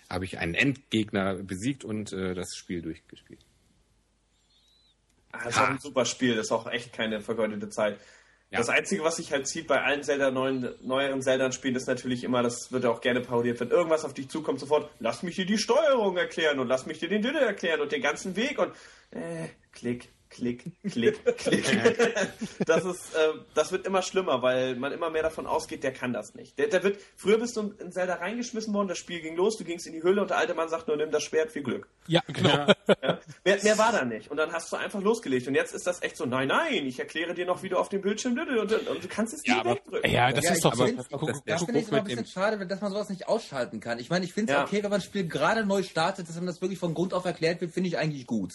[0.09, 3.45] habe ich einen Endgegner besiegt und äh, das Spiel durchgespielt.
[5.43, 7.99] Das ist auch ein super Spiel, das ist auch echt keine vergeudete Zeit.
[8.51, 8.59] Ja.
[8.59, 12.43] Das Einzige, was sich halt zieht bei allen Zelda neuen, neueren Zelda-Spielen, ist natürlich immer,
[12.43, 15.59] das wird auch gerne parodiert, wenn irgendwas auf dich zukommt, sofort, lass mich dir die
[15.59, 18.73] Steuerung erklären und lass mich dir den Dünne erklären und den ganzen Weg und
[19.11, 21.65] äh, klick, klick, klick, klick.
[22.67, 26.13] das ist, äh, das wird immer schlimmer, weil man immer mehr davon ausgeht, der kann
[26.13, 26.59] das nicht.
[26.59, 29.65] Der, der wird, früher bist du in Zelda reingeschmissen worden, das Spiel ging los, du
[29.65, 31.89] gingst in die Hülle und der alte Mann sagt nur, nimm das Schwert, viel Glück.
[32.07, 32.49] Ja, genau.
[32.49, 33.19] Ja, ja.
[33.45, 34.31] Mehr, mehr, war da nicht.
[34.31, 35.49] Und dann hast du einfach losgelegt.
[35.49, 37.89] Und jetzt ist das echt so, nein, nein, ich erkläre dir noch, wie du auf
[37.89, 40.11] dem Bildschirm und, und, und du kannst es ja, nicht wegdrücken.
[40.11, 40.87] Ja, das ja, ist doch so.
[41.47, 43.99] Da finde ich es immer ein bisschen schade, dass man sowas nicht ausschalten kann.
[43.99, 46.47] Ich meine, ich finde es okay, wenn man ein Spiel gerade neu startet, dass man
[46.47, 48.53] das wirklich von Grund auf erklärt wird, finde ich eigentlich gut.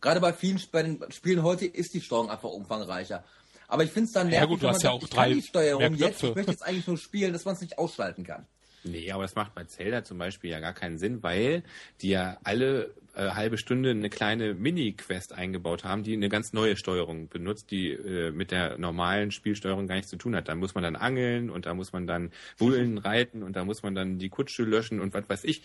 [0.00, 3.24] Gerade bei vielen bei den Spielen heute ist die Steuerung einfach umfangreicher.
[3.68, 5.94] Aber ich finde es dann nervig, ja, gut, du hast ja auch drei die Steuerung
[5.94, 8.46] jetzt, ich möchte jetzt eigentlich nur spielen, dass man es nicht ausschalten kann.
[8.86, 11.62] Nee, aber das macht bei Zelda zum Beispiel ja gar keinen Sinn, weil
[12.00, 16.76] die ja alle äh, halbe Stunde eine kleine Mini-Quest eingebaut haben, die eine ganz neue
[16.76, 20.48] Steuerung benutzt, die äh, mit der normalen Spielsteuerung gar nichts zu tun hat.
[20.48, 23.82] Da muss man dann angeln und da muss man dann Bullen reiten und da muss
[23.82, 25.62] man dann die Kutsche löschen und was weiß ich.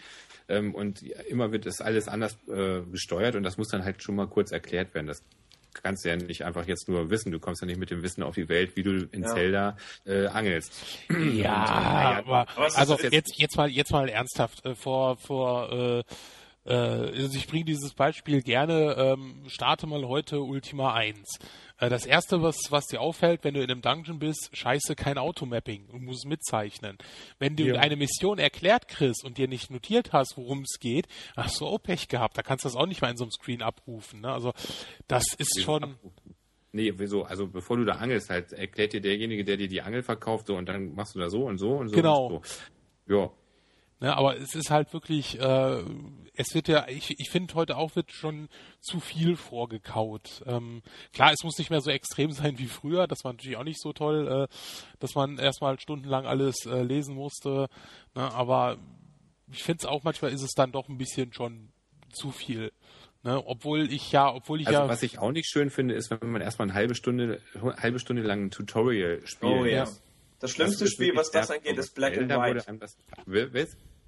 [0.47, 4.15] Ähm, und immer wird das alles anders äh, gesteuert und das muss dann halt schon
[4.15, 5.07] mal kurz erklärt werden.
[5.07, 5.23] Das
[5.73, 7.31] kannst du ja nicht einfach jetzt nur wissen.
[7.31, 9.33] Du kommst ja nicht mit dem Wissen auf die Welt, wie du in ja.
[9.33, 10.73] Zelda äh, angelst.
[11.09, 15.71] Ja, und, äh, ja aber, also jetzt, jetzt mal, jetzt mal ernsthaft äh, vor, vor,
[15.71, 16.03] äh,
[16.65, 21.39] äh, also ich bringe dieses Beispiel gerne, ähm, starte mal heute Ultima 1.
[21.77, 25.17] Äh, das erste, was, was dir auffällt, wenn du in einem Dungeon bist, scheiße, kein
[25.17, 26.97] Automapping und musst mitzeichnen.
[27.39, 27.79] Wenn du ja.
[27.79, 31.79] eine Mission erklärt kriegst und dir nicht notiert hast, worum es geht, hast du auch
[31.79, 32.37] Pech gehabt.
[32.37, 34.21] Da kannst du das auch nicht mal in so einem Screen abrufen.
[34.21, 34.31] Ne?
[34.31, 34.53] Also
[35.07, 35.95] das ist schon.
[36.73, 37.23] Nee, wieso?
[37.23, 40.55] Also bevor du da angelst, halt erklärt dir derjenige, der dir die Angel verkauft, so
[40.55, 41.95] und dann machst du da so und so und so.
[41.95, 42.27] Genau.
[42.27, 42.61] Und so.
[43.13, 43.31] Ja,
[44.01, 45.83] Ne, aber es ist halt wirklich, äh,
[46.33, 48.49] es wird ja, ich, ich finde heute auch wird schon
[48.79, 50.41] zu viel vorgekaut.
[50.47, 50.81] Ähm,
[51.13, 53.79] klar, es muss nicht mehr so extrem sein wie früher, das war natürlich auch nicht
[53.79, 54.55] so toll, äh,
[54.99, 57.69] dass man erstmal stundenlang alles äh, lesen musste,
[58.15, 58.79] ne, aber
[59.51, 61.69] ich finde es auch manchmal ist es dann doch ein bisschen schon
[62.11, 62.71] zu viel.
[63.21, 64.87] Ne, obwohl ich ja, obwohl ich also ja.
[64.87, 67.39] Was ich auch nicht schön finde, ist, wenn man erstmal eine halbe Stunde,
[67.77, 69.61] halbe Stunde lang ein Tutorial spielt.
[69.61, 69.87] Oh ja.
[70.39, 72.65] Das schlimmste das Spiel, was das angeht, ist Black and White.
[72.79, 72.97] Das,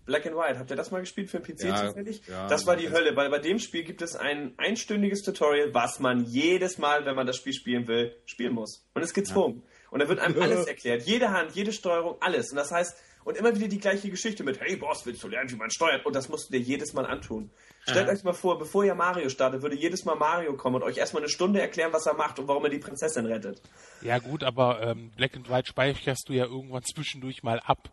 [0.05, 0.59] Black and White.
[0.59, 2.21] Habt ihr das mal gespielt für den PC ja, zufällig?
[2.27, 5.99] Ja, das war die Hölle, weil bei dem Spiel gibt es ein einstündiges Tutorial, was
[5.99, 8.85] man jedes Mal, wenn man das Spiel spielen will, spielen muss.
[8.93, 9.63] Und ist gezwungen.
[9.63, 9.89] Ja.
[9.91, 11.03] Und da wird einem alles erklärt.
[11.03, 12.51] Jede Hand, jede Steuerung, alles.
[12.51, 15.49] Und das heißt, und immer wieder die gleiche Geschichte mit, hey Boss, willst du lernen,
[15.49, 16.05] wie man steuert?
[16.05, 17.51] Und das musst du dir jedes Mal antun.
[17.83, 20.97] Stellt euch mal vor, bevor ihr Mario startet, würde jedes Mal Mario kommen und euch
[20.97, 23.61] erstmal eine Stunde erklären, was er macht und warum er die Prinzessin rettet.
[24.01, 27.89] Ja gut, aber ähm, Black and White speicherst du ja irgendwann zwischendurch mal ab.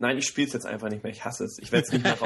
[0.00, 1.12] Nein, ich spiele es jetzt einfach nicht mehr.
[1.12, 1.58] Ich hasse es.
[1.58, 2.16] Ich werde es nicht, mehr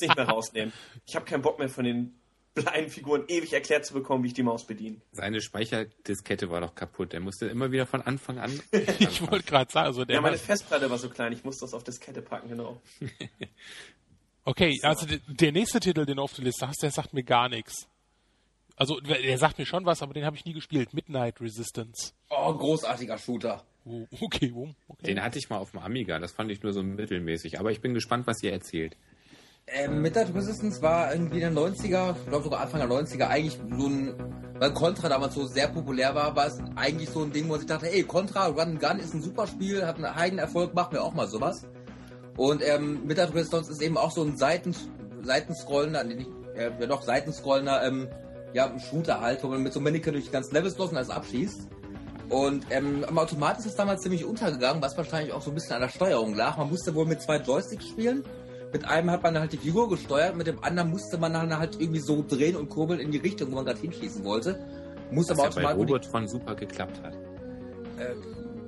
[0.00, 0.72] nicht mehr rausnehmen.
[1.06, 2.20] Ich habe keinen Bock mehr von den
[2.56, 5.00] kleinen Figuren ewig erklärt zu bekommen, wie ich die Maus bediene.
[5.12, 7.14] Seine Speicherdiskette war doch kaputt.
[7.14, 8.60] Er musste immer wieder von Anfang an.
[8.98, 10.16] ich wollte gerade sagen, also der.
[10.16, 11.32] Ja, meine Festplatte war so klein.
[11.32, 12.82] Ich musste das auf Diskette packen, genau.
[14.42, 14.88] Okay, so.
[14.88, 17.86] also der nächste Titel, den du auf der Liste hast, der sagt mir gar nichts.
[18.74, 20.94] Also, der sagt mir schon was, aber den habe ich nie gespielt.
[20.94, 22.14] Midnight Resistance.
[22.30, 23.62] Oh, großartiger Shooter.
[23.90, 25.06] Oh, okay, oh, okay.
[25.06, 27.58] Den hatte ich mal auf dem Amiga, das fand ich nur so mittelmäßig.
[27.58, 28.96] Aber ich bin gespannt, was ihr erzählt.
[29.66, 33.58] Ähm, Midnight Resistance war irgendwie in den 90er, ich glaube sogar Anfang der 90er, eigentlich
[33.76, 34.14] so ein,
[34.58, 37.66] weil Contra damals so sehr populär war, war es eigentlich so ein Ding, wo ich
[37.66, 41.04] dachte, ey, Contra Run Gun ist ein super Spiel, hat einen heiden Erfolg, machen wir
[41.04, 41.68] auch mal sowas.
[42.36, 44.74] Und ähm, Midnight Resistance ist eben auch so ein Seiten,
[45.22, 48.08] Seitenscrollender, nee, nicht, äh, ja doch, Seitenscrollender, ähm,
[48.52, 51.10] ja, Shooter halt, wo man mit so Mannequin durch die ganzen Levels los und alles
[51.10, 51.68] abschießt.
[52.30, 55.74] Und ähm, am Automat ist es damals ziemlich untergegangen, was wahrscheinlich auch so ein bisschen
[55.74, 56.56] an der Steuerung lag.
[56.56, 58.24] Man musste wohl mit zwei Joysticks spielen.
[58.72, 61.80] Mit einem hat man halt die Figur gesteuert, mit dem anderen musste man dann halt
[61.80, 64.64] irgendwie so drehen und kurbeln in die Richtung, wo man gerade hinschießen wollte.
[65.10, 65.72] Muss was aber ja Automat.
[65.72, 67.14] bei Robotron super geklappt hat.
[67.14, 68.14] Äh,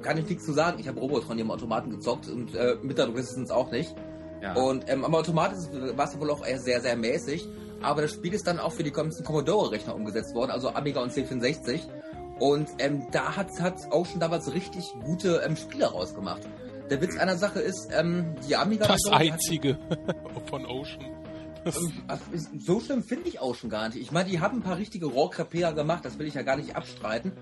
[0.03, 0.81] kann ich nichts zu sagen.
[0.81, 3.95] Ich habe Robotron hier im Automaten gezockt und äh, mit der Resistance auch nicht.
[4.43, 4.55] Ja.
[4.55, 5.53] Und ähm, am Automat
[5.97, 7.49] war es wohl auch eher sehr, sehr mäßig.
[7.81, 11.13] Aber das Spiel ist dann auch für die ganzen Commodore-Rechner umgesetzt worden, also Amiga und
[11.13, 11.81] C64.
[12.39, 16.43] Und ähm, da hat, hat Ocean damals richtig gute ähm, Spiele rausgemacht.
[16.91, 18.87] Der Witz einer Sache ist, ähm, die Amiga...
[18.87, 19.79] Das einzige
[20.51, 21.13] von Ocean.
[21.65, 21.93] Ähm,
[22.59, 24.01] so schlimm finde ich Ocean gar nicht.
[24.01, 26.75] Ich meine, die haben ein paar richtige Rohrkrepierer gemacht, das will ich ja gar nicht
[26.75, 27.33] abstreiten.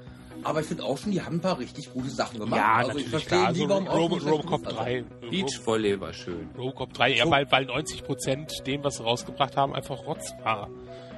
[0.42, 2.58] Aber ich finde auch schon, die haben ein paar richtig gute Sachen gemacht.
[2.58, 3.48] Ja, also ich verstehe klar.
[3.48, 5.04] also Robo, Robocop 3.
[5.30, 6.48] Beach Volley war schön.
[6.56, 10.70] Robocop 3, ja, weil, weil 90% dem, was sie rausgebracht haben, einfach Rotz war.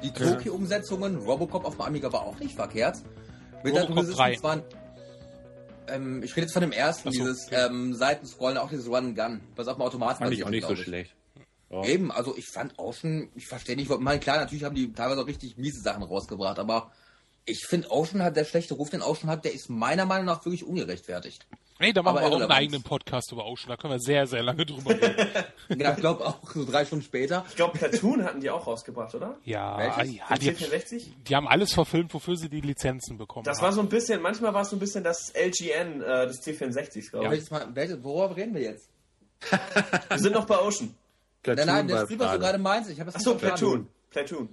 [0.03, 2.97] Die Toki-Umsetzungen, Robocop auf dem Amiga war auch nicht verkehrt.
[3.65, 4.43] Mit Robocop 3.
[4.43, 4.63] Waren,
[5.89, 7.67] ähm, ich rede jetzt von dem ersten, so, dieses okay.
[7.67, 11.15] ähm, Seitenscrollen, auch dieses Run-Gun, was auf dem Automaten Fand ich auch nicht so schlecht.
[11.71, 11.85] Ja.
[11.85, 15.23] Eben, also ich fand auch schon, ich verstehe nicht, mein klar, natürlich haben die teilweise
[15.23, 16.93] auch richtig miese Sachen rausgebracht, aber
[17.45, 20.45] ich finde Ocean hat der schlechte Ruf, den Ocean hat, der ist meiner Meinung nach
[20.45, 21.47] wirklich ungerechtfertigt.
[21.81, 24.27] Nee, da machen Aber wir auch einen eigenen Podcast über Ocean, da können wir sehr,
[24.29, 25.27] sehr lange drüber reden.
[25.81, 27.45] ja, ich glaube auch, so drei Stunden später.
[27.49, 29.37] Ich glaube, Platoon hatten die auch rausgebracht, oder?
[29.45, 30.15] Ja, Welches?
[30.15, 33.65] ja die, die, haben alles verfilmt, wofür sie die Lizenzen bekommen Das haben.
[33.65, 37.11] war so ein bisschen, manchmal war es so ein bisschen das LGN äh, des C64s,
[37.11, 37.51] glaube ich.
[37.51, 38.89] Ja, welches, worüber reden wir jetzt?
[40.09, 40.95] wir sind noch bei Ocean.
[41.43, 43.89] Platoon nein, nein, das Spiel, was du gerade meinst, ich habe es Achso, Platoon.
[44.11, 44.49] Platoon.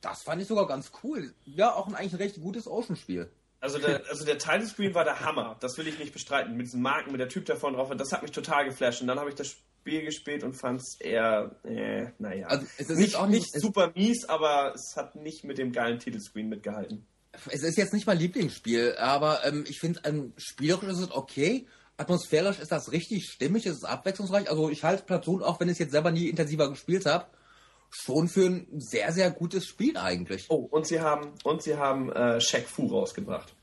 [0.00, 1.34] Das fand ich sogar ganz cool.
[1.44, 3.30] Ja, auch ein eigentlich ein recht gutes Ocean-Spiel.
[3.60, 5.56] Also der, also der Title-Screen war der Hammer.
[5.60, 6.56] Das will ich nicht bestreiten.
[6.56, 7.90] Mit diesen Marken, mit der Typ davon drauf.
[7.96, 9.00] Das hat mich total geflasht.
[9.00, 12.46] Und dann habe ich das Spiel gespielt und fand es eher, äh, naja.
[12.46, 15.72] Also es ist nicht, auch nicht, nicht super mies, aber es hat nicht mit dem
[15.72, 17.06] geilen Titelscreen mitgehalten.
[17.50, 21.66] Es ist jetzt nicht mein Lieblingsspiel, aber ähm, ich finde, ähm, spielerisch ist es okay.
[21.96, 24.48] Atmosphärisch ist das richtig stimmig, es ist abwechslungsreich.
[24.48, 27.26] Also ich halte Platoon, auch wenn ich es jetzt selber nie intensiver gespielt habe,
[27.90, 30.46] schon für ein sehr, sehr gutes Spiel eigentlich.
[30.48, 33.54] Oh, und sie haben, und sie haben äh, Shaq Fu rausgebracht.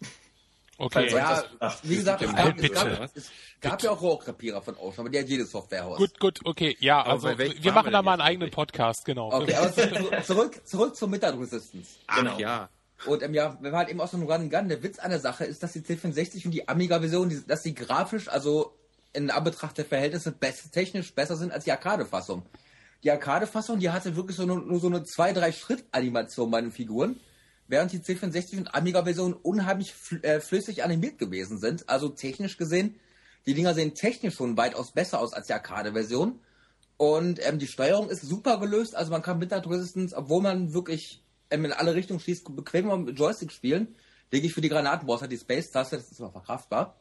[0.78, 1.42] Okay, ja,
[1.84, 5.20] wie gesagt, es gab, es gab, es gab ja auch Rohrkrepierer von Ocean, aber die
[5.20, 5.98] hat jedes Softwarehaus.
[5.98, 9.32] Gut, gut, okay, ja, also wir machen da mal einen eigenen Podcast, genau.
[9.32, 11.92] Okay, aber zurück, zurück zur Midnight Resistance.
[12.08, 12.38] Ach, genau.
[12.40, 12.70] ja.
[13.06, 14.68] Und ähm, ja, wir waren halt eben aus so einem Run Gun.
[14.68, 18.28] Der Witz an der Sache ist, dass die C64 und die Amiga-Version, dass sie grafisch,
[18.28, 18.74] also
[19.14, 22.44] in Anbetracht der Verhältnisse, best, technisch besser sind als die Arcade-Fassung.
[23.06, 27.20] Die Arcade-Fassung, die hatte wirklich so nur, nur so eine 2-3-Schritt-Animation bei den Figuren,
[27.68, 31.88] während die C64 und Amiga-Version unheimlich fl äh, flüssig animiert gewesen sind.
[31.88, 32.96] Also technisch gesehen,
[33.46, 36.40] die Dinger sehen technisch schon weitaus besser aus als die Arcade-Version.
[36.98, 40.74] Und ähm, die Steuerung ist super gelöst, also man kann mit der Resistance, obwohl man
[40.74, 43.94] wirklich ähm, in alle Richtungen schießt, bequem mit Joystick spielen.
[44.32, 46.96] Lege ich für die Granatenboss halt die Space-Taste, das ist aber verkraftbar.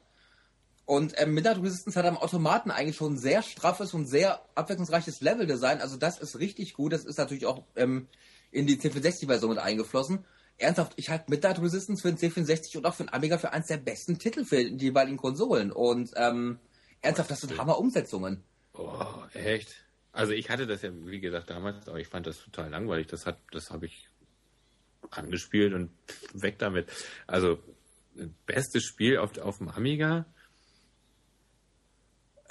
[0.86, 5.20] Und ähm, Midnight Resistance hat am Automaten eigentlich schon ein sehr straffes und sehr abwechslungsreiches
[5.20, 5.80] Level-Design.
[5.80, 6.92] Also das ist richtig gut.
[6.92, 8.06] Das ist natürlich auch ähm,
[8.50, 10.24] in die C64-Version mit eingeflossen.
[10.58, 13.66] Ernsthaft, ich halte Midnight Resistance für den C64 und auch für den Amiga für eins
[13.66, 15.72] der besten Titel für die jeweiligen Konsolen.
[15.72, 16.58] Und ähm,
[17.00, 18.44] ernsthaft, das sind Hammer-Umsetzungen.
[18.74, 19.74] Oh, echt?
[20.12, 23.06] Also ich hatte das ja, wie gesagt, damals, aber ich fand das total langweilig.
[23.08, 24.08] Das hat, das habe ich
[25.10, 25.90] angespielt und
[26.34, 26.88] weg damit.
[27.26, 27.58] Also
[28.46, 30.26] bestes Spiel auf, auf dem Amiga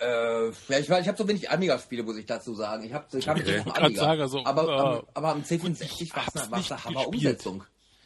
[0.03, 2.83] äh, ja, ich, ich habe so wenig Amiga-Spiele, muss ich dazu sagen.
[2.83, 3.63] Ich habe ich hab okay.
[3.63, 4.01] nicht Amiga.
[4.01, 7.63] Sagen, also, aber, äh, am, aber am C64 war es eine Hammer-Umsetzung.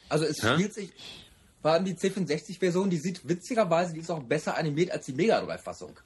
[0.09, 0.53] Also es Hä?
[0.53, 0.91] spielt sich,
[1.61, 5.41] vor allem die C64-Version, die sieht witzigerweise, die ist auch besser animiert als die Mega
[5.41, 5.97] Drive-Fassung.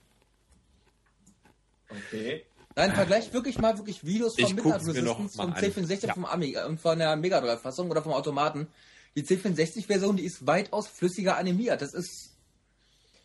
[1.90, 2.46] Okay.
[2.76, 6.14] Nein, vergleich wirklich mal wirklich Videos von Midnight Resistance vom C64 ja.
[6.14, 8.68] vom Amiga und von der Mega Drive-Fassung oder vom Automaten.
[9.16, 11.82] Die C64-Version, die ist weitaus flüssiger animiert.
[11.82, 12.34] Das ist.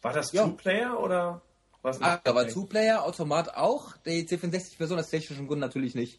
[0.03, 0.45] War das ja.
[0.45, 1.43] Two-Player oder?
[1.87, 3.97] Was ah, aber Two-Player, Automat auch.
[4.05, 6.19] Die C64-Version aus technischen Gründen natürlich nicht.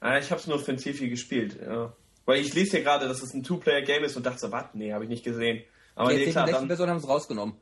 [0.00, 1.60] Ah, ich habe es nur für ein Tifi gespielt.
[1.64, 1.92] Ja.
[2.24, 4.64] Weil ich lese hier gerade, dass es ein Two-Player-Game ist und dachte so, was?
[4.74, 5.62] Nee, habe ich nicht gesehen.
[5.94, 7.54] Aber die nee, C64-Version haben es rausgenommen.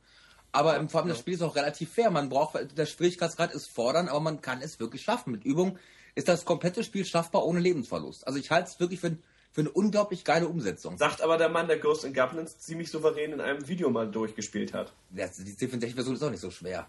[0.52, 2.10] Aber im Vor allem das Spiel ist auch relativ fair.
[2.10, 5.32] Man braucht, der Schwierigkeitsgrad ist fordern, aber man kann es wirklich schaffen.
[5.32, 5.78] Mit Übung
[6.14, 8.26] ist das komplette Spiel schaffbar ohne Lebensverlust.
[8.26, 9.18] Also ich halte es wirklich für,
[9.50, 10.96] für eine unglaublich geile Umsetzung.
[10.96, 14.72] Sagt aber der Mann, der Ghost and Goblins ziemlich souverän in einem Video mal durchgespielt
[14.72, 14.94] hat.
[15.14, 16.88] Ja, die C64-Version ist auch nicht so schwer.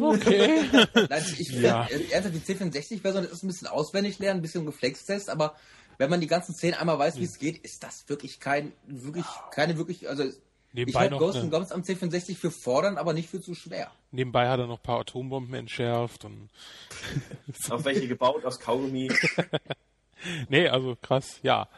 [0.00, 0.64] Okay.
[1.08, 1.86] Nein, ich ja.
[1.86, 5.54] die C64-Version ist ein bisschen auswendig lernen, ein bisschen Reflextest, aber
[5.98, 9.26] wenn man die ganzen Szenen einmal weiß, wie es geht, ist das wirklich kein, wirklich,
[9.50, 10.24] keine wirklich, also
[10.72, 13.92] Nebenbei ich halte Ghost Goblins am C64 für fordern, aber nicht für zu schwer.
[14.10, 16.48] Nebenbei hat er noch ein paar Atombomben entschärft und.
[17.70, 19.08] Auf welche gebaut aus Kaugummi.
[20.48, 21.68] nee, also krass, ja.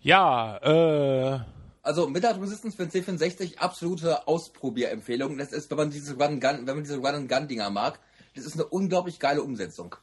[0.00, 1.55] Ja, äh.
[1.86, 5.38] Also Midnight Resistance für den C64 absolute Ausprobierempfehlung.
[5.38, 8.00] Das ist, wenn man diese Run Gun, wenn man diese Run Gun Dinger mag,
[8.34, 9.94] das ist eine unglaublich geile Umsetzung.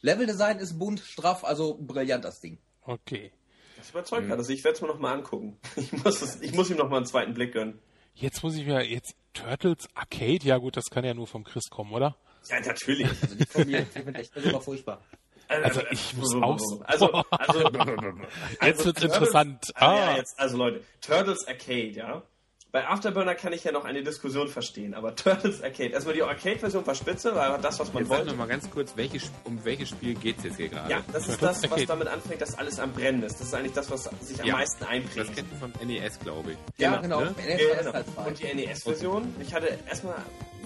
[0.00, 2.58] Leveldesign ist bunt, straff, also brillant das Ding.
[2.82, 3.30] Okay.
[3.76, 4.32] Das überzeugt mhm.
[4.32, 5.56] Also ich werde es mir noch mal angucken.
[5.76, 7.78] Ich muss, es, ich muss ihm noch mal einen zweiten Blick gönnen.
[8.14, 11.70] Jetzt muss ich mir jetzt Turtles Arcade, ja gut, das kann ja nur vom Chris
[11.70, 12.16] kommen, oder?
[12.48, 13.06] Ja, natürlich.
[13.22, 15.04] Also die von mir, die echt immer furchtbar.
[15.48, 16.80] Also ich muss aus.
[16.84, 17.70] Also, also,
[18.62, 19.72] jetzt wird's interessant.
[19.74, 19.94] Ah.
[19.94, 22.22] Ja, jetzt, also Leute, Turtles Arcade, ja.
[22.70, 26.86] Bei Afterburner kann ich ja noch eine Diskussion verstehen, aber Turtles Arcade, erstmal die Arcade-Version
[26.86, 28.24] war spitze, war das, was man jetzt wollte.
[28.26, 30.90] Sag noch mal ganz kurz, welche, um welches Spiel geht es jetzt hier gerade?
[30.90, 33.40] Ja, das ist das, was damit anfängt, dass alles am Brennen ist.
[33.40, 35.30] Das ist eigentlich das, was sich am ja, meisten einprägt.
[35.30, 36.58] Das kennt ihr vom NES, glaube ich.
[36.76, 37.20] Ja, genau.
[37.20, 37.30] genau.
[37.30, 37.36] Ne?
[37.46, 37.92] NES genau.
[37.94, 40.16] Halt Und die NES-Version, ich hatte erstmal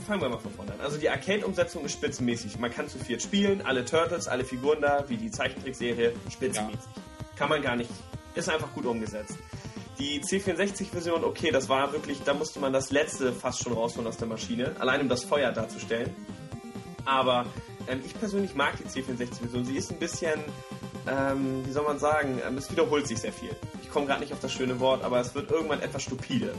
[0.02, 0.80] fangen wir mal von vorne an.
[0.80, 2.58] Also die Arcade-Umsetzung ist spitzenmäßig.
[2.58, 6.80] Man kann zu viert spielen, alle Turtles, alle Figuren da, wie die Zeichentrickserie, spitzenmäßig.
[6.96, 7.02] Ja.
[7.36, 7.90] Kann man gar nicht.
[8.34, 9.36] Ist einfach gut umgesetzt.
[9.98, 14.16] Die C64-Version, okay, das war wirklich, da musste man das letzte fast schon rausholen aus
[14.16, 16.14] der Maschine, allein um das Feuer darzustellen.
[17.04, 17.46] Aber
[17.88, 19.64] ähm, ich persönlich mag die C64-Version.
[19.64, 20.40] Sie ist ein bisschen,
[21.06, 23.54] ähm, wie soll man sagen, ähm, es wiederholt sich sehr viel.
[23.82, 26.54] Ich komme gerade nicht auf das schöne Wort, aber es wird irgendwann etwas stupide.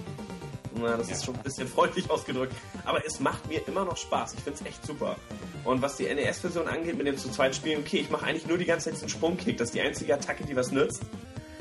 [0.75, 2.53] Na, das ist schon ein bisschen freundlich ausgedrückt.
[2.85, 4.33] Aber es macht mir immer noch Spaß.
[4.33, 5.15] Ich finde es echt super.
[5.63, 8.57] Und was die NES-Version angeht, mit dem zu zweit spielen, okay, ich mache eigentlich nur
[8.57, 9.57] die ganze Zeit diesen Sprungkick.
[9.57, 11.03] Das ist die einzige Attacke, die was nützt.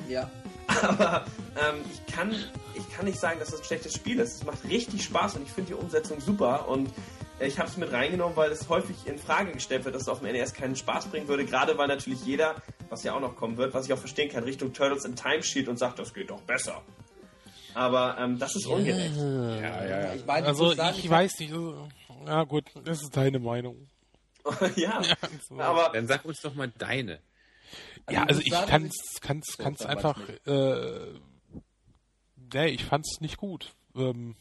[0.09, 0.31] Ja.
[0.83, 1.25] Aber
[1.57, 2.35] ähm, ich, kann,
[2.75, 4.37] ich kann nicht sagen, dass das ein schlechtes Spiel ist.
[4.37, 6.69] Es macht richtig Spaß und ich finde die Umsetzung super.
[6.69, 6.91] Und
[7.41, 10.21] ich habe es mit reingenommen, weil es häufig in Frage gestellt wird, dass es auf
[10.21, 11.45] dem NES keinen Spaß bringen würde.
[11.45, 12.55] Gerade weil natürlich jeder,
[12.89, 15.43] was ja auch noch kommen wird, was ich auch verstehen kann, Richtung Turtles in Time
[15.43, 16.83] schielt und sagt, das geht doch besser.
[17.75, 19.17] Aber ähm, das ist ungerecht.
[19.17, 20.15] Ja, ja, ja.
[20.15, 21.55] Ich meine, also ich, sagen, ich, weiß nicht.
[22.27, 23.89] Ja gut, das ist deine Meinung.
[24.77, 25.17] ja, ja
[25.49, 25.59] so.
[25.61, 27.21] aber dann sag uns doch mal deine.
[28.07, 30.19] Also ja, also ich kann es kann's, kann's einfach.
[30.47, 31.19] Äh,
[32.53, 33.75] nee, ich fand's nicht gut.
[33.95, 34.35] Ähm,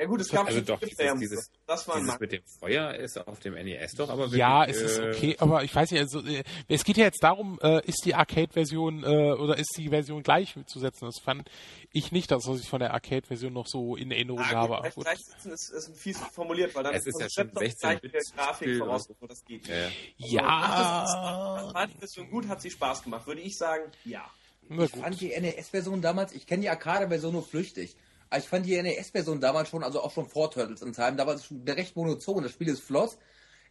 [0.00, 3.18] ja gut, es gab also doch dieses, dieses, das war dieses mit dem Feuer ist
[3.18, 6.00] auf dem NES doch, aber wirklich, ja, es ist äh, okay, aber ich weiß nicht,
[6.00, 10.22] also äh, es geht ja jetzt darum, äh, ist die Arcade-Version oder ist die Version
[10.22, 11.06] gleichzusetzen?
[11.06, 11.50] Das fand
[11.92, 14.80] ich nicht, das was ich von der Arcade-Version noch so in Erinnerung ah, habe.
[14.80, 18.78] Gleich, gleichsetzen ist, ist fies formuliert, weil dann es ist ja schon 16 Bit Grafik
[18.78, 19.68] voraus, wo das geht.
[19.68, 21.04] Ja, ja.
[21.04, 24.24] Also, war die Version gut, hat sie Spaß gemacht, würde ich sagen, ja.
[24.68, 27.96] Ich fand die NES-Version damals, ich kenne die Arcade-Version nur flüchtig.
[28.36, 31.34] Ich fand die NES-Version damals schon, also auch schon vor Turtles in Time, da war
[31.34, 32.42] es recht monoton.
[32.42, 33.16] Das Spiel ist flott.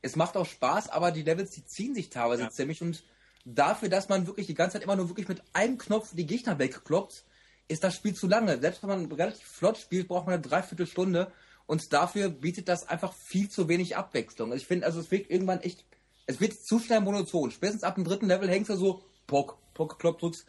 [0.01, 2.49] Es macht auch Spaß, aber die Levels, die ziehen sich teilweise ja.
[2.49, 3.03] ziemlich und
[3.45, 6.60] dafür, dass man wirklich die ganze Zeit immer nur wirklich mit einem Knopf die Gegner
[6.60, 7.24] wegkloppt,
[7.68, 8.60] ist das Spiel zu lange.
[8.60, 11.32] Selbst wenn man relativ flott spielt, braucht man eine Dreiviertelstunde
[11.66, 14.53] und dafür bietet das einfach viel zu wenig Abwechslung.
[14.53, 15.86] Ich finde, also es wird irgendwann echt,
[16.26, 17.51] es wird zu schnell monoton.
[17.51, 20.45] Spätestens ab dem dritten Level hängst du so, pock, pock, klopp, drückst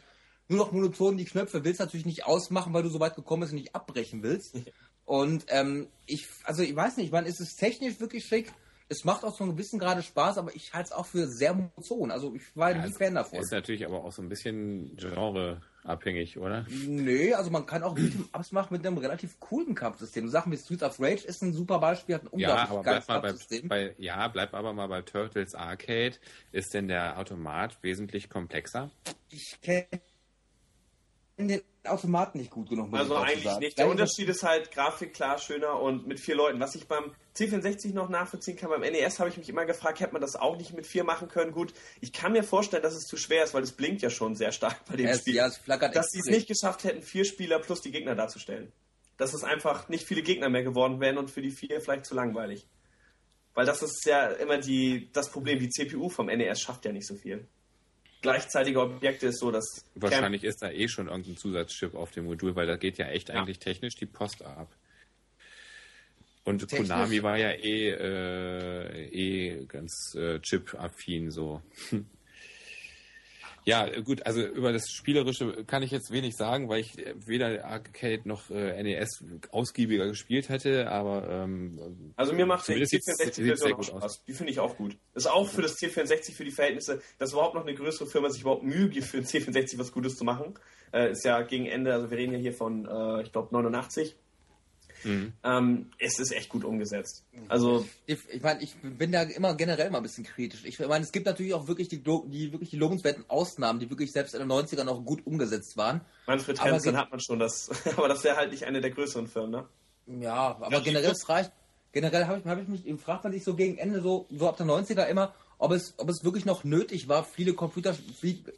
[0.51, 3.53] nur noch monoton die Knöpfe, willst natürlich nicht ausmachen, weil du so weit gekommen bist
[3.53, 4.55] und nicht abbrechen willst.
[5.05, 8.53] Und ähm, ich, also ich weiß nicht, man ist es technisch wirklich schick.
[8.87, 11.53] Es macht auch so ein gewissen gerade Spaß, aber ich halte es auch für sehr
[11.53, 12.11] monoton.
[12.11, 13.39] Also ich war ja, nie Fan davon.
[13.39, 16.65] Ist natürlich aber auch so ein bisschen genreabhängig, oder?
[16.87, 20.29] Nee, also man kann auch Beat'em Ups machen mit einem relativ coolen Kampfsystem.
[20.29, 23.05] Sachen wie Streets of Rage ist ein super Beispiel, hat ein unglaublich ja, aber geiles
[23.05, 23.67] bleib Kampfsystem.
[23.67, 26.15] Bei, bei, ja, bleib aber mal bei Turtles Arcade.
[26.53, 28.91] Ist denn der Automat wesentlich komplexer?
[29.29, 29.87] Ich kenne
[31.37, 32.93] den Automaten nicht gut genug.
[32.93, 33.77] Also eigentlich nicht.
[33.77, 36.59] Der Unterschied ist halt Grafik klar schöner und mit vier Leuten.
[36.59, 40.13] Was ich beim C64 noch nachvollziehen kann, beim NES habe ich mich immer gefragt, hätte
[40.13, 41.51] man das auch nicht mit vier machen können?
[41.51, 44.35] Gut, ich kann mir vorstellen, dass es zu schwer ist, weil es blinkt ja schon
[44.35, 45.35] sehr stark bei dem es, Spiel.
[45.35, 48.71] Ja, es flackert dass sie es nicht geschafft hätten, vier Spieler plus die Gegner darzustellen.
[49.17, 52.13] Dass es einfach nicht viele Gegner mehr geworden wären und für die vier vielleicht zu
[52.13, 52.67] langweilig.
[53.53, 55.59] Weil das ist ja immer die, das Problem.
[55.59, 57.47] Die CPU vom NES schafft ja nicht so viel
[58.21, 59.85] gleichzeitige Objekte ist so, dass.
[59.95, 63.29] Wahrscheinlich ist da eh schon irgendein Zusatzchip auf dem Modul, weil da geht ja echt
[63.29, 63.35] ja.
[63.35, 64.69] eigentlich technisch die Post ab.
[66.43, 66.89] Und technisch?
[66.89, 71.61] Konami war ja eh, äh, eh ganz äh, chip-affin so.
[73.65, 78.21] Ja, gut, also über das Spielerische kann ich jetzt wenig sagen, weil ich weder Arcade
[78.25, 84.23] noch äh, NES ausgiebiger gespielt hätte, aber ähm, Also mir macht der C64-Version auch Spaß.
[84.25, 84.97] Die finde ich auch gut.
[85.13, 88.41] Ist auch für das C64, für die Verhältnisse, dass überhaupt noch eine größere Firma sich
[88.41, 90.55] überhaupt Mühe gibt, für den C64 was Gutes zu machen.
[90.91, 94.15] Äh, ist ja gegen Ende, also wir reden ja hier von, äh, ich glaube, 89.
[95.03, 95.33] Mhm.
[95.43, 97.23] Ähm, es ist echt gut umgesetzt.
[97.47, 100.65] Also ich, ich meine, ich bin da immer generell mal ein bisschen kritisch.
[100.65, 104.11] Ich meine, es gibt natürlich auch wirklich die, die wirklich die lobenswerten Ausnahmen, die wirklich
[104.11, 106.01] selbst in den 90ern auch gut umgesetzt waren.
[106.27, 109.51] Manfred Hansen hat man schon das, aber das wäre halt nicht eine der größeren Firmen,
[109.51, 109.67] ne?
[110.19, 111.51] Ja, aber ja, generell es reicht.
[111.91, 114.57] Generell habe ich, hab ich mich, fragt man sich so gegen Ende, so, so ab
[114.57, 117.95] der 90er immer, ob es, ob es wirklich noch nötig war, viele Computer,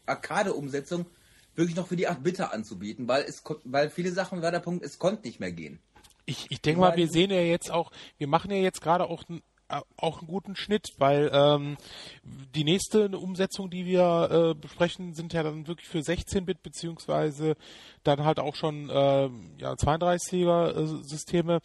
[0.05, 1.05] Arcade-Umsetzungen
[1.55, 4.99] wirklich noch für die 8-Bitter anzubieten, weil es, weil viele Sachen war der Punkt, es
[4.99, 5.79] konnte nicht mehr gehen.
[6.25, 9.23] Ich, ich denke mal, wir sehen ja jetzt auch, wir machen ja jetzt gerade auch
[9.73, 11.77] äh, auch einen guten Schnitt, weil ähm,
[12.23, 17.55] die nächste Umsetzung, die wir äh, besprechen, sind ja dann wirklich für 16-Bit beziehungsweise
[18.03, 21.59] dann halt auch schon äh, ja, 32er-Systeme.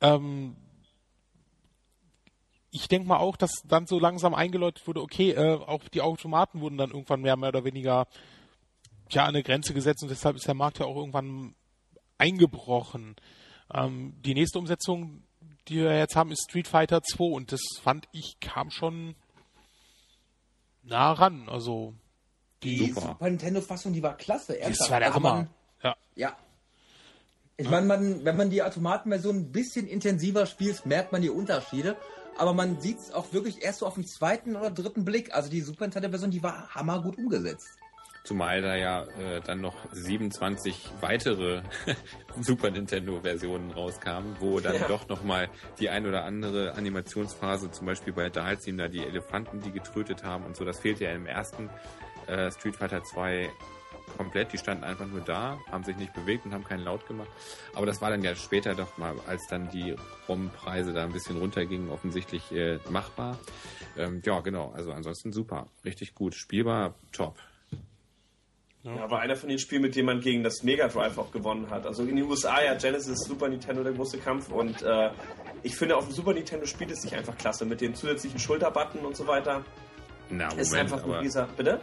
[0.00, 0.56] Ähm,
[2.70, 6.60] ich denke mal auch, dass dann so langsam eingeläutet wurde, okay, äh, auch die Automaten
[6.60, 8.06] wurden dann irgendwann mehr, mehr oder weniger
[9.10, 11.54] ja, an eine Grenze gesetzt und deshalb ist der Markt ja auch irgendwann
[12.18, 13.16] eingebrochen.
[13.72, 15.22] Ähm, die nächste Umsetzung,
[15.68, 19.14] die wir jetzt haben, ist Street Fighter 2 und das fand ich kam schon
[20.82, 21.48] nah ran.
[21.48, 21.94] Also
[22.62, 23.00] die Super.
[23.00, 24.58] Super Nintendo Fassung, die war klasse.
[24.58, 24.80] Ernsthaft.
[24.80, 25.34] Das war der also Hammer.
[25.34, 25.50] Man,
[25.82, 25.96] ja.
[26.14, 26.36] ja.
[27.56, 31.96] Ich meine, man, wenn man die Automatenversion ein bisschen intensiver spielt, merkt man die Unterschiede.
[32.36, 35.34] Aber man sieht es auch wirklich erst so auf den zweiten oder dritten Blick.
[35.34, 37.77] Also die Super Nintendo Version, die war hammergut umgesetzt.
[38.28, 41.62] Zumal da ja äh, dann noch 27 weitere
[42.42, 44.86] Super Nintendo-Versionen rauskamen, wo dann ja.
[44.86, 45.48] doch nochmal
[45.80, 50.44] die ein oder andere Animationsphase, zum Beispiel bei Dalsim, da die Elefanten, die getrötet haben
[50.44, 51.70] und so, das fehlt ja im ersten
[52.26, 53.48] äh, Street Fighter 2
[54.18, 54.52] komplett.
[54.52, 57.30] Die standen einfach nur da, haben sich nicht bewegt und haben keinen Laut gemacht.
[57.72, 59.96] Aber das war dann ja später doch mal, als dann die
[60.28, 63.38] ROM-Preise da ein bisschen runtergingen, offensichtlich äh, machbar.
[63.96, 64.70] Ähm, ja, genau.
[64.76, 65.68] Also ansonsten super.
[65.82, 66.34] Richtig gut.
[66.34, 67.38] Spielbar, top.
[68.84, 71.68] Ja, war einer von den Spielen, mit denen man gegen das Mega Drive auch gewonnen
[71.70, 71.84] hat.
[71.84, 75.10] Also in den USA ja Genesis, Super Nintendo der große Kampf und äh,
[75.62, 79.04] ich finde auf dem Super Nintendo spielt es sich einfach klasse mit den zusätzlichen Schulterbutton
[79.04, 79.64] und so weiter.
[80.30, 81.80] Na, Moment, ist einfach ein dieser, bitte?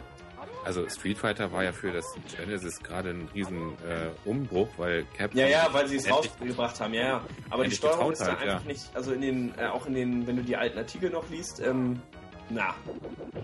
[0.64, 2.04] Also Street Fighter war ja für das
[2.36, 5.38] Genesis gerade ein riesen äh, Umbruch, weil Capcom...
[5.38, 7.24] Ja, ja, weil sie es rausgebracht haben, ja, ja.
[7.50, 8.66] Aber die Steuerung ist da halt, einfach ja.
[8.66, 11.60] nicht, also in den, äh, auch in den, wenn du die alten Artikel noch liest,
[11.60, 12.00] ähm,
[12.48, 12.74] na,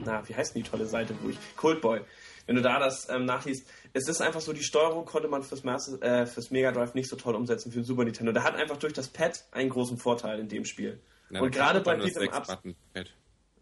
[0.05, 2.01] na, wie heißt denn die tolle Seite, wo ich, Coldboy,
[2.47, 5.65] wenn du da das ähm, nachliest, es ist einfach so, die Steuerung konnte man fürs,
[5.65, 8.33] Master, äh, fürs Mega Drive nicht so toll umsetzen für den Super Nintendo.
[8.33, 11.01] Der hat einfach durch das Pad einen großen Vorteil in dem Spiel.
[11.31, 12.57] Na, Und gerade bei diesem Ups.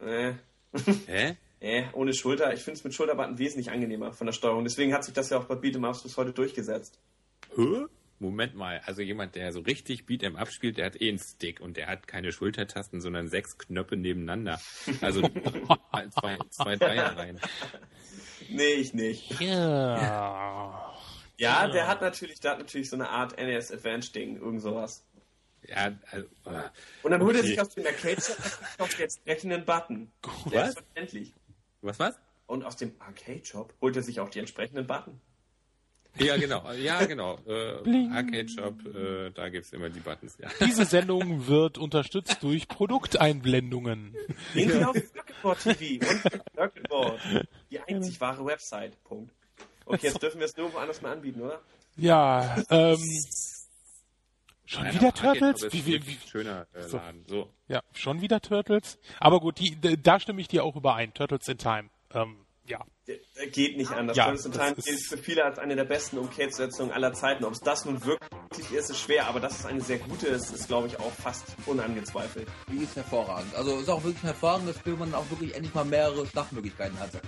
[0.01, 0.33] Äh.
[1.07, 1.37] Hä?
[1.63, 2.55] Äh, ohne Schulter.
[2.55, 4.65] Ich finde es mit Schulterbutton wesentlich angenehmer von der Steuerung.
[4.65, 6.99] Deswegen hat sich das ja auch bei Beat'em Ups bis heute durchgesetzt.
[7.55, 7.85] Hä?
[8.19, 11.61] Moment mal, also jemand, der so richtig Beat'em Up spielt, der hat eh einen Stick
[11.61, 14.61] und der hat keine Schultertasten, sondern sechs Knöpfe nebeneinander.
[15.01, 15.23] Also
[16.11, 17.41] zwei, zwei Dreier rein.
[18.51, 19.41] Nee, ich nicht.
[19.41, 20.95] Ja.
[21.37, 25.07] Ja, der hat natürlich, der hat natürlich so eine Art NES Advanced Ding, irgend sowas.
[25.67, 26.69] Ja, also, äh,
[27.03, 27.47] Und dann holt okay.
[27.47, 30.13] er sich aus dem Arcade Shop jetzt entsprechenden Button.
[30.23, 30.53] Was?
[30.53, 31.35] Selbstverständlich.
[31.81, 32.19] Was, was?
[32.47, 35.21] Und aus dem Arcade Shop holt er sich auch die entsprechenden Button.
[36.19, 36.71] Ja, genau.
[36.73, 37.39] Ja, genau.
[37.47, 40.37] Äh, Arcade Shop, äh, da gibt's immer die Buttons.
[40.39, 40.49] Ja.
[40.61, 44.15] Diese Sendung wird unterstützt durch Produkteinblendungen.
[44.55, 47.21] Gehen Sie auf Circuitboard TV und Circuitboard.
[47.71, 49.03] Die einzig wahre Website.
[49.05, 49.33] Punkt.
[49.87, 51.61] Okay, jetzt dürfen wir es nirgendwo anders mehr anbieten, oder?
[51.97, 52.99] Ja, ähm.
[54.67, 55.73] Schon ja, wieder Turtles?
[55.73, 57.25] Wie, wie, wie, schöner äh, Laden.
[57.27, 57.51] So.
[57.67, 59.01] Ja, schon wieder Turtles.
[59.19, 61.13] Aber gut, die, da stimme ich dir auch überein.
[61.13, 61.91] Turtles in Time.
[62.13, 62.37] Ähm,
[62.71, 62.85] ja.
[63.53, 64.17] Geht nicht anders.
[64.17, 67.45] Ja, in Time gilt für viele als eine der besten Umkehrsetzungen aller Zeiten.
[67.45, 70.55] Ob es das nun wirklich ist, ist schwer, aber das ist eine sehr gute, ist,
[70.55, 72.49] ist glaube ich auch fast unangezweifelt.
[72.71, 73.55] Die ist hervorragend.
[73.55, 77.21] Also ist auch wirklich ein hervorragendes Spiel, man auch wirklich endlich mal mehrere Schlachtmöglichkeiten hatte.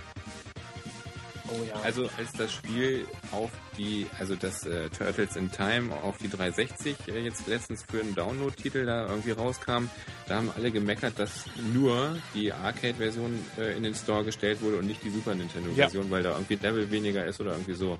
[1.53, 1.81] Oh, ja.
[1.83, 6.95] Also als das Spiel auf die, also das äh, Turtles in Time auf die 360
[7.07, 9.89] äh, jetzt letztens für einen Download-Titel da irgendwie rauskam,
[10.27, 14.87] da haben alle gemeckert, dass nur die Arcade-Version äh, in den Store gestellt wurde und
[14.87, 16.11] nicht die Super Nintendo-Version, ja.
[16.11, 17.97] weil da irgendwie Level weniger ist oder irgendwie so.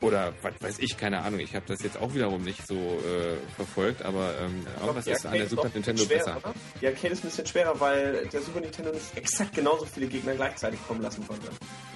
[0.00, 1.40] Oder was weiß ich, keine Ahnung.
[1.40, 5.32] Ich habe das jetzt auch wiederum nicht so äh, verfolgt, aber ähm, irgendwas ist an
[5.32, 6.36] der Super Nintendo schwer, besser.
[6.38, 6.54] Oder?
[6.80, 10.34] Die Arcade ist ein bisschen schwerer, weil der Super Nintendo nicht exakt genauso viele Gegner
[10.34, 11.48] gleichzeitig kommen lassen konnte.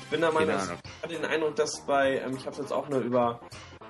[0.03, 2.73] Ich bin der Meinung, ich hatte den Eindruck, dass bei, ähm, ich habe es jetzt
[2.73, 3.41] auch nur über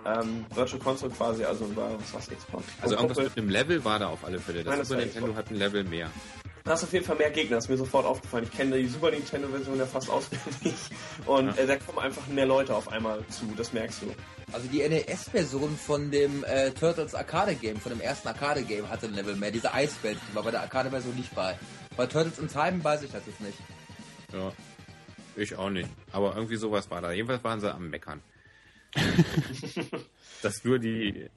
[0.04, 2.64] ähm, Virtual Console quasi, also über was war's, Xbox.
[2.80, 4.64] Also irgendwas mit einem Level war da auf alle Fälle.
[4.64, 5.38] Das Nein, Super Nintendo Xbox.
[5.38, 6.10] hat ein Level mehr.
[6.70, 8.44] Hast auf jeden Fall mehr Gegner, ist mir sofort aufgefallen.
[8.44, 10.74] Ich kenne die Super Nintendo-Version ja fast auswendig.
[11.26, 11.62] Und ja.
[11.62, 14.14] äh, da kommen einfach mehr Leute auf einmal zu, das merkst du.
[14.52, 19.36] Also die NES-Version von dem äh, Turtles Arcade-Game, von dem ersten Arcade-Game hatte ein Level
[19.36, 19.50] mehr.
[19.50, 21.58] Diese Eiswelt, die war bei der Arcade-Version nicht bei.
[21.96, 23.58] Bei Turtles in Time weiß ich das jetzt nicht.
[24.32, 24.52] Ja,
[25.36, 25.88] ich auch nicht.
[26.12, 27.12] Aber irgendwie sowas war da.
[27.12, 28.22] Jedenfalls waren sie am Meckern.
[30.42, 31.28] Dass nur die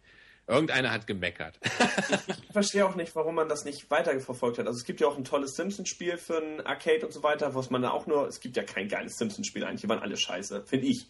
[0.46, 1.58] Irgendeiner hat gemeckert.
[2.28, 4.68] ich, verstehe auch nicht, warum man das nicht weiterverfolgt hat.
[4.68, 7.70] Also es gibt ja auch ein tolles Simpsons-Spiel für ein Arcade und so weiter, was
[7.70, 8.28] man da auch nur.
[8.28, 11.10] Es gibt ja kein geiles Simpsons-Spiel eigentlich, die waren alle scheiße, finde ich.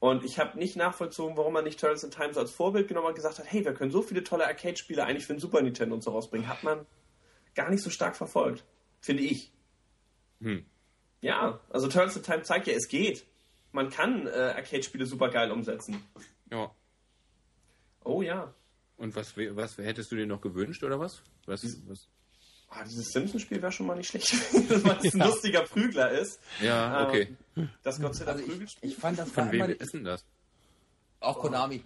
[0.00, 3.08] Und ich habe nicht nachvollzogen, warum man nicht Turtles in Time so als Vorbild genommen
[3.08, 5.94] und gesagt hat, hey, wir können so viele tolle Arcade-Spiele eigentlich für den Super Nintendo
[5.94, 6.48] und so rausbringen.
[6.48, 6.86] Hat man
[7.54, 8.64] gar nicht so stark verfolgt,
[9.00, 9.52] finde ich.
[10.40, 10.66] Hm.
[11.20, 13.26] Ja, also Turtles in Time zeigt ja, es geht.
[13.70, 16.02] Man kann äh, Arcade-Spiele super geil umsetzen.
[16.50, 16.74] Ja.
[18.04, 18.52] Oh ja.
[18.96, 21.22] Und was, was hättest du dir noch gewünscht oder was?
[21.46, 22.08] Was, was?
[22.70, 24.32] Oh, dieses Simpsons-Spiel wäre schon mal nicht schlecht,
[24.84, 25.26] weil es ein ja.
[25.26, 26.40] lustiger Prügler ist.
[26.60, 27.36] Ja, okay.
[27.56, 30.24] Ähm, das Godzilla also ich, ich fand das Von wem ist denn das?
[31.20, 31.82] Auch Konami.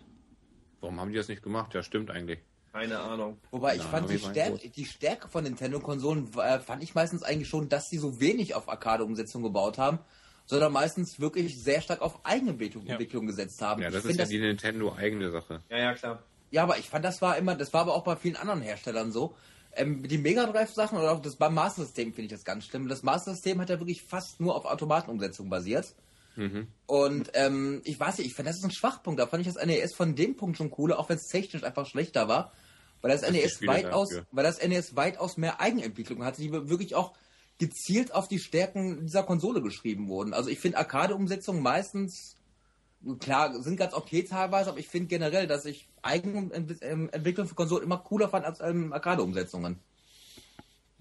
[0.80, 1.74] Warum haben die das nicht gemacht?
[1.74, 2.40] Ja, stimmt eigentlich.
[2.72, 3.38] Keine Ahnung.
[3.50, 7.70] Wobei ich fand die Stärke, die Stärke von Nintendo-Konsolen äh, fand ich meistens eigentlich schon,
[7.70, 9.98] dass sie so wenig auf Arcade-Umsetzung gebaut haben,
[10.44, 12.96] sondern meistens wirklich sehr stark auf Eigenentwicklung ja.
[12.98, 13.80] gesetzt haben.
[13.82, 15.62] Ja, das ich ist ja das, die Nintendo-eigene Sache.
[15.70, 16.22] Ja, ja, klar.
[16.56, 19.12] Ja, aber ich fand, das war immer, das war aber auch bei vielen anderen Herstellern
[19.12, 19.34] so.
[19.74, 22.64] Ähm, die Mega Drive Sachen oder auch das beim Master System finde ich das ganz
[22.64, 22.88] schlimm.
[22.88, 25.94] Das Master System hat ja wirklich fast nur auf Automatenumsetzung basiert.
[26.34, 26.68] Mhm.
[26.86, 29.20] Und ähm, ich weiß nicht, ich finde, das ist ein Schwachpunkt.
[29.20, 31.84] Da fand ich das NES von dem Punkt schon cooler, auch wenn es technisch einfach
[31.84, 32.52] schlechter war.
[33.02, 37.12] Weil das, das NES weitaus, weil das NES weitaus mehr Eigenentwicklung hatte, die wirklich auch
[37.58, 40.32] gezielt auf die Stärken dieser Konsole geschrieben wurden.
[40.32, 42.35] Also ich finde Arcade-Umsetzungen meistens
[43.14, 47.98] klar, sind ganz okay teilweise, aber ich finde generell, dass ich Eigenentwicklung für Konsolen immer
[47.98, 49.78] cooler fand als ähm, Arcade-Umsetzungen.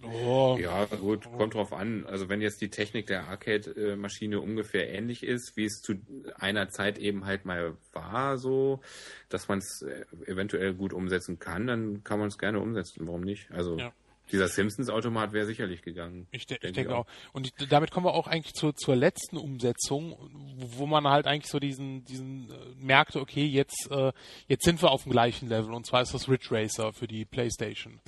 [0.03, 0.57] Oh.
[0.60, 2.06] Ja, gut, kommt drauf an.
[2.06, 5.95] Also wenn jetzt die Technik der Arcade-Maschine ungefähr ähnlich ist, wie es zu
[6.38, 8.82] einer Zeit eben halt mal war, so,
[9.30, 13.07] dass man es äh, eventuell gut umsetzen kann, dann kann man es gerne umsetzen.
[13.07, 13.49] Warum nicht?
[13.52, 13.94] Also ja.
[14.31, 16.27] Dieser Simpsons-Automat wäre sicherlich gegangen.
[16.31, 17.06] Ich, de ich denke auch.
[17.06, 17.34] auch.
[17.34, 20.18] Und ich, damit kommen wir auch eigentlich zur, zur letzten Umsetzung,
[20.56, 24.11] wo man halt eigentlich so diesen, diesen äh, merkte, okay, jetzt, äh,
[24.47, 25.73] jetzt sind wir auf dem gleichen Level.
[25.73, 27.99] Und zwar ist das Ridge Racer für die Playstation.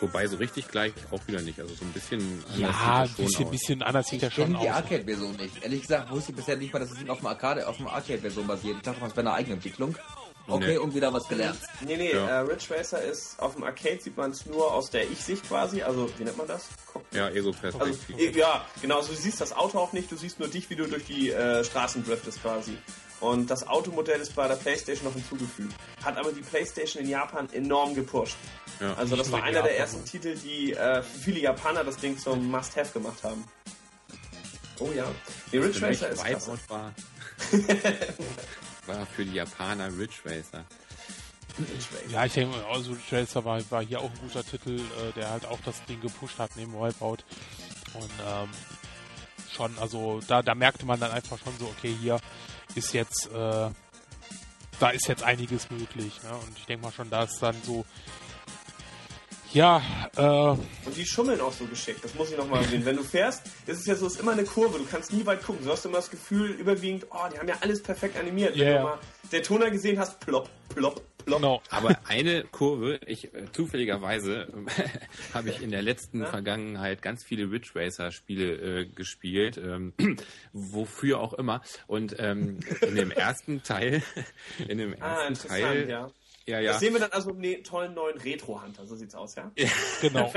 [0.00, 1.60] Wobei so richtig gleich auch wieder nicht.
[1.60, 4.62] Also so ein bisschen anders Ja, ein bisschen, bisschen anders sieht er schon aus.
[4.62, 5.62] Ich die Arcade-Version nicht.
[5.62, 8.46] Ehrlich gesagt wusste ich bisher nicht mal, dass es auf dem Arcade, auf dem Arcade-Version
[8.46, 8.76] basiert.
[8.76, 9.94] Ich dachte, das wäre eine eigene Entwicklung.
[10.50, 10.78] Okay, nee.
[10.78, 11.58] und wieder was gelernt.
[11.80, 12.26] Nee, nee, ja.
[12.26, 15.82] äh, Ridge Racer ist auf dem Arcade sieht man es nur aus der Ich-Sicht quasi,
[15.82, 16.68] also wie nennt man das?
[17.12, 18.26] Ja, ESO-Perspektive.
[18.26, 20.76] Also, ja, genau, also du siehst das Auto auch nicht, du siehst nur dich, wie
[20.76, 22.76] du durch die äh, Straßen driftest quasi.
[23.20, 25.74] Und das Automodell ist bei der Playstation noch hinzugefügt.
[26.02, 28.36] Hat aber die Playstation in Japan enorm gepusht.
[28.80, 29.68] Ja, also das war einer Japan.
[29.68, 33.44] der ersten Titel, die äh, viele Japaner das Ding zum Must-Have gemacht haben.
[34.78, 35.04] Oh ja.
[35.52, 36.58] Die Ridge Racer ist klasse.
[38.98, 39.06] War.
[39.06, 40.64] für die Japaner Ridge Racer.
[42.08, 45.30] Ja, ich denke, also Ridge Racer war, war hier auch ein guter Titel, äh, der
[45.30, 47.18] halt auch das Ding gepusht hat neben Wipeout.
[47.94, 48.48] Und ähm,
[49.52, 52.20] schon, also da, da merkte man dann einfach schon so, okay, hier
[52.74, 53.70] ist jetzt, äh,
[54.78, 56.22] da ist jetzt einiges möglich.
[56.22, 56.30] Ne?
[56.30, 57.84] Und ich denke mal schon, da ist dann so
[59.52, 59.82] ja,
[60.16, 60.50] äh.
[60.86, 62.84] Und die schummeln auch so geschickt, das muss ich nochmal erwähnen.
[62.84, 65.24] Wenn du fährst, ist es ja so, es ist immer eine Kurve, du kannst nie
[65.26, 65.64] weit gucken.
[65.64, 68.56] Du hast immer das Gefühl, überwiegend, oh, die haben ja alles perfekt animiert.
[68.56, 68.66] Yeah.
[68.66, 68.98] Wenn du mal
[69.32, 71.40] der Toner gesehen hast, plopp, plopp, plopp.
[71.40, 71.62] Genau.
[71.70, 74.48] Aber eine Kurve, ich äh, zufälligerweise
[75.34, 76.26] habe ich in der letzten ja?
[76.26, 79.92] Vergangenheit ganz viele Ridge Racer Spiele äh, gespielt, ähm,
[80.52, 81.62] wofür auch immer.
[81.86, 84.02] Und ähm, in dem ersten Teil,
[84.68, 86.10] in dem ah, ersten ah, Teil, ja.
[86.50, 86.72] Ja, ja.
[86.72, 89.52] Das sehen wir dann also im tollen neuen Retro-Hunter, so sieht's aus, ja?
[89.56, 89.68] ja
[90.00, 90.32] genau.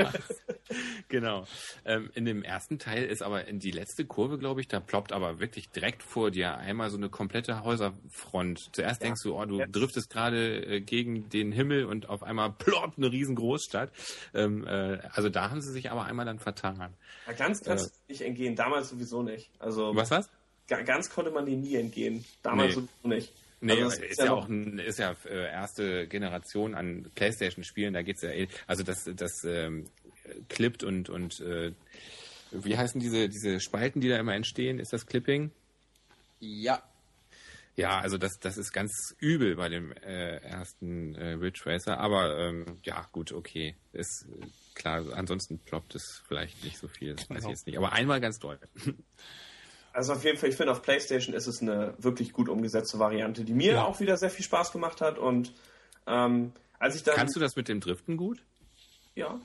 [1.08, 1.44] genau.
[1.84, 5.12] Ähm, in dem ersten Teil ist aber in die letzte Kurve, glaube ich, da ploppt
[5.12, 8.70] aber wirklich direkt vor dir einmal so eine komplette Häuserfront.
[8.72, 9.08] Zuerst ja.
[9.08, 9.66] denkst du, oh, du ja.
[9.66, 13.90] driftest gerade äh, gegen den Himmel und auf einmal ploppt eine riesen Großstadt.
[14.34, 16.94] Ähm, äh, also da haben sie sich aber einmal dann vertan.
[17.26, 19.50] Ja, ganz kannst äh, du nicht entgehen, damals sowieso nicht.
[19.58, 20.30] Also, was was?
[20.68, 22.24] Ganz konnte man dem nie entgehen.
[22.42, 22.74] Damals nee.
[22.74, 23.32] sowieso nicht.
[23.64, 28.22] Nee, also ist, ja auch ein, ist ja äh, erste Generation an Playstation-Spielen, da geht's
[28.22, 29.86] ja eh, also das, das ähm,
[30.48, 31.72] klippt und, und äh,
[32.50, 34.78] wie heißen diese, diese Spalten, die da immer entstehen?
[34.78, 35.50] Ist das Clipping?
[36.40, 36.82] Ja.
[37.76, 42.38] Ja, also das, das ist ganz übel bei dem äh, ersten äh, Ridge Racer, aber
[42.38, 43.74] ähm, ja, gut, okay.
[43.92, 44.26] Ist
[44.74, 47.48] klar, ansonsten ploppt es vielleicht nicht so viel, das weiß genau.
[47.48, 47.78] ich jetzt nicht.
[47.78, 48.58] Aber einmal ganz doll.
[49.94, 53.44] Also auf jeden Fall, ich finde, auf PlayStation ist es eine wirklich gut umgesetzte Variante,
[53.44, 53.84] die mir ja.
[53.84, 55.18] auch wieder sehr viel Spaß gemacht hat.
[55.18, 55.52] Und
[56.08, 57.14] ähm, als ich dann.
[57.14, 58.42] Kannst du das mit dem Driften gut?
[59.14, 59.38] Ja.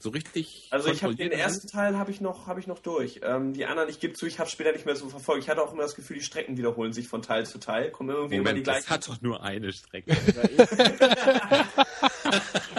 [0.00, 0.66] So richtig.
[0.72, 3.20] Also ich habe den ersten Teil habe ich noch habe ich noch durch.
[3.22, 5.44] Ähm, die anderen, ich gebe zu, ich habe später nicht mehr so verfolgt.
[5.44, 8.10] Ich hatte auch immer das Gefühl, die Strecken wiederholen sich von Teil zu Teil, kommen
[8.10, 8.86] irgendwie Moment, immer die gleichen.
[8.88, 10.10] Das hat doch nur eine Strecke.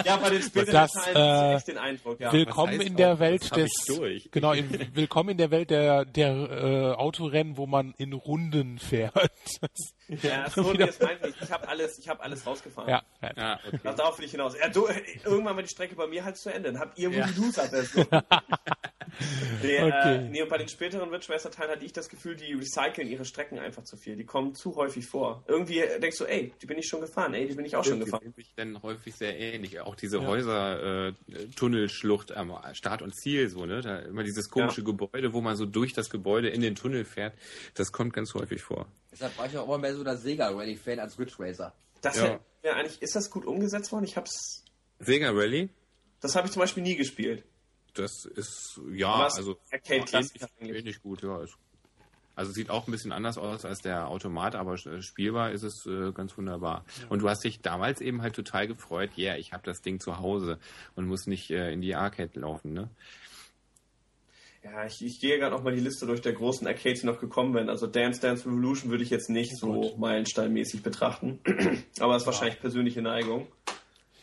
[0.04, 2.20] ja, bei den späteren das, Teilen äh, ich den Eindruck.
[2.20, 2.32] Ja.
[2.32, 3.72] Willkommen in der Welt des
[4.30, 9.14] genau in, willkommen in der Welt der der äh, Autorennen, wo man in Runden fährt.
[10.08, 11.40] ja, so wie das meinte ich.
[11.40, 12.90] Ich habe alles ich habe alles rausgefahren.
[12.90, 13.02] Ja,
[13.36, 13.78] ja okay.
[13.96, 14.54] Darauf will ich hinaus.
[14.58, 14.86] Ja, du,
[15.24, 16.72] irgendwann war die Strecke bei mir halt zu Ende.
[16.72, 17.26] Dann habt ihr ja.
[17.28, 17.96] du hattest.
[19.62, 20.14] nee, äh, okay.
[20.16, 23.58] äh, nee, und bei den späteren Witchmaster-Teilen hatte ich das Gefühl, die recyceln ihre Strecken
[23.58, 24.16] einfach zu viel.
[24.16, 25.42] Die kommen zu häufig vor.
[25.46, 28.00] Irgendwie denkst du, ey, die bin ich schon gefahren, ey, die bin ich auch schon
[28.00, 28.34] gefahren.
[28.36, 29.80] Die sind dann häufig sehr ähnlich.
[29.80, 30.26] Auch diese ja.
[30.26, 31.12] Häuser, äh,
[31.56, 33.80] Tunnelschlucht am Start und Ziel, so, ne?
[33.80, 34.86] Da immer dieses komische ja.
[34.86, 37.34] Gebäude, wo man so durch das Gebäude in den Tunnel fährt.
[37.74, 38.86] Das kommt ganz häufig vor.
[39.14, 41.72] Deshalb war ich auch immer mehr so der Sega Rally-Fan als Ridge Racer.
[42.00, 42.40] Das ja.
[42.64, 44.04] ja eigentlich, ist das gut umgesetzt worden?
[44.04, 44.64] Ich hab's.
[44.98, 45.70] Sega Rally?
[46.20, 47.44] Das habe ich zum Beispiel nie gespielt.
[47.94, 51.40] Das ist, ja, also ähnlich, ähnlich gut, ja.
[51.42, 51.56] Ist,
[52.34, 56.10] also sieht auch ein bisschen anders aus als der Automat, aber spielbar ist es äh,
[56.10, 56.84] ganz wunderbar.
[57.00, 57.06] Ja.
[57.10, 60.00] Und du hast dich damals eben halt total gefreut, ja, yeah, ich habe das Ding
[60.00, 60.58] zu Hause
[60.96, 62.90] und muss nicht äh, in die Arcade laufen, ne?
[64.64, 67.20] Ja, ich, ich gehe gerade noch mal die Liste durch der großen Arcades, die noch
[67.20, 67.68] gekommen sind.
[67.68, 71.38] Also Dance Dance Revolution würde ich jetzt nicht so meilensteinmäßig betrachten.
[72.00, 73.46] aber es ist wahrscheinlich persönliche Neigung.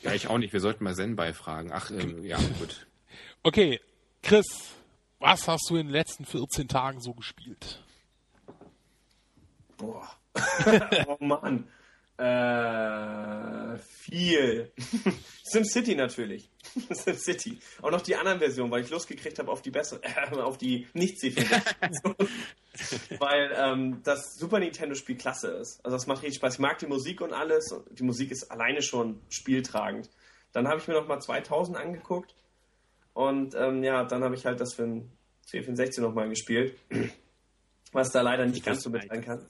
[0.01, 0.51] Ja, ich auch nicht.
[0.51, 1.71] Wir sollten mal Zen beifragen.
[1.71, 2.87] Ach, ähm, ja, gut.
[3.43, 3.79] Okay,
[4.21, 4.45] Chris,
[5.17, 7.81] was hast du in den letzten 14 Tagen so gespielt?
[9.77, 10.07] Boah.
[11.07, 11.67] oh Mann.
[12.21, 14.71] Äh, viel.
[15.43, 16.51] SimCity natürlich.
[16.91, 17.57] SimCity.
[17.81, 20.59] Auch noch die anderen Versionen, weil ich Lust gekriegt habe auf die bessere, äh, auf
[20.59, 21.33] die nicht c
[23.17, 25.83] Weil ähm, das Super Nintendo-Spiel klasse ist.
[25.83, 26.53] Also das macht richtig Spaß.
[26.53, 27.73] Ich mag die Musik und alles.
[27.89, 30.07] Die Musik ist alleine schon spieltragend.
[30.51, 32.35] Dann habe ich mir noch mal 2000 angeguckt.
[33.13, 35.11] Und ähm, ja, dann habe ich halt das für ein
[35.47, 36.77] C64 nochmal gespielt.
[37.93, 39.47] Was da leider nicht ganz so mit rein kann.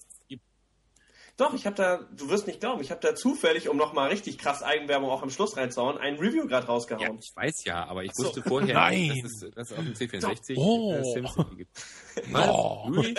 [1.41, 4.37] Doch, ich habe da, du wirst nicht glauben, ich habe da zufällig, um nochmal richtig
[4.37, 7.15] krass Eigenwerbung auch am Schluss reinzuhauen, ein Review gerade rausgehauen.
[7.15, 8.25] Ja, ich weiß ja, aber ich so.
[8.25, 9.23] wusste vorher Nein.
[9.23, 10.93] dass es, dass es auf dem C64 oh.
[10.93, 11.83] äh, SimCity gibt.
[12.31, 12.47] Was?
[12.47, 12.83] Oh.
[12.93, 13.15] Juli?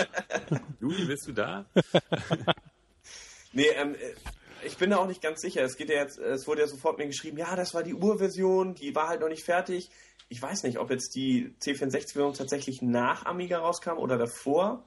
[0.80, 1.66] Juli, bist du da?
[3.52, 5.64] nee, ähm, äh, ich bin da auch nicht ganz sicher.
[5.64, 8.76] Es geht ja jetzt, es wurde ja sofort mir geschrieben, ja, das war die Urversion,
[8.76, 9.90] die war halt noch nicht fertig.
[10.28, 14.84] Ich weiß nicht, ob jetzt die C64-Version tatsächlich nach Amiga rauskam oder davor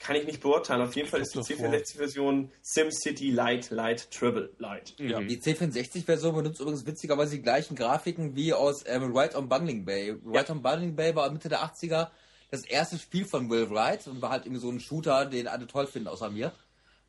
[0.00, 0.80] kann ich nicht beurteilen.
[0.82, 4.94] Auf jeden Fall ist die C64-Version SimCity Light, Light, Triple Light.
[4.98, 5.20] Ja.
[5.20, 10.16] Die C64-Version benutzt übrigens witzigerweise die gleichen Grafiken wie aus ähm, Right on Bungling Bay.
[10.24, 12.08] Right on Bungling Bay war Mitte der 80er
[12.50, 15.66] das erste Spiel von Will Wright und war halt irgendwie so ein Shooter, den alle
[15.66, 16.52] toll finden, außer mir.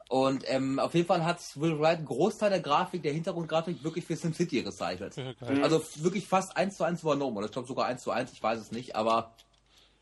[0.10, 4.06] Und ähm, auf jeden Fall hat Will Wright einen Großteil der Grafik, der Hintergrundgrafik wirklich
[4.06, 5.16] für SimCity recycelt.
[5.16, 7.38] Ja, also wirklich fast eins zu eins übernommen.
[7.38, 9.34] Oder ich glaube sogar eins zu eins, ich weiß es nicht, aber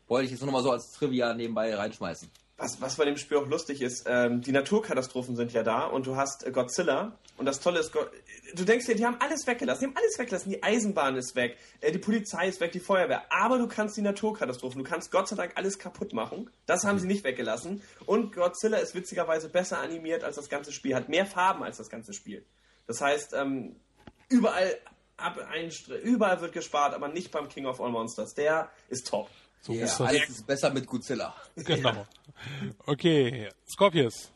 [0.08, 3.16] wollte ich jetzt nur noch mal so als Trivia nebenbei reinschmeißen was, was bei dem
[3.16, 7.16] Spiel auch lustig ist, ähm, die Naturkatastrophen sind ja da und du hast äh, Godzilla
[7.36, 10.50] und das Tolle ist, du denkst dir, die haben alles weggelassen, die haben alles weggelassen,
[10.50, 14.02] die Eisenbahn ist weg, äh, die Polizei ist weg, die Feuerwehr, aber du kannst die
[14.02, 18.34] Naturkatastrophen, du kannst Gott sei Dank alles kaputt machen, das haben sie nicht weggelassen und
[18.34, 22.12] Godzilla ist witzigerweise besser animiert als das ganze Spiel, hat mehr Farben als das ganze
[22.12, 22.44] Spiel.
[22.88, 23.76] Das heißt, ähm,
[24.28, 24.76] überall
[25.16, 25.70] ab ein,
[26.02, 29.28] überall wird gespart, aber nicht beim King of All Monsters, der ist top.
[29.60, 30.08] So yeah, ist das.
[30.08, 31.34] Alles ist besser mit Godzilla.
[31.56, 32.06] Genau.
[32.86, 34.30] Okay, Scorpius.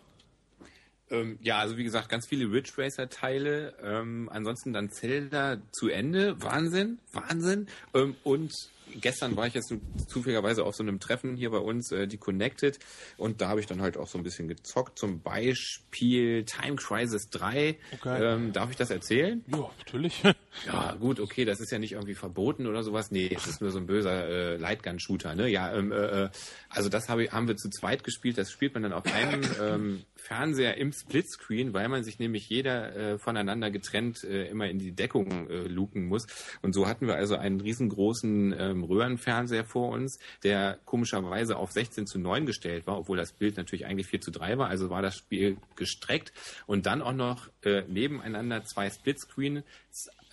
[1.10, 3.74] Ähm, ja, also wie gesagt, ganz viele Ridge Racer Teile.
[3.82, 6.42] Ähm, ansonsten dann Zelda zu Ende.
[6.42, 7.68] Wahnsinn, Wahnsinn.
[7.94, 8.52] Ähm, und
[9.00, 9.74] gestern war ich jetzt
[10.08, 12.78] zufälligerweise auf so einem Treffen hier bei uns, äh, die Connected,
[13.16, 14.98] und da habe ich dann halt auch so ein bisschen gezockt.
[14.98, 17.76] Zum Beispiel Time Crisis 3.
[17.92, 18.34] Okay.
[18.34, 19.44] Ähm, darf ich das erzählen?
[19.48, 20.22] Ja, natürlich.
[20.66, 23.10] ja, gut, okay, das ist ja nicht irgendwie verboten oder sowas.
[23.10, 25.34] Nee, es ist nur so ein böser äh, Lightgun-Shooter.
[25.34, 25.48] Ne?
[25.48, 26.30] Ja, ähm, äh, äh
[26.68, 28.38] also das hab ich, haben wir zu zweit gespielt.
[28.38, 32.94] Das spielt man dann auf einem ähm, Fernseher im Splitscreen, weil man sich nämlich jeder
[32.94, 36.26] äh, voneinander getrennt äh, immer in die Deckung äh, luken muss.
[36.62, 42.06] Und so hatten wir also einen riesengroßen ähm, Röhrenfernseher vor uns, der komischerweise auf 16
[42.06, 44.68] zu 9 gestellt war, obwohl das Bild natürlich eigentlich 4 zu 3 war.
[44.68, 46.32] Also war das Spiel gestreckt
[46.66, 49.62] und dann auch noch äh, nebeneinander zwei Splitscreen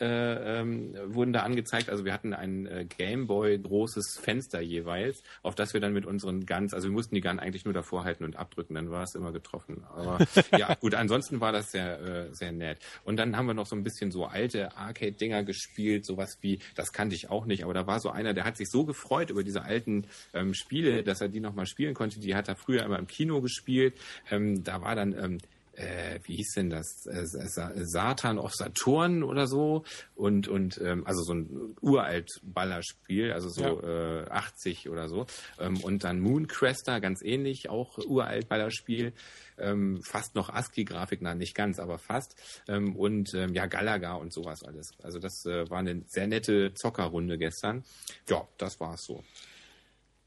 [0.01, 1.89] äh, ähm, wurden da angezeigt.
[1.89, 6.45] Also wir hatten ein äh, Gameboy großes Fenster jeweils, auf das wir dann mit unseren
[6.45, 9.15] Guns, also wir mussten die Gun eigentlich nur davor halten und abdrücken, dann war es
[9.15, 9.83] immer getroffen.
[9.95, 10.19] Aber
[10.57, 12.79] ja, gut, ansonsten war das sehr, äh, sehr nett.
[13.03, 16.91] Und dann haben wir noch so ein bisschen so alte Arcade-Dinger gespielt, sowas wie, das
[16.93, 19.43] kannte ich auch nicht, aber da war so einer, der hat sich so gefreut über
[19.43, 22.19] diese alten ähm, Spiele, dass er die nochmal spielen konnte.
[22.19, 23.95] Die hat er früher immer im Kino gespielt.
[24.31, 25.37] Ähm, da war dann ähm,
[25.79, 27.05] äh, wie hieß denn das?
[27.05, 29.83] Äh, Satan auf Saturn oder so.
[30.15, 34.23] Und, und ähm, also so ein uralt Ballerspiel, also so ja.
[34.23, 35.25] äh, 80 oder so.
[35.57, 39.13] Ähm, und dann Mooncrester, ganz ähnlich, auch uralt Ballerspiel.
[39.57, 42.35] Ähm, fast noch ASCII-Grafik, nein, nicht ganz, aber fast.
[42.67, 44.91] Ähm, und ähm, ja, Galaga und sowas alles.
[45.01, 47.83] Also das äh, war eine sehr nette Zockerrunde gestern.
[48.27, 49.23] Ja, das war's so.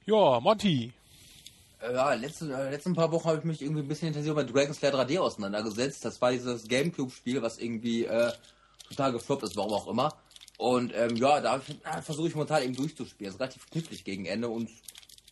[0.04, 0.92] Ja, Monty,
[1.82, 4.80] ja, letzten, äh, letzten paar Wochen habe ich mich irgendwie ein bisschen intensiver mit Dragon's
[4.80, 6.04] Lair 3D auseinandergesetzt.
[6.04, 8.32] Das war dieses Gamecube-Spiel, was irgendwie äh,
[8.88, 10.14] total gefloppt ist, warum auch immer.
[10.58, 13.32] Und ähm, ja, da äh, versuche ich momentan eben durchzuspielen.
[13.32, 14.68] Das ist relativ knifflig gegen Ende und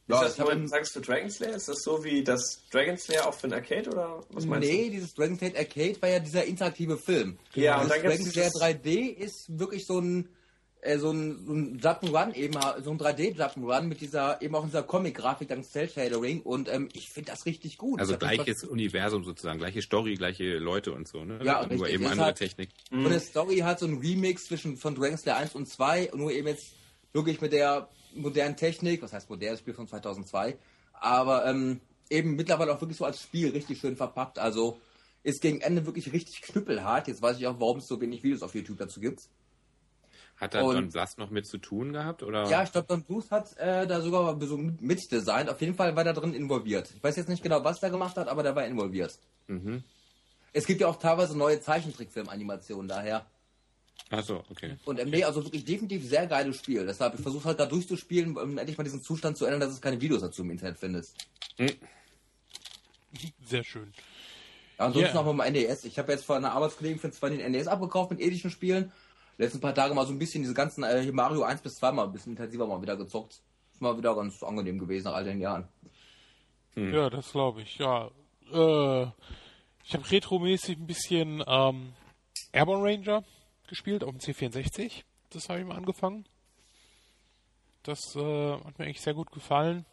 [0.09, 3.29] ja, ist das, du sagst für Dragon's Lair, ist das so wie das Dragon's Lair
[3.29, 4.83] auch für ein Arcade oder was meinst nee, du?
[4.83, 7.39] Nee, dieses Dragon's Lair Arcade war ja dieser interaktive Film.
[7.55, 10.29] Ja, und, und dann Dragon's Lair 3D ist wirklich so ein
[10.83, 14.83] äh, so ein, so ein Jump'n'Run eben, so ein 3D-Jump'n'Run mit dieser, eben auch dieser
[14.83, 18.01] Comic-Grafik dank Cell-Shadering und ähm, ich finde das richtig gut.
[18.01, 21.41] Also gleiches Universum sozusagen, gleiche Story, gleiche Leute und so, ne?
[21.43, 22.71] Ja, nur eben andere hat, Technik.
[22.91, 26.33] Und eine Story hat so ein Remix zwischen von Dragon's Lair 1 und 2 nur
[26.33, 26.73] eben jetzt
[27.13, 30.57] wirklich mit der modernen Technik, was heißt modernes Spiel von 2002,
[30.93, 34.81] aber ähm, eben mittlerweile auch wirklich so als Spiel richtig schön verpackt, also
[35.23, 37.09] ist gegen Ende wirklich richtig knüppelhart.
[37.09, 39.29] Jetzt weiß ich auch, warum es so wenig Videos auf YouTube dazu gibt.
[40.41, 42.23] Hat da Don Bluth noch mit zu tun gehabt?
[42.23, 42.49] Oder?
[42.49, 45.51] Ja, ich glaube, Don Bluth hat äh, da sogar so mitdesignt.
[45.51, 46.91] Auf jeden Fall war er drin involviert.
[46.97, 49.19] Ich weiß jetzt nicht genau, was er gemacht hat, aber der war involviert.
[49.49, 49.85] Mhm.
[50.55, 53.27] Es gibt ja auch teilweise neue Zeichentrickfilm-Animationen daher.
[54.09, 54.77] Achso, okay.
[54.87, 56.87] Und ähm, nee, also wirklich definitiv sehr geiles Spiel.
[56.87, 59.83] Deshalb, ich versuche halt da durchzuspielen, um endlich mal diesen Zustand zu ändern, dass es
[59.83, 61.17] keine Videos dazu im Internet findest.
[61.59, 61.73] Mhm.
[63.45, 63.93] Sehr schön.
[64.79, 65.23] Ja, ansonsten yeah.
[65.23, 65.85] noch mal NDS.
[65.85, 68.91] Ich habe jetzt von einer Arbeitskollegen für zwei den NDS abgekauft mit ethischen Spielen
[69.41, 72.05] letzten paar Tage mal so ein bisschen diese ganzen äh, Mario 1 bis 2 mal
[72.05, 73.41] ein bisschen intensiver mal wieder gezockt.
[73.73, 75.67] Ist mal wieder ganz angenehm gewesen nach all den Jahren.
[76.75, 76.93] Hm.
[76.93, 78.11] Ja, das glaube ich, ja.
[78.53, 79.07] Äh,
[79.85, 81.95] ich habe retromäßig ein bisschen ähm,
[82.53, 83.25] Airborne Ranger
[83.67, 85.05] gespielt auf dem C64.
[85.31, 86.27] Das habe ich mal angefangen.
[87.83, 89.87] Das äh, hat mir eigentlich sehr gut gefallen.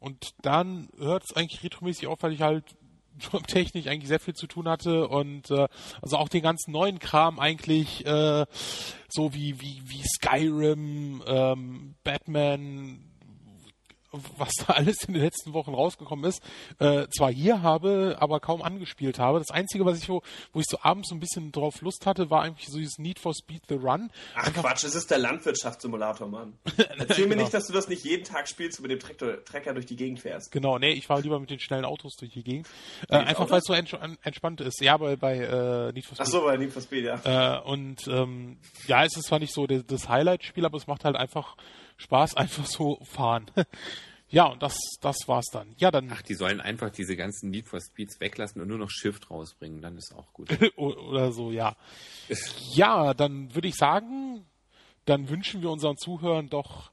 [0.00, 2.76] Und dann hört es eigentlich retromäßig auf, weil ich halt
[3.46, 5.68] technisch eigentlich sehr viel zu tun hatte und äh,
[6.02, 8.46] also auch den ganzen neuen Kram eigentlich äh,
[9.08, 13.13] so wie wie wie Skyrim, ähm, Batman,
[14.36, 16.42] was da alles in den letzten Wochen rausgekommen ist,
[16.78, 19.38] äh, zwar hier habe, aber kaum angespielt habe.
[19.38, 20.22] Das Einzige, was ich, wo,
[20.52, 23.18] wo ich so abends so ein bisschen drauf Lust hatte, war eigentlich so dieses Need
[23.18, 24.10] for Speed the Run.
[24.34, 26.54] Ach Einfach Quatsch, es ist der Landwirtschaftssimulator, Mann.
[26.98, 27.42] Erzähl mir genau.
[27.42, 29.96] nicht, dass du das nicht jeden Tag spielst und mit dem Trecker, Trecker durch die
[29.96, 30.50] Gegend fährst.
[30.52, 32.68] Genau, nee, ich fahre lieber mit den schnellen Autos durch die Gegend.
[33.08, 34.80] Äh, einfach weil es so ents entspannt ist.
[34.80, 36.20] Ja, bei, bei äh, Need for Speed.
[36.20, 37.58] Ach so, bei Need for Speed, ja.
[37.58, 41.16] Äh, und ähm, ja, es ist zwar nicht so das Highlight-Spiel, aber es macht halt
[41.16, 41.56] einfach
[41.96, 43.50] Spaß, einfach so fahren.
[44.30, 45.76] Ja, und das, das war's dann.
[45.78, 46.10] Ja, dann.
[46.12, 49.80] Ach, die sollen einfach diese ganzen Need for Speeds weglassen und nur noch Shift rausbringen,
[49.80, 50.48] dann ist auch gut.
[50.76, 51.76] Oder so, ja.
[52.74, 54.44] ja, dann würde ich sagen,
[55.04, 56.90] dann wünschen wir unseren Zuhörern doch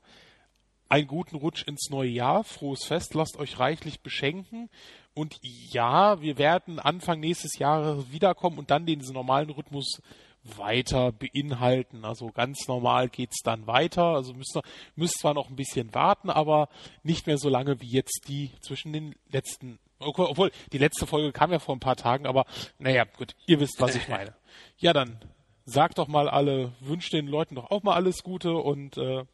[0.88, 2.44] einen guten Rutsch ins neue Jahr.
[2.44, 4.69] Frohes Fest, lasst euch reichlich beschenken.
[5.15, 10.02] Und ja, wir werden Anfang nächstes Jahres wiederkommen und dann diesen normalen Rhythmus
[10.44, 12.06] weiter beinhalten.
[12.06, 14.04] Also ganz normal geht's dann weiter.
[14.04, 14.60] Also müsst,
[14.96, 16.70] müsst zwar noch ein bisschen warten, aber
[17.04, 19.80] nicht mehr so lange wie jetzt die zwischen den letzten.
[20.00, 22.46] Obwohl, die letzte Folge kam ja vor ein paar Tagen, aber
[22.80, 24.34] naja, gut, ihr wisst, was ich meine.
[24.78, 25.20] Ja, dann
[25.64, 29.26] sagt doch mal alle, wünscht den Leuten doch auch mal alles Gute und äh,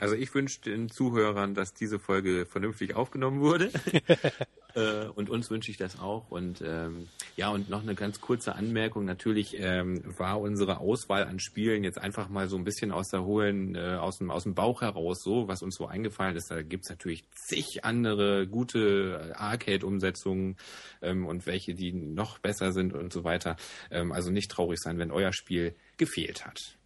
[0.00, 3.70] also ich wünsche den Zuhörern, dass diese Folge vernünftig aufgenommen wurde.
[4.74, 6.30] äh, und uns wünsche ich das auch.
[6.30, 9.04] Und ähm, ja, und noch eine ganz kurze Anmerkung.
[9.04, 13.24] Natürlich ähm, war unsere Auswahl an Spielen jetzt einfach mal so ein bisschen aus der
[13.24, 16.50] hohlen, äh, aus, dem, aus dem Bauch heraus so, was uns so eingefallen ist.
[16.50, 20.56] Da gibt's natürlich zig andere gute Arcade-Umsetzungen
[21.02, 23.56] ähm, und welche, die noch besser sind und so weiter.
[23.90, 26.79] Ähm, also nicht traurig sein, wenn euer Spiel gefehlt hat.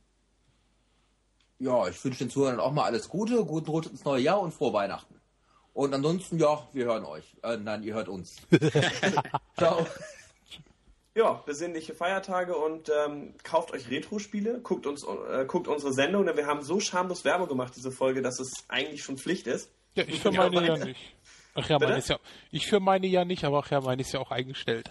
[1.58, 4.52] Ja, ich wünsche den Zuhörern auch mal alles Gute, guten Rutsch ins neue Jahr und
[4.52, 5.20] frohe Weihnachten.
[5.72, 7.36] Und ansonsten, ja, wir hören euch.
[7.42, 8.36] Äh, nein, ihr hört uns.
[9.56, 9.86] Ciao.
[11.16, 16.36] Ja, besinnliche Feiertage und ähm, kauft euch Retro-Spiele, guckt, uns, äh, guckt unsere Sendung, denn
[16.36, 19.70] wir haben so schamlos Werbung gemacht, diese Folge, dass es eigentlich schon Pflicht ist.
[19.94, 21.00] Ja, ich für meine ja, ja nicht.
[21.54, 22.18] Ach ja, meine ist ja,
[22.50, 24.90] ich für meine ja nicht, aber ach ja, meine ist ja auch eingestellt.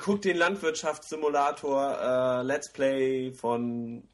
[0.00, 4.08] Guckt den Landwirtschaftssimulator äh, Let's Play von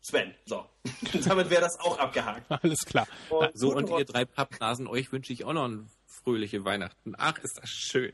[0.00, 0.34] Sven.
[0.46, 0.64] So.
[1.24, 2.50] Damit wäre das auch abgehakt.
[2.50, 3.06] Alles klar.
[3.30, 7.14] Und so, und ihr drei Pappnasen, euch wünsche ich auch noch ein fröhliche Weihnachten.
[7.16, 8.12] Ach, ist das schön.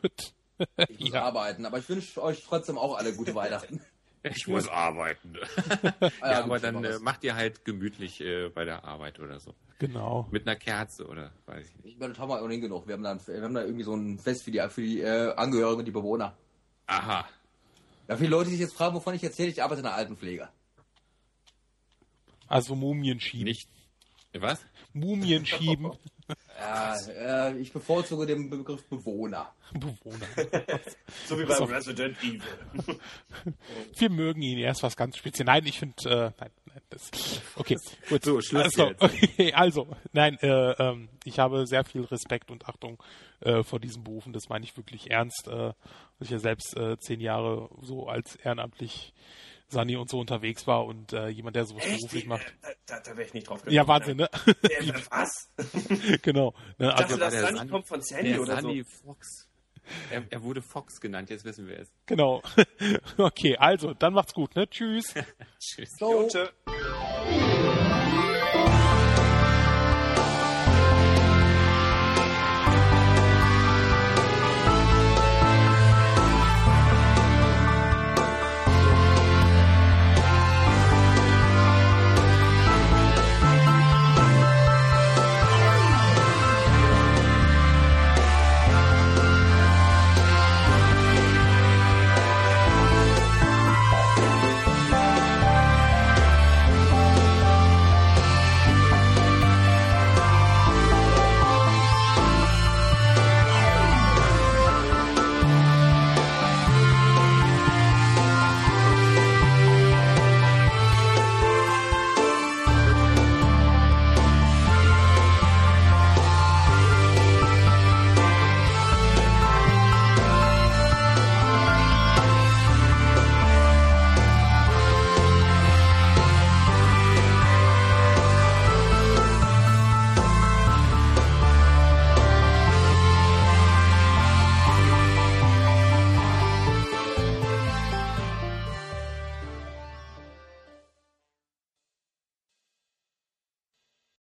[0.00, 0.34] Gut.
[0.88, 1.24] Ich muss ja.
[1.24, 3.80] arbeiten, aber ich wünsche euch trotzdem auch alle gute Weihnachten.
[4.22, 5.34] Ich muss arbeiten.
[6.20, 9.54] Ah, ja, aber dann äh, macht ihr halt gemütlich äh, bei der Arbeit oder so.
[9.78, 10.26] Genau.
[10.30, 11.86] Mit einer Kerze oder weiß ich nicht.
[11.92, 12.86] Ich meine, das haben wir ohnehin genug.
[12.86, 15.34] Wir haben, dann, wir haben da irgendwie so ein Fest für die, für die äh,
[15.34, 16.34] Angehörigen und die Bewohner.
[16.86, 17.26] Aha.
[18.08, 20.48] Ja, viele Leute, die sich jetzt fragen, wovon ich erzähle, ich arbeite in der Altenpflege.
[22.48, 23.46] Also Mumien schieben.
[23.46, 23.68] Nicht.
[24.32, 24.64] Was?
[24.92, 25.92] Mumien schieben.
[26.58, 29.52] Ja, äh, ich bevorzuge den Begriff Bewohner.
[29.72, 30.26] Bewohner.
[31.26, 31.64] so wie bei so.
[31.64, 32.40] Resident Evil.
[33.98, 35.46] Wir mögen ihn, er ist was ganz Spezielles.
[35.46, 37.10] Nein, ich finde, äh, nein, nein, das,
[37.56, 37.76] okay,
[38.08, 38.24] gut.
[38.24, 39.02] So, Schluss also, jetzt.
[39.02, 43.02] Okay, also, nein, äh, ähm, ich habe sehr viel Respekt und Achtung
[43.40, 45.74] äh, vor diesen Berufen, das meine ich wirklich ernst, äh,
[46.20, 49.12] ich ja selbst äh, zehn Jahre so als ehrenamtlich
[49.74, 51.98] Sani und so unterwegs war und äh, jemand, der sowas Echt?
[52.00, 52.54] beruflich macht.
[52.62, 53.76] Da, da, da wäre ich nicht drauf gekommen.
[53.76, 54.30] Ja, Wahnsinn, ne?
[54.80, 55.50] Ja, was?
[56.22, 56.54] genau.
[56.78, 59.48] Ne, Ich dachte, also, das der Sunny Sun- kommt von Sandy Der oder Sunny Fox.
[60.10, 61.92] Er, er wurde Fox genannt, jetzt wissen wir es.
[62.06, 62.40] genau.
[63.18, 64.66] okay, also, dann macht's gut, ne?
[64.70, 65.12] Tschüss.
[65.60, 65.90] Tschüss.
[65.98, 66.26] so.